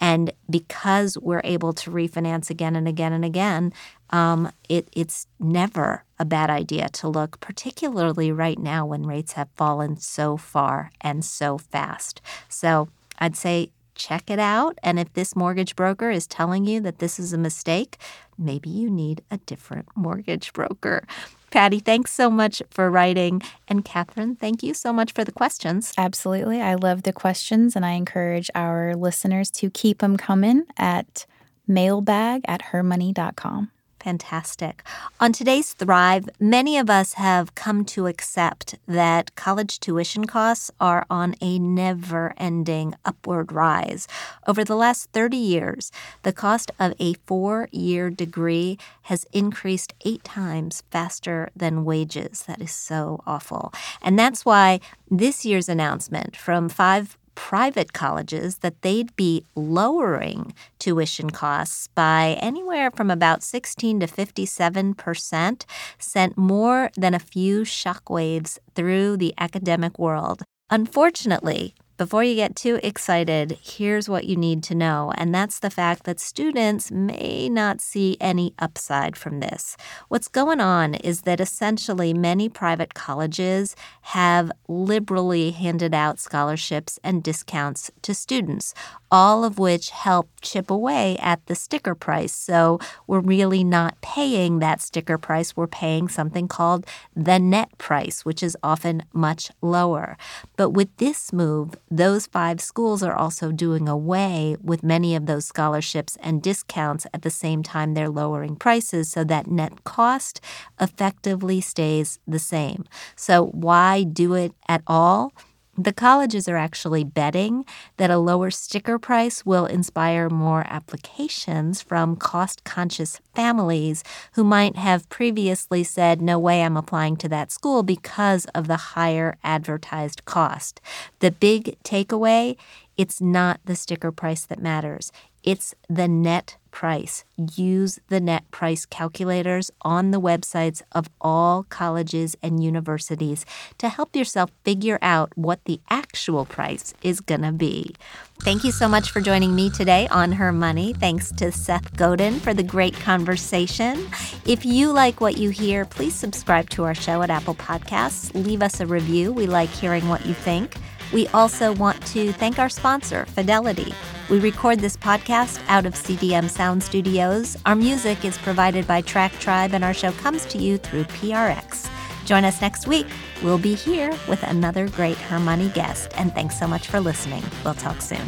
And 0.01 0.33
because 0.49 1.19
we're 1.19 1.43
able 1.45 1.75
to 1.75 1.91
refinance 1.91 2.49
again 2.49 2.77
and 2.77 2.89
again 2.89 3.13
and 3.13 3.25
again, 3.27 3.75
um, 4.15 4.53
it, 4.69 4.89
it's 4.93 5.27
never 5.41 6.05
a 6.21 6.25
bad 6.25 6.49
idea 6.49 6.89
to 6.89 7.09
look, 7.09 7.41
particularly 7.41 8.31
right 8.31 8.61
now 8.61 8.87
when 8.87 9.03
rates 9.03 9.33
have 9.33 9.49
fallen 9.57 9.97
so 9.97 10.37
far 10.37 10.93
and 11.01 11.25
so 11.25 11.59
fast. 11.59 12.21
So 12.49 12.89
I'd 13.19 13.37
say 13.37 13.71
check 13.97 14.31
it 14.31 14.39
out. 14.39 14.79
And 14.85 15.01
if 15.01 15.13
this 15.15 15.35
mortgage 15.35 15.75
broker 15.75 16.13
is 16.13 16.29
telling 16.29 16.65
you 16.65 16.79
that 16.83 17.01
this 17.01 17.19
is 17.19 17.33
a 17.33 17.39
mistake, 17.39 17.97
maybe 18.39 18.71
you 18.71 18.89
need 18.89 19.23
a 19.33 19.39
different 19.39 19.89
mortgage 19.97 20.53
broker. 20.53 21.05
Patty, 21.51 21.81
thanks 21.81 22.13
so 22.13 22.31
much 22.31 22.63
for 22.71 22.89
writing. 22.93 23.43
And 23.67 23.85
Kathryn, 23.85 24.39
thank 24.39 24.63
you 24.63 24.75
so 24.75 24.93
much 24.93 25.11
for 25.11 25.25
the 25.25 25.33
questions. 25.33 25.93
Absolutely. 25.99 26.61
I 26.61 26.77
love 26.77 27.03
the 27.03 27.13
questions, 27.13 27.75
and 27.75 27.85
I 27.85 27.93
encourage 27.93 28.49
our 28.55 28.95
listeners 28.95 29.51
to 29.53 29.71
keep 29.71 29.99
them 29.99 30.17
coming 30.17 30.67
at 30.77 31.27
mailbag 31.67 32.43
at 32.47 32.63
hermoney.com. 32.73 33.71
Fantastic. 34.05 34.83
On 35.19 35.33
today's 35.33 35.73
Thrive, 35.73 36.29
many 36.39 36.77
of 36.77 36.91
us 36.91 37.15
have 37.15 37.55
come 37.55 37.87
to 37.87 38.07
accept 38.07 38.75
that 38.87 39.35
college 39.35 39.81
tuition 39.81 40.27
costs 40.27 40.71
are 40.79 41.07
on 41.09 41.35
a 41.41 41.59
never 41.59 42.35
ending 42.37 42.95
upward 43.07 43.51
rise. 43.51 44.07
Over 44.47 44.63
the 44.63 44.77
last 44.77 45.09
30 45.13 45.39
years, 45.39 45.91
the 46.23 46.35
cost 46.35 46.71
of 46.79 46.93
a 47.01 47.15
four 47.25 47.71
year 47.73 48.11
degree 48.11 48.77
has 49.05 49.25
increased 49.33 49.95
eight 50.05 50.23
times 50.23 50.83
faster 50.91 51.49
than 51.57 51.87
wages. 51.87 52.43
That 52.43 52.61
is 52.61 52.73
so 52.73 53.23
awful. 53.27 53.73
And 54.03 54.19
that's 54.19 54.45
why 54.45 54.81
this 55.11 55.47
year's 55.47 55.71
announcement 55.71 56.37
from 56.37 56.69
five 56.69 57.17
private 57.35 57.93
colleges 57.93 58.59
that 58.59 58.83
they'd 58.83 59.15
be 59.17 59.45
lowering 59.55 60.55
tuition 60.79 61.31
costs 61.31 61.89
by 61.89 62.37
anywhere 62.41 62.91
from 62.91 63.11
about 63.11 63.43
16 63.43 64.01
to 64.01 64.07
57 64.07 64.95
percent 64.95 65.67
sent 65.99 66.37
more 66.37 66.91
than 66.97 67.15
a 67.15 67.19
few 67.19 67.63
shockwaves 67.63 68.59
through 68.75 69.17
the 69.17 69.35
academic 69.39 69.99
world. 69.99 70.43
Unfortunately, 70.71 71.75
Before 71.97 72.25
you 72.25 72.35
get 72.35 72.57
too 72.57 72.81
excited, 72.83 73.57
here's 73.63 74.09
what 74.09 74.25
you 74.25 74.35
need 74.35 74.65
to 74.65 74.75
know, 74.75 75.13
and 75.17 75.33
that's 75.33 75.61
the 75.61 75.71
fact 75.71 76.03
that 76.05 76.19
students 76.19 76.91
may 76.91 77.49
not 77.49 77.81
see 77.81 78.17
any 78.21 78.53
upside 78.59 79.17
from 79.17 79.39
this. 79.39 79.77
What's 80.09 80.27
going 80.27 80.61
on 80.61 80.95
is 80.95 81.23
that 81.23 81.41
essentially 81.41 82.13
many 82.13 82.49
private 82.49 82.95
colleges 82.95 83.77
have 84.03 84.51
liberally 84.67 85.53
handed 85.53 85.95
out 85.95 86.19
scholarships 86.19 86.99
and 87.05 87.23
discounts 87.23 87.93
to 88.03 88.13
students, 88.13 88.75
all 89.09 89.45
of 89.45 89.61
which 89.61 89.91
help 89.91 90.29
chip 90.41 90.73
away 90.73 91.17
at 91.19 91.47
the 91.47 91.55
sticker 91.55 91.95
price. 91.95 92.33
So 92.33 92.81
we're 93.07 93.21
really 93.21 93.63
not 93.63 94.01
paying 94.01 94.59
that 94.59 94.81
sticker 94.81 95.17
price, 95.17 95.57
we're 95.57 95.69
paying 95.69 96.09
something 96.09 96.49
called 96.49 96.87
the 97.15 97.39
net 97.39 97.79
price, 97.79 98.25
which 98.25 98.43
is 98.43 98.57
often 98.65 99.05
much 99.13 99.53
lower. 99.63 100.17
But 100.57 100.71
with 100.71 100.89
this 100.97 101.33
move, 101.33 101.77
those 101.91 102.27
five 102.27 102.61
schools 102.61 103.03
are 103.03 103.15
also 103.15 103.53
doing 103.53 103.89
away 103.89 104.57
with 104.63 104.83
many 104.83 105.15
of 105.15 105.27
those 105.27 105.45
scholarships 105.47 106.17
and 106.21 106.43
discounts 106.43 107.07
at 107.15 107.23
the 107.23 107.31
same 107.31 107.63
time 107.63 107.95
they're 107.95 108.09
lowering 108.09 108.57
prices 108.57 109.11
so 109.11 109.25
that 109.25 109.47
net 109.47 109.85
cost 109.85 110.41
effectively 110.81 111.61
stays 111.61 112.19
the 112.27 112.39
same. 112.39 112.85
So, 113.17 113.47
why 113.47 114.03
do 114.05 114.35
it 114.35 114.53
at 114.69 114.83
all? 114.87 115.33
The 115.77 115.93
colleges 115.93 116.49
are 116.49 116.57
actually 116.57 117.03
betting 117.03 117.65
that 117.97 118.11
a 118.11 118.19
lower 118.19 118.51
sticker 118.51 118.99
price 118.99 119.45
will 119.45 119.67
inspire 119.67 120.31
more 120.31 120.65
applications 120.69 121.83
from 121.83 122.17
cost 122.17 122.63
conscious 122.65 123.21
families 123.35 124.05
who 124.35 124.45
might 124.45 124.77
have 124.77 125.09
previously 125.09 125.83
said, 125.83 126.23
No 126.23 126.39
way 126.39 126.63
I'm 126.63 126.77
applying 126.77 127.17
to 127.17 127.29
that 127.31 127.51
school 127.51 127.83
because 127.83 128.45
of 128.55 128.69
the 128.69 128.77
higher 128.77 129.37
advertised 129.43 130.25
cost. 130.25 130.81
The 131.19 131.33
big 131.33 131.77
takeaway 131.83 132.57
it's 132.97 133.21
not 133.21 133.61
the 133.65 133.75
sticker 133.75 134.13
price 134.13 134.47
that 134.47 134.63
matters. 134.63 135.11
It's 135.43 135.75
the 135.89 136.09
net 136.09 136.57
price. 136.75 137.25
Use 137.57 138.01
the 138.09 138.21
net 138.21 138.51
price 138.51 138.85
calculators 138.85 139.71
on 139.83 140.11
the 140.11 140.21
websites 140.21 140.83
of 140.91 141.09
all 141.21 141.63
colleges 141.71 142.37
and 142.43 142.63
universities 142.63 143.47
to 143.79 143.89
help 143.89 144.17
yourself 144.17 144.51
figure 144.65 144.99
out 145.01 145.33
what 145.37 145.65
the 145.65 145.81
actual 145.89 146.45
price 146.45 146.93
is 147.01 147.21
going 147.21 147.43
to 147.43 147.53
be. 147.53 147.95
Thank 148.43 148.65
you 148.65 148.73
so 148.73 148.89
much 148.89 149.13
for 149.13 149.21
joining 149.21 149.55
me 149.55 149.71
today 149.71 150.09
on 150.09 150.33
Her 150.33 150.51
Money. 150.51 150.93
Thanks 150.93 151.31
to 151.33 151.53
Seth 151.53 151.97
Godin 151.97 152.41
for 152.41 152.53
the 152.53 152.65
great 152.65 152.95
conversation. 152.95 154.09
If 154.45 154.67
you 154.67 154.91
like 154.91 155.21
what 155.21 155.39
you 155.39 155.51
hear, 155.51 155.85
please 155.85 156.17
subscribe 156.17 156.69
to 156.71 156.83
our 156.83 156.95
show 156.95 157.23
at 157.23 157.31
Apple 157.31 157.55
Podcasts. 157.55 158.35
Leave 158.35 158.63
us 158.63 158.81
a 158.81 158.87
review. 158.87 159.33
We 159.33 159.47
like 159.47 159.71
hearing 159.71 160.09
what 160.09 160.27
you 160.27 160.35
think. 160.35 160.77
We 161.13 161.29
also 161.29 161.73
want 161.75 162.05
to 162.09 162.33
thank 162.33 162.59
our 162.59 162.69
sponsor, 162.69 163.27
Fidelity. 163.27 163.93
We 164.29 164.39
record 164.41 164.81
this 164.81 164.97
podcast 164.97 165.61
out 165.69 165.87
of 165.87 165.95
CDM 165.95 166.49
Sound 166.49 166.83
Studios. 166.83 167.57
Our 167.67 167.75
music 167.75 168.25
is 168.25 168.39
provided 168.39 168.87
by 168.87 169.03
Track 169.03 169.33
Tribe, 169.39 169.75
and 169.75 169.85
our 169.85 169.95
show 169.95 170.13
comes 170.13 170.45
to 170.47 170.59
you 170.59 170.79
through 170.79 171.05
PRX. 171.05 171.89
Join 172.25 172.45
us 172.45 172.61
next 172.61 172.87
week. 172.87 173.07
We'll 173.43 173.59
be 173.59 173.75
here 173.75 174.11
with 174.29 174.43
another 174.45 174.89
great 174.89 175.19
Her 175.19 175.39
Money 175.39 175.69
guest. 175.71 176.13
And 176.17 176.33
thanks 176.33 176.59
so 176.59 176.67
much 176.67 176.89
for 176.89 177.01
listening. 177.01 177.43
We'll 177.65 177.75
talk 177.75 178.01
soon. 178.01 178.27